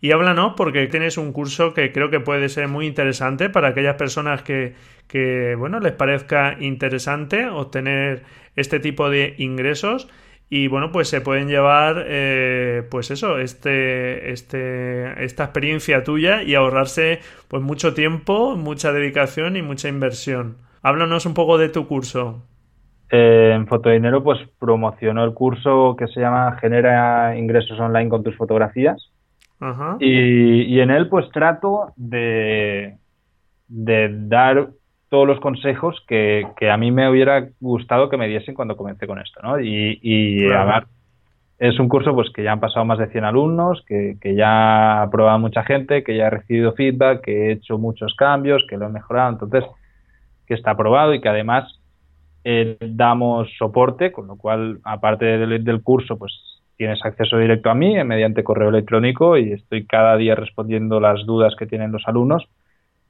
Y 0.00 0.12
háblanos 0.12 0.54
porque 0.56 0.86
tienes 0.86 1.18
un 1.18 1.32
curso 1.32 1.74
que 1.74 1.92
creo 1.92 2.10
que 2.10 2.20
puede 2.20 2.48
ser 2.48 2.68
muy 2.68 2.86
interesante 2.86 3.50
para 3.50 3.68
aquellas 3.68 3.96
personas 3.96 4.42
que, 4.42 4.74
bueno, 5.58 5.78
les 5.80 5.92
parezca 5.92 6.56
interesante 6.58 7.46
obtener 7.48 8.22
este 8.56 8.80
tipo 8.80 9.10
de 9.10 9.34
ingresos. 9.38 10.08
Y 10.52 10.66
bueno 10.66 10.90
pues 10.90 11.08
se 11.08 11.20
pueden 11.20 11.46
llevar 11.46 12.06
eh, 12.08 12.82
pues 12.90 13.12
eso 13.12 13.38
este 13.38 14.32
este 14.32 15.24
esta 15.24 15.44
experiencia 15.44 16.02
tuya 16.02 16.42
y 16.42 16.56
ahorrarse 16.56 17.20
pues 17.46 17.62
mucho 17.62 17.94
tiempo 17.94 18.56
mucha 18.56 18.90
dedicación 18.92 19.56
y 19.56 19.62
mucha 19.62 19.88
inversión. 19.88 20.56
Háblanos 20.82 21.24
un 21.24 21.34
poco 21.34 21.56
de 21.56 21.68
tu 21.68 21.86
curso. 21.86 22.42
Eh, 23.10 23.52
en 23.54 23.68
Fotodinero 23.68 24.24
pues 24.24 24.40
promocionó 24.58 25.22
el 25.24 25.34
curso 25.34 25.94
que 25.96 26.08
se 26.08 26.18
llama 26.18 26.58
genera 26.60 27.36
ingresos 27.36 27.78
online 27.78 28.08
con 28.08 28.24
tus 28.24 28.36
fotografías 28.36 29.09
Ajá. 29.60 29.96
Y, 30.00 30.62
y 30.62 30.80
en 30.80 30.90
él 30.90 31.08
pues 31.08 31.30
trato 31.30 31.92
de 31.96 32.96
de 33.70 34.08
dar 34.26 34.70
todos 35.08 35.26
los 35.26 35.40
consejos 35.40 36.04
que, 36.06 36.44
a 36.70 36.76
mí 36.76 36.90
me 36.90 37.08
hubiera 37.08 37.48
gustado 37.60 38.08
que 38.08 38.16
me 38.16 38.28
diesen 38.28 38.54
cuando 38.54 38.76
comencé 38.76 39.06
con 39.06 39.20
esto, 39.20 39.40
¿no? 39.42 39.58
Y, 39.60 39.98
y 40.02 40.44
es 41.58 41.78
un 41.78 41.88
curso 41.88 42.14
pues 42.14 42.30
que 42.30 42.42
ya 42.42 42.52
han 42.52 42.60
pasado 42.60 42.84
más 42.84 42.98
de 42.98 43.08
100 43.08 43.24
alumnos, 43.24 43.84
que, 43.86 44.16
ya 44.22 45.02
ha 45.02 45.10
probado 45.10 45.38
mucha 45.38 45.62
gente, 45.64 46.04
que 46.04 46.16
ya 46.16 46.26
he 46.26 46.30
recibido 46.30 46.72
feedback, 46.72 47.22
que 47.22 47.32
he 47.32 47.52
hecho 47.52 47.78
muchos 47.78 48.14
cambios, 48.14 48.64
que 48.68 48.76
lo 48.76 48.86
he 48.86 48.90
mejorado, 48.90 49.30
entonces 49.30 49.64
que 50.46 50.54
está 50.54 50.72
aprobado 50.72 51.14
y 51.14 51.20
que 51.20 51.28
además 51.28 51.80
eh, 52.44 52.76
damos 52.80 53.48
soporte, 53.58 54.10
con 54.10 54.26
lo 54.26 54.36
cual 54.36 54.80
aparte 54.84 55.24
del, 55.24 55.62
del 55.62 55.82
curso 55.82 56.18
pues 56.18 56.32
tienes 56.80 57.04
acceso 57.04 57.36
directo 57.36 57.68
a 57.68 57.74
mí 57.74 58.02
mediante 58.04 58.42
correo 58.42 58.70
electrónico 58.70 59.36
y 59.36 59.52
estoy 59.52 59.84
cada 59.84 60.16
día 60.16 60.34
respondiendo 60.34 60.98
las 60.98 61.26
dudas 61.26 61.54
que 61.54 61.66
tienen 61.66 61.92
los 61.92 62.08
alumnos 62.08 62.48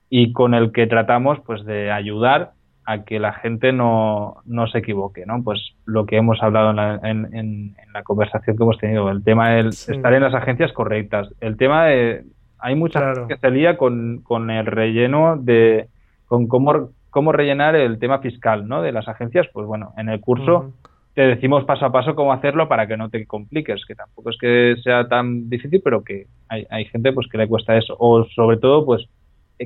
y 0.09 0.33
con 0.33 0.55
el 0.55 0.73
que 0.73 0.89
tratamos 0.89 1.39
pues 1.47 1.64
de 1.64 1.93
ayudar 1.93 2.51
a 2.85 3.05
que 3.05 3.21
la 3.21 3.33
gente 3.33 3.73
no, 3.73 4.39
no 4.45 4.66
se 4.66 4.79
equivoque, 4.79 5.25
¿no? 5.25 5.45
Pues 5.45 5.77
lo 5.85 6.05
que 6.05 6.16
hemos 6.16 6.43
hablado 6.43 6.71
en 6.71 6.77
la, 6.77 7.01
en, 7.05 7.77
la 7.95 8.03
conversación 8.03 8.57
que 8.57 8.62
hemos 8.64 8.79
tenido, 8.79 9.09
el 9.09 9.23
tema 9.23 9.51
de 9.51 9.68
estar 9.68 10.14
en 10.14 10.23
las 10.23 10.35
agencias 10.35 10.73
correctas, 10.73 11.29
el 11.41 11.57
tema 11.57 11.85
de... 11.85 12.25
Hay 12.59 12.75
mucha 12.75 13.14
gente 13.14 13.35
que 13.35 13.41
se 13.41 13.51
lía 13.53 13.77
con, 13.77 14.23
con 14.25 14.51
el 14.51 14.66
relleno 14.66 15.37
de... 15.37 15.87
con 16.27 16.49
cómo, 16.49 16.89
cómo 17.11 17.31
rellenar 17.31 17.77
el 17.77 18.01
tema 18.01 18.18
fiscal, 18.18 18.66
¿no? 18.66 18.83
De 18.83 18.91
las 18.91 19.07
agencias, 19.07 19.47
pues 19.53 19.64
bueno, 19.64 19.93
en 19.97 20.09
el 20.09 20.21
curso... 20.21 20.73
te 21.14 21.22
decimos 21.22 21.64
paso 21.64 21.86
a 21.86 21.92
paso 21.92 22.14
cómo 22.14 22.32
hacerlo 22.32 22.68
para 22.68 22.86
que 22.86 22.96
no 22.96 23.11
te 23.11 23.26
compliques, 23.26 23.84
que 23.86 23.94
tampoco 23.94 24.30
es 24.30 24.38
que 24.38 24.76
sea 24.82 25.08
tan 25.08 25.48
difícil, 25.48 25.80
pero 25.82 26.04
que 26.04 26.26
hay, 26.48 26.66
hay 26.70 26.84
gente 26.86 27.12
pues 27.12 27.26
que 27.28 27.38
le 27.38 27.48
cuesta 27.48 27.76
eso. 27.76 27.96
O 27.98 28.24
sobre 28.24 28.58
todo, 28.58 28.86
pues 28.86 29.06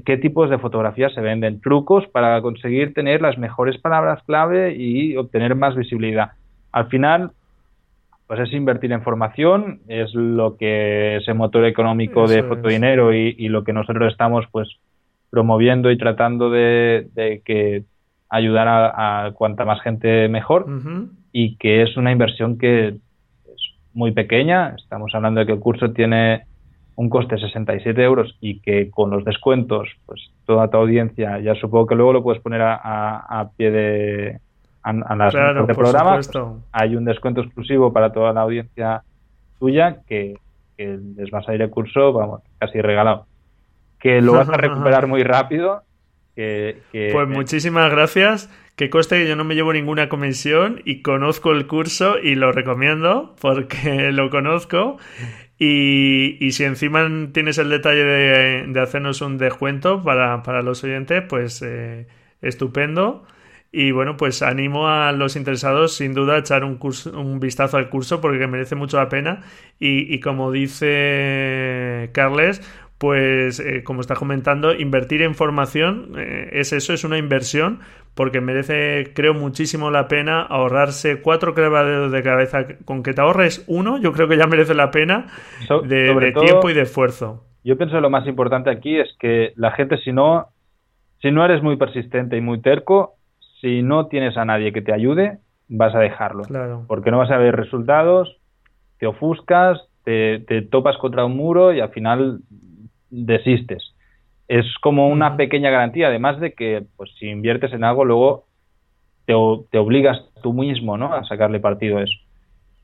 qué 0.05 0.17
tipos 0.17 0.51
de 0.51 0.59
fotografías 0.59 1.13
se 1.13 1.21
venden, 1.21 1.61
trucos 1.61 2.07
para 2.09 2.41
conseguir 2.43 2.95
tener 2.95 3.21
las 3.23 3.39
mejores 3.39 3.79
palabras 3.79 4.23
clave 4.25 4.75
y 4.75 5.17
obtener 5.17 5.55
más 5.55 5.77
visibilidad. 5.77 6.33
Al 6.73 6.89
final, 6.89 7.31
pues 8.27 8.41
es 8.41 8.53
invertir 8.53 8.91
en 8.93 9.03
formación, 9.03 9.81
es 9.87 10.13
lo 10.15 10.57
que 10.57 11.17
es 11.17 11.29
el 11.29 11.35
motor 11.35 11.65
económico 11.67 12.27
de 12.27 12.43
Fotodinero 12.43 13.15
y, 13.15 13.37
y, 13.39 13.49
lo 13.49 13.63
que 13.63 13.73
nosotros 13.73 14.11
estamos 14.11 14.47
pues 14.51 14.69
promoviendo 15.31 15.91
y 15.91 15.99
tratando 15.99 16.51
de, 16.51 17.43
que 17.45 17.85
ayudar 18.29 18.67
a, 18.69 19.31
cuanta 19.35 19.65
más 19.65 19.81
gente 19.83 20.29
mejor 20.29 20.67
y 21.37 21.57
que 21.57 21.83
es 21.83 21.97
una 21.97 22.13
inversión 22.13 22.57
que 22.59 22.89
es 22.89 22.95
muy 23.93 24.13
pequeña. 24.13 24.77
Estamos 24.79 25.13
hablando 25.17 25.41
de 25.41 25.47
que 25.47 25.53
el 25.53 25.59
curso 25.59 25.91
tiene 25.91 26.45
un 26.95 27.11
coste 27.11 27.35
de 27.35 27.41
67 27.41 28.01
euros 28.01 28.37
y 28.41 28.61
que 28.61 28.89
con 28.89 29.11
los 29.11 29.25
descuentos, 29.25 29.89
pues 30.07 30.31
toda 30.47 30.69
tu 30.69 30.77
audiencia, 30.77 31.41
ya 31.41 31.57
supongo 31.57 31.87
que 31.87 31.97
luego 31.97 32.13
lo 32.13 32.23
puedes 32.23 32.41
poner 32.41 32.63
a, 32.63 32.77
a, 32.77 33.51
pie 33.51 33.73
de, 33.73 34.39
a, 34.85 34.93
las 35.17 35.35
claro, 35.35 35.67
de 35.67 35.75
programa, 35.75 36.15
pues 36.15 36.31
hay 36.71 36.95
un 36.95 37.05
descuento 37.05 37.41
exclusivo 37.41 37.93
para 37.93 38.13
toda 38.13 38.33
la 38.33 38.43
audiencia 38.43 39.03
tuya 39.59 40.03
que, 40.07 40.39
les 40.79 41.31
vas 41.33 41.49
a 41.49 41.55
ir 41.55 41.63
el 41.63 41.71
curso, 41.71 42.13
vamos, 42.13 42.43
casi 42.59 42.81
regalado. 42.81 43.27
Que 43.99 44.23
lo 44.23 44.35
vas 44.35 44.49
a 44.49 44.53
recuperar 44.57 45.09
muy 45.09 45.25
rápido. 45.25 45.83
Que, 46.35 46.83
pues 47.13 47.29
muchísimas 47.29 47.91
gracias. 47.91 48.51
Que 48.77 48.91
coste 48.91 49.19
que 49.19 49.29
yo 49.29 49.37
no 49.37 49.45
me 49.45 49.55
llevo 49.55 49.73
ninguna 49.73 50.09
comisión 50.09 50.83
y 50.85 51.03
conozco 51.03 51.53
el 51.53 51.69
curso 51.69 52.19
y 52.19 52.35
lo 52.35 52.51
recomiendo 52.51 53.37
porque 53.41 54.11
lo 54.13 54.31
conozco. 54.31 54.99
Y, 55.59 56.51
si 56.51 56.65
encima 56.65 57.09
tienes 57.33 57.59
el 57.59 57.71
detalle 57.71 58.05
de, 58.05 58.81
hacernos 58.81 59.21
un 59.21 59.39
descuento 59.39 60.03
para, 60.03 60.63
los 60.63 60.83
oyentes, 60.83 61.23
pues 61.29 61.63
eh, 61.63 62.09
estupendo. 62.43 63.25
Y 63.77 63.91
bueno, 63.91 64.17
pues 64.17 64.43
animo 64.43 64.89
a 64.89 65.11
los 65.11 65.35
interesados 65.35 65.97
sin 65.97 66.15
duda 66.15 66.37
a 66.37 66.39
echar 66.39 66.63
un, 66.63 66.77
curso, 66.77 67.19
un 67.19 67.41
vistazo 67.41 67.77
al 67.77 67.91
curso 67.91 68.21
porque 68.21 68.47
merece 68.47 68.77
mucho 68.77 68.99
la 68.99 69.09
pena. 69.09 69.41
Y, 69.81 70.21
como 70.21 70.53
dice 70.53 72.11
Carles, 72.13 72.63
pues 73.05 73.61
eh, 73.61 73.85
como 73.85 74.01
está 74.01 74.15
comentando, 74.15 74.73
invertir 74.75 75.21
en 75.21 75.35
formación 75.35 76.15
eh, 76.17 76.49
es 76.53 76.73
eso, 76.73 76.95
es 76.95 77.05
una 77.05 77.19
inversión 77.19 77.81
porque 78.15 78.41
merece, 78.41 79.13
creo, 79.15 79.35
muchísimo 79.35 79.91
la 79.91 80.09
pena 80.09 80.41
ahorrarse 80.41 81.21
cuatro 81.21 81.55
quebraderos 81.55 82.11
de 82.13 82.23
cabeza. 82.23 82.65
Con 82.87 83.03
que 83.03 83.13
te 83.13 83.21
ahorres 83.21 83.63
uno, 83.69 83.99
yo 83.99 84.15
creo 84.15 84.27
que 84.27 84.39
ya 84.39 84.47
merece 84.47 84.73
la 84.73 84.91
pena 84.91 85.27
de, 85.87 86.33
tiempo 86.33 86.71
y 86.71 86.73
de 86.73 86.81
esfuerzo. 86.81 87.45
Yo 87.63 87.77
pienso 87.77 87.97
que 87.97 88.01
lo 88.01 88.09
más 88.09 88.27
importante 88.27 88.71
aquí 88.71 88.99
es 88.99 89.15
que 89.21 89.53
la 89.57 89.73
gente, 89.73 89.99
si 89.99 90.11
no, 90.11 90.47
si 91.21 91.31
no 91.31 91.45
eres 91.45 91.63
muy 91.63 91.77
persistente 91.77 92.39
y 92.39 92.41
muy 92.41 92.63
terco, 92.63 93.17
si 93.61 93.83
no 93.83 94.07
tienes 94.07 94.39
a 94.39 94.47
nadie 94.47 94.73
que 94.73 94.81
te 94.81 94.95
ayude, 94.95 95.41
vas 95.69 95.95
a 95.95 95.99
dejarlo. 95.99 96.45
Claro. 96.45 96.85
Porque 96.89 97.11
no 97.11 97.19
vas 97.19 97.31
a 97.31 97.37
ver 97.37 97.55
resultados, 97.55 98.35
te 98.99 99.07
ofuscas, 99.07 99.79
te, 100.05 100.39
te 100.39 100.63
topas 100.63 100.97
contra 100.97 101.27
un 101.27 101.37
muro 101.37 101.75
y 101.75 101.81
al 101.81 101.91
final 101.91 102.41
desistes 103.15 103.95
es 104.49 104.67
como 104.81 105.09
una 105.09 105.37
pequeña 105.37 105.71
garantía, 105.71 106.09
además 106.09 106.39
de 106.41 106.53
que 106.53 106.85
pues 106.97 107.11
si 107.19 107.29
inviertes 107.29 107.73
en 107.73 107.85
algo 107.85 108.05
luego 108.05 108.45
te, 109.27 109.35
te 109.71 109.79
obligas 109.79 110.23
tú 110.43 110.53
mismo 110.53 110.99
¿no? 110.99 111.15
a 111.15 111.25
sacarle 111.25 111.61
partido 111.61 111.99
a 111.99 112.03
eso. 112.03 112.19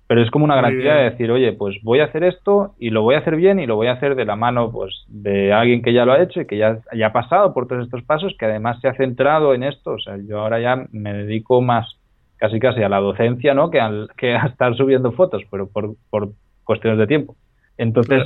Pero 0.07 0.23
es 0.23 0.31
como 0.33 0.45
una 0.45 0.57
garantía 0.57 0.95
de 0.95 1.11
decir, 1.11 1.31
oye, 1.31 1.53
pues 1.53 1.77
voy 1.85 2.01
a 2.01 2.07
hacer 2.07 2.25
esto 2.25 2.75
y 2.81 2.91
lo 2.91 3.03
voy 3.03 3.15
a 3.15 3.19
hacer 3.19 3.37
bien 3.37 3.61
y 3.61 3.67
lo 3.67 3.77
voy 3.77 3.87
a 3.87 3.93
hacer 3.93 4.17
de 4.17 4.25
la 4.25 4.35
mano 4.35 4.73
pues 4.73 5.05
de 5.07 5.53
alguien 5.53 5.83
que 5.83 5.93
ya 5.93 6.05
lo 6.05 6.13
ha 6.13 6.21
hecho 6.21 6.41
y 6.41 6.47
que 6.47 6.57
ya, 6.57 6.81
ya 6.93 7.09
ha 7.09 7.13
pasado 7.13 7.55
por 7.55 7.69
todos 7.69 7.85
estos 7.85 8.03
pasos, 8.03 8.35
que 8.37 8.47
además 8.47 8.81
se 8.81 8.89
ha 8.89 8.95
centrado 8.95 9.55
en 9.55 9.63
esto. 9.63 9.93
O 9.93 9.99
sea, 10.01 10.17
yo 10.17 10.41
ahora 10.41 10.59
ya 10.59 10.85
me 10.91 11.13
dedico 11.13 11.63
más 11.63 11.97
casi 12.39 12.59
casi 12.59 12.83
a 12.83 12.89
la 12.89 12.99
docencia, 12.99 13.55
¿no? 13.55 13.71
Que, 13.71 13.79
al, 13.79 14.09
que 14.17 14.35
a 14.35 14.47
estar 14.47 14.75
subiendo 14.75 15.13
fotos, 15.13 15.45
pero 15.49 15.69
por, 15.69 15.95
por 16.09 16.31
cuestiones 16.65 16.99
de 16.99 17.07
tiempo. 17.07 17.37
Entonces, 17.79 18.25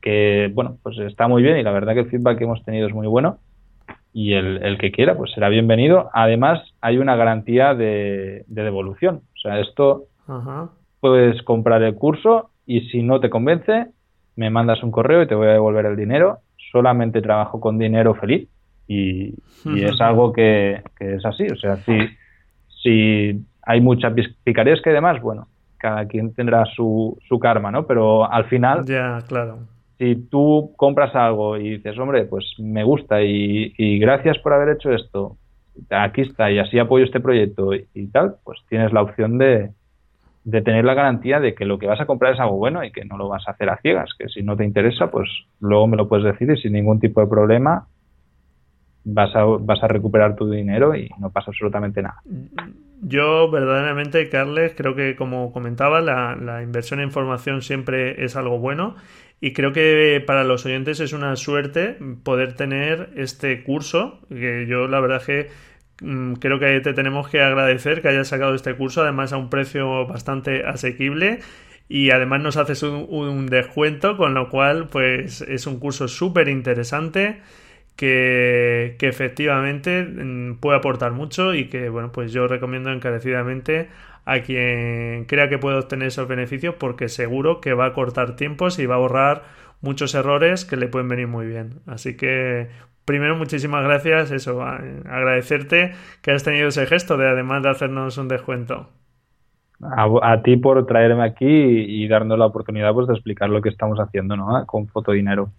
que, 0.00 0.50
bueno, 0.54 0.78
pues 0.82 0.98
está 0.98 1.28
muy 1.28 1.42
bien 1.42 1.58
y 1.58 1.62
la 1.62 1.72
verdad 1.72 1.94
que 1.94 2.00
el 2.00 2.10
feedback 2.10 2.38
que 2.38 2.44
hemos 2.44 2.64
tenido 2.64 2.86
es 2.88 2.94
muy 2.94 3.06
bueno 3.06 3.38
y 4.12 4.34
el, 4.34 4.76
que 4.78 4.92
quiera 4.92 5.16
pues 5.16 5.32
será 5.32 5.48
bienvenido. 5.48 6.10
Además 6.12 6.60
hay 6.80 6.98
una 6.98 7.16
garantía 7.16 7.74
de, 7.74 8.44
devolución. 8.46 9.22
O 9.34 9.40
sea, 9.40 9.60
esto 9.60 10.04
puedes 11.00 11.42
comprar 11.42 11.82
el 11.82 11.94
curso 11.94 12.50
y 12.66 12.82
si 12.88 13.02
no 13.02 13.20
te 13.20 13.30
convence, 13.30 13.86
me 14.36 14.50
mandas 14.50 14.82
un 14.82 14.90
correo 14.90 15.22
y 15.22 15.26
te 15.26 15.34
voy 15.34 15.48
a 15.48 15.52
devolver 15.52 15.86
el 15.86 15.96
dinero. 15.96 16.38
Solamente 16.70 17.22
trabajo 17.22 17.60
con 17.60 17.78
dinero 17.78 18.14
feliz 18.14 18.48
y, 18.86 19.34
es 19.64 20.00
algo 20.00 20.32
que, 20.32 20.82
es 21.00 21.24
así. 21.24 21.46
O 21.46 21.56
sea, 21.56 21.76
si, 21.76 21.98
si 22.82 23.44
hay 23.62 23.80
mucha 23.80 24.12
picaresca 24.44 24.90
y 24.90 24.94
demás, 24.94 25.20
bueno, 25.22 25.48
cada 25.82 26.06
quien 26.06 26.32
tendrá 26.32 26.64
su, 26.64 27.18
su 27.28 27.40
karma, 27.40 27.72
¿no? 27.72 27.86
Pero 27.88 28.30
al 28.30 28.44
final, 28.44 28.84
ya, 28.84 29.18
claro. 29.26 29.58
si 29.98 30.14
tú 30.14 30.72
compras 30.76 31.12
algo 31.16 31.56
y 31.56 31.70
dices, 31.70 31.98
hombre, 31.98 32.24
pues 32.24 32.44
me 32.58 32.84
gusta 32.84 33.20
y, 33.20 33.74
y 33.76 33.98
gracias 33.98 34.38
por 34.38 34.52
haber 34.52 34.76
hecho 34.76 34.92
esto, 34.92 35.36
aquí 35.90 36.20
está 36.20 36.52
y 36.52 36.60
así 36.60 36.78
apoyo 36.78 37.04
este 37.04 37.18
proyecto 37.18 37.74
y, 37.74 38.06
tal, 38.12 38.36
pues 38.44 38.60
tienes 38.68 38.92
la 38.92 39.02
opción 39.02 39.38
de, 39.38 39.70
de 40.44 40.62
tener 40.62 40.84
la 40.84 40.94
garantía 40.94 41.40
de 41.40 41.56
que 41.56 41.64
lo 41.64 41.80
que 41.80 41.88
vas 41.88 42.00
a 42.00 42.06
comprar 42.06 42.34
es 42.34 42.40
algo 42.40 42.58
bueno 42.58 42.84
y 42.84 42.92
que 42.92 43.04
no 43.04 43.18
lo 43.18 43.28
vas 43.28 43.48
a 43.48 43.50
hacer 43.50 43.68
a 43.68 43.78
ciegas, 43.78 44.10
que 44.16 44.28
si 44.28 44.44
no 44.44 44.56
te 44.56 44.64
interesa, 44.64 45.10
pues 45.10 45.28
luego 45.58 45.88
me 45.88 45.96
lo 45.96 46.08
puedes 46.08 46.24
decir 46.24 46.48
y 46.48 46.62
sin 46.62 46.74
ningún 46.74 47.00
tipo 47.00 47.20
de 47.20 47.26
problema 47.26 47.88
vas 49.04 49.34
a, 49.34 49.44
vas 49.44 49.82
a 49.82 49.88
recuperar 49.88 50.36
tu 50.36 50.48
dinero 50.48 50.94
y 50.94 51.10
no 51.18 51.30
pasa 51.30 51.50
absolutamente 51.50 52.02
nada. 52.02 52.22
Yo 53.04 53.50
verdaderamente, 53.50 54.28
Carles, 54.28 54.74
creo 54.76 54.94
que 54.94 55.16
como 55.16 55.52
comentaba, 55.52 56.00
la, 56.00 56.62
inversión 56.62 57.00
en 57.00 57.10
formación 57.10 57.60
siempre 57.60 58.24
es 58.24 58.36
algo 58.36 58.60
bueno 58.60 58.94
y 59.40 59.52
creo 59.54 59.72
que 59.72 60.22
para 60.24 60.44
los 60.44 60.64
oyentes 60.66 61.00
es 61.00 61.12
una 61.12 61.34
suerte 61.34 61.96
poder 62.22 62.54
tener 62.54 63.10
este 63.16 63.64
curso, 63.64 64.20
que 64.28 64.66
yo 64.68 64.86
la 64.86 65.00
verdad 65.00 65.20
que 65.20 65.50
mm, 66.00 66.34
creo 66.34 66.60
que 66.60 66.78
te 66.78 66.94
tenemos 66.94 67.28
que 67.28 67.42
agradecer 67.42 68.02
que 68.02 68.08
hayas 68.08 68.28
sacado 68.28 68.54
este 68.54 68.76
curso, 68.76 69.02
además 69.02 69.32
a 69.32 69.36
un 69.36 69.50
precio 69.50 70.06
bastante 70.06 70.64
asequible 70.64 71.40
y 71.88 72.10
además 72.12 72.40
nos 72.40 72.56
haces 72.56 72.84
un, 72.84 73.08
un 73.10 73.46
descuento, 73.48 74.16
con 74.16 74.32
lo 74.32 74.48
cual 74.48 74.88
pues 74.88 75.40
es 75.40 75.66
un 75.66 75.80
curso 75.80 76.06
súper 76.06 76.48
interesante 76.48 77.40
que, 77.96 78.96
efectivamente 79.00 80.04
mm, 80.04 80.56
puede 80.60 80.78
aportar 80.78 81.12
mucho 81.12 81.54
y 81.54 81.68
que, 81.68 81.88
bueno, 81.88 82.12
pues 82.12 82.32
yo 82.32 82.46
recomiendo 82.48 82.92
encarecidamente 82.92 83.88
a 84.24 84.40
quien 84.40 85.24
crea 85.26 85.48
que 85.48 85.58
puede 85.58 85.78
obtener 85.78 86.08
esos 86.08 86.28
beneficios 86.28 86.76
porque 86.78 87.08
seguro 87.08 87.60
que 87.60 87.74
va 87.74 87.86
a 87.86 87.92
cortar 87.92 88.36
tiempos 88.36 88.78
y 88.78 88.86
va 88.86 88.94
a 88.94 88.98
ahorrar 88.98 89.42
muchos 89.80 90.14
errores 90.14 90.64
que 90.64 90.76
le 90.76 90.88
pueden 90.88 91.08
venir 91.08 91.26
muy 91.28 91.46
bien. 91.46 91.80
Así 91.86 92.16
que, 92.16 92.68
primero, 93.04 93.36
muchísimas 93.36 93.84
gracias, 93.84 94.30
eso, 94.30 94.62
agradecerte 94.62 95.92
que 96.22 96.30
has 96.32 96.44
tenido 96.44 96.68
ese 96.68 96.86
gesto 96.86 97.16
de 97.16 97.28
además 97.28 97.62
de 97.62 97.70
hacernos 97.70 98.16
un 98.18 98.28
descuento. 98.28 98.88
A, 99.82 100.42
ti 100.42 100.56
por 100.56 100.86
traerme 100.86 101.24
aquí 101.24 101.44
y, 101.44 102.06
darnos 102.06 102.38
la 102.38 102.46
oportunidad 102.46 102.94
pues, 102.94 103.08
de 103.08 103.14
explicar 103.14 103.50
lo 103.50 103.60
que 103.60 103.68
estamos 103.68 103.98
haciendo 103.98 104.36
¿no? 104.36 104.64
con 104.64 104.86
Fotodinero. 104.86 105.50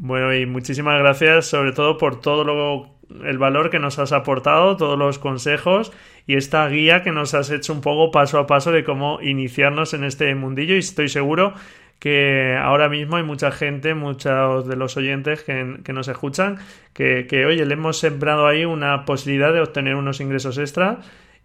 Bueno, 0.00 0.32
y 0.32 0.46
muchísimas 0.46 0.96
gracias 1.00 1.46
sobre 1.46 1.72
todo 1.72 1.98
por 1.98 2.20
todo 2.20 2.44
lo, 2.44 2.98
el 3.24 3.36
valor 3.36 3.68
que 3.68 3.80
nos 3.80 3.98
has 3.98 4.12
aportado, 4.12 4.76
todos 4.76 4.96
los 4.96 5.18
consejos 5.18 5.92
y 6.24 6.36
esta 6.36 6.68
guía 6.68 7.02
que 7.02 7.10
nos 7.10 7.34
has 7.34 7.50
hecho 7.50 7.72
un 7.72 7.80
poco 7.80 8.12
paso 8.12 8.38
a 8.38 8.46
paso 8.46 8.70
de 8.70 8.84
cómo 8.84 9.20
iniciarnos 9.20 9.94
en 9.94 10.04
este 10.04 10.32
mundillo. 10.36 10.76
Y 10.76 10.78
estoy 10.78 11.08
seguro 11.08 11.52
que 11.98 12.56
ahora 12.56 12.88
mismo 12.88 13.16
hay 13.16 13.24
mucha 13.24 13.50
gente, 13.50 13.94
muchos 13.94 14.68
de 14.68 14.76
los 14.76 14.96
oyentes 14.96 15.42
que, 15.42 15.78
que 15.82 15.92
nos 15.92 16.06
escuchan, 16.06 16.58
que, 16.92 17.26
que, 17.26 17.44
oye, 17.44 17.66
le 17.66 17.74
hemos 17.74 17.98
sembrado 17.98 18.46
ahí 18.46 18.64
una 18.64 19.04
posibilidad 19.04 19.52
de 19.52 19.62
obtener 19.62 19.96
unos 19.96 20.20
ingresos 20.20 20.58
extra 20.58 21.00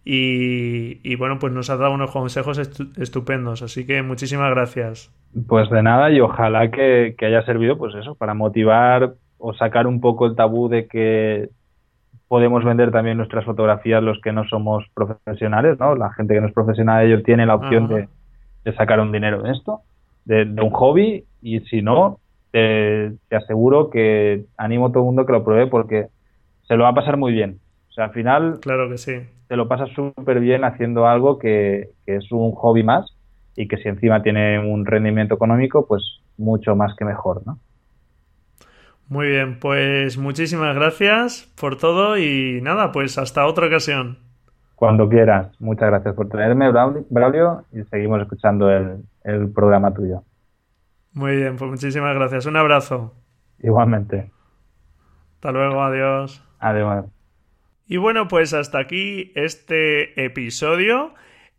y, 0.05 1.15
bueno, 1.15 1.39
pues 1.39 1.53
nos 1.53 1.69
has 1.69 1.79
dado 1.79 1.93
unos 1.93 2.11
consejos 2.11 2.57
estupendos, 2.97 3.61
así 3.61 3.85
que 3.85 4.01
muchísimas 4.01 4.49
gracias. 4.51 5.11
Pues 5.47 5.69
de 5.69 5.81
nada 5.81 6.11
y 6.11 6.19
ojalá 6.19 6.69
que, 6.71 7.15
haya 7.21 7.45
servido 7.45 7.77
pues 7.77 7.95
eso, 7.95 8.15
para 8.15 8.33
motivar 8.33 9.13
o 9.37 9.53
sacar 9.53 9.87
un 9.87 10.01
poco 10.01 10.25
el 10.25 10.35
tabú 10.35 10.67
de 10.67 10.87
que 10.87 11.49
podemos 12.27 12.65
vender 12.65 12.91
también 12.91 13.17
nuestras 13.17 13.45
fotografías 13.45 14.03
los 14.03 14.19
que 14.21 14.33
no 14.33 14.43
somos 14.45 14.85
profesionales, 14.93 15.79
¿no? 15.79 15.95
La 15.95 16.11
gente 16.13 16.33
que 16.33 16.41
no 16.41 16.47
es 16.47 16.53
profesional, 16.53 17.05
ellos 17.05 17.23
tienen 17.23 17.47
la 17.47 17.55
opción 17.55 17.87
de, 17.87 18.07
sacar 18.73 18.99
un 18.99 19.11
dinero 19.11 19.41
de 19.41 19.51
esto, 19.51 19.81
de, 20.25 20.43
un 20.43 20.71
hobby, 20.71 21.25
y 21.41 21.59
si 21.61 21.81
no, 21.81 22.19
te, 22.51 23.13
te, 23.29 23.35
aseguro 23.35 23.89
que 23.89 24.45
animo 24.57 24.87
a 24.87 24.89
todo 24.89 24.99
el 24.99 25.05
mundo 25.05 25.25
que 25.25 25.33
lo 25.33 25.43
pruebe 25.43 25.67
porque 25.67 26.07
se 26.67 26.75
lo 26.75 26.83
va 26.83 26.89
a 26.89 26.95
pasar 26.95 27.17
muy 27.17 27.31
bien. 27.31 27.59
O 27.89 27.93
sea, 27.93 28.05
al 28.05 28.11
final... 28.11 28.59
Claro 28.61 28.89
que 28.89 28.97
sí 28.97 29.13
te 29.53 29.57
lo 29.57 29.67
pasas 29.67 29.91
súper 29.91 30.39
bien 30.39 30.63
haciendo 30.63 31.05
algo 31.05 31.37
que, 31.37 31.91
es 32.07 32.31
un 32.31 32.53
hobby 32.53 32.81
más 32.81 33.05
y 33.55 33.67
que 33.67 33.77
si 33.77 33.87
encima 33.87 34.23
tiene 34.23 34.57
un 34.57 34.83
rendimiento 34.83 35.35
económico, 35.35 35.85
pues 35.85 36.01
mucho 36.39 36.75
más 36.75 36.95
que 36.95 37.05
mejor, 37.05 37.43
¿no? 37.45 37.59
Muy 39.09 39.27
bien, 39.27 39.59
pues 39.59 40.17
muchísimas 40.17 40.73
gracias 40.73 41.53
por 41.55 41.77
todo 41.77 42.17
y 42.17 42.61
nada, 42.63 42.91
pues 42.91 43.19
hasta 43.19 43.45
otra 43.45 43.67
ocasión. 43.67 44.17
Cuando 44.73 45.07
quieras. 45.07 45.51
Muchas 45.59 45.87
gracias 45.91 46.15
por 46.15 46.29
traerme, 46.29 46.71
Braulio, 46.71 47.65
y 47.71 47.83
seguimos 47.91 48.23
escuchando 48.23 48.71
el, 48.71 49.03
el 49.23 49.51
programa 49.51 49.93
tuyo. 49.93 50.23
Muy 51.11 51.35
bien, 51.35 51.57
pues 51.57 51.69
muchísimas 51.69 52.15
gracias. 52.15 52.47
Un 52.47 52.57
abrazo. 52.57 53.13
Igualmente. 53.59 54.31
Hasta 55.35 55.51
luego, 55.51 55.79
adiós. 55.83 56.43
Adiós. 56.57 57.05
Y 57.85 57.97
bueno, 57.97 58.27
pues 58.27 58.53
hasta 58.53 58.79
aquí 58.79 59.31
este 59.35 60.23
episodio. 60.23 61.13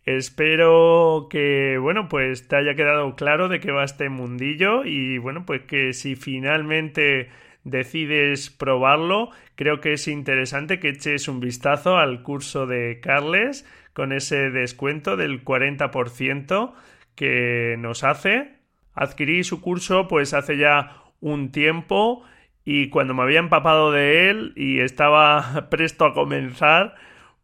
Espero 0.04 1.28
que, 1.30 1.78
bueno, 1.78 2.08
pues 2.08 2.48
te 2.48 2.56
haya 2.56 2.74
quedado 2.74 3.16
claro 3.16 3.48
de 3.48 3.60
qué 3.60 3.70
va 3.72 3.84
este 3.84 4.08
mundillo 4.08 4.84
y, 4.84 5.18
bueno, 5.18 5.44
pues 5.46 5.62
que 5.62 5.92
si 5.92 6.14
finalmente 6.14 7.30
decides 7.64 8.50
probarlo, 8.50 9.30
creo 9.54 9.80
que 9.80 9.94
es 9.94 10.08
interesante 10.08 10.78
que 10.78 10.90
eches 10.90 11.28
un 11.28 11.40
vistazo 11.40 11.96
al 11.96 12.22
curso 12.22 12.66
de 12.66 13.00
Carles 13.00 13.66
con 13.94 14.12
ese 14.12 14.50
descuento 14.50 15.16
del 15.16 15.44
40% 15.44 16.74
que 17.14 17.76
nos 17.78 18.04
hace. 18.04 18.56
Adquirí 18.94 19.42
su 19.44 19.60
curso 19.60 20.06
pues 20.08 20.34
hace 20.34 20.58
ya 20.58 21.02
un 21.20 21.50
tiempo 21.50 22.22
y 22.64 22.88
cuando 22.88 23.14
me 23.14 23.22
había 23.22 23.40
empapado 23.40 23.92
de 23.92 24.30
él 24.30 24.52
y 24.56 24.80
estaba 24.80 25.66
presto 25.70 26.06
a 26.06 26.14
comenzar, 26.14 26.94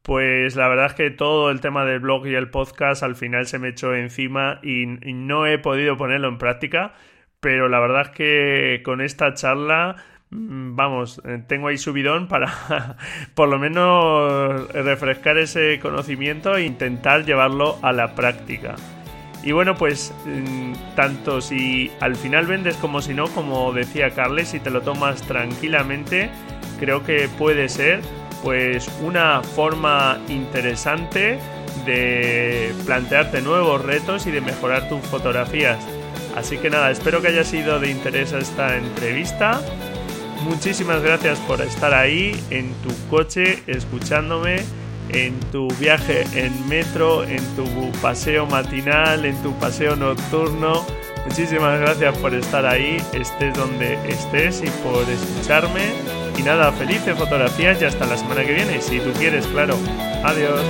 pues 0.02 0.56
la 0.56 0.68
verdad 0.68 0.86
es 0.86 0.94
que 0.94 1.10
todo 1.10 1.50
el 1.50 1.60
tema 1.60 1.84
del 1.84 2.00
blog 2.00 2.26
y 2.26 2.34
el 2.34 2.50
podcast 2.50 3.02
al 3.02 3.16
final 3.16 3.46
se 3.46 3.58
me 3.58 3.68
echó 3.68 3.94
encima 3.94 4.60
y, 4.62 4.86
no 4.86 5.46
he 5.46 5.58
podido 5.58 5.96
ponerlo 5.96 6.28
en 6.28 6.38
práctica, 6.38 6.94
pero 7.40 7.68
la 7.68 7.80
verdad 7.80 8.02
es 8.02 8.08
que 8.10 8.82
con 8.84 9.02
esta 9.02 9.34
charla 9.34 9.96
mm, 10.30 10.74
vamos, 10.74 11.20
eh, 11.26 11.42
tengo 11.46 11.68
ahí 11.68 11.76
subidón 11.76 12.28
para 12.28 12.96
por 13.34 13.48
lo 13.48 13.58
menos 13.58 14.72
refrescar 14.72 15.36
ese 15.36 15.78
conocimiento 15.80 16.56
e 16.56 16.64
intentar 16.64 17.24
llevarlo 17.26 17.78
a 17.82 17.92
la 17.92 18.14
práctica. 18.14 18.76
Y 19.42 19.52
bueno, 19.52 19.74
pues 19.74 20.12
mm, 20.26 20.94
tanto 20.94 21.40
si 21.40 21.90
al 22.00 22.16
final 22.16 22.46
vendes 22.46 22.76
como 22.76 23.00
si 23.00 23.14
no, 23.14 23.26
como 23.28 23.72
decía 23.72 24.10
Carles, 24.10 24.48
si 24.48 24.60
te 24.60 24.70
lo 24.70 24.82
tomas 24.82 25.22
tranquilamente, 25.22 26.30
creo 26.78 27.02
que 27.04 27.28
puede 27.38 27.68
ser 27.68 28.00
pues 28.42 28.88
una 29.02 29.42
forma 29.42 30.18
interesante 30.28 31.38
de 31.86 32.72
plantearte 32.84 33.40
nuevos 33.40 33.84
retos 33.84 34.26
y 34.26 34.30
de 34.30 34.40
mejorar 34.40 34.88
tus 34.88 35.00
fotografías. 35.02 35.78
Así 36.36 36.58
que 36.58 36.70
nada, 36.70 36.90
espero 36.90 37.22
que 37.22 37.28
haya 37.28 37.44
sido 37.44 37.80
de 37.80 37.90
interés 37.90 38.32
esta 38.32 38.76
entrevista. 38.76 39.60
Muchísimas 40.42 41.02
gracias 41.02 41.38
por 41.40 41.60
estar 41.60 41.92
ahí 41.92 42.38
en 42.50 42.72
tu 42.82 42.90
coche 43.08 43.62
escuchándome 43.66 44.62
en 45.12 45.38
tu 45.52 45.68
viaje 45.78 46.24
en 46.34 46.68
metro, 46.68 47.24
en 47.24 47.42
tu 47.56 47.64
paseo 48.00 48.46
matinal, 48.46 49.24
en 49.24 49.36
tu 49.42 49.52
paseo 49.54 49.96
nocturno. 49.96 50.84
Muchísimas 51.26 51.78
gracias 51.80 52.16
por 52.18 52.34
estar 52.34 52.64
ahí, 52.66 52.96
estés 53.12 53.54
donde 53.54 53.94
estés 54.08 54.62
y 54.62 54.70
por 54.82 55.02
escucharme. 55.08 55.92
Y 56.38 56.42
nada, 56.42 56.72
felices 56.72 57.16
fotografías 57.18 57.80
y 57.82 57.84
hasta 57.84 58.06
la 58.06 58.16
semana 58.16 58.44
que 58.44 58.54
viene, 58.54 58.80
si 58.80 58.98
tú 59.00 59.12
quieres, 59.18 59.46
claro. 59.46 59.76
Adiós. 60.24 60.60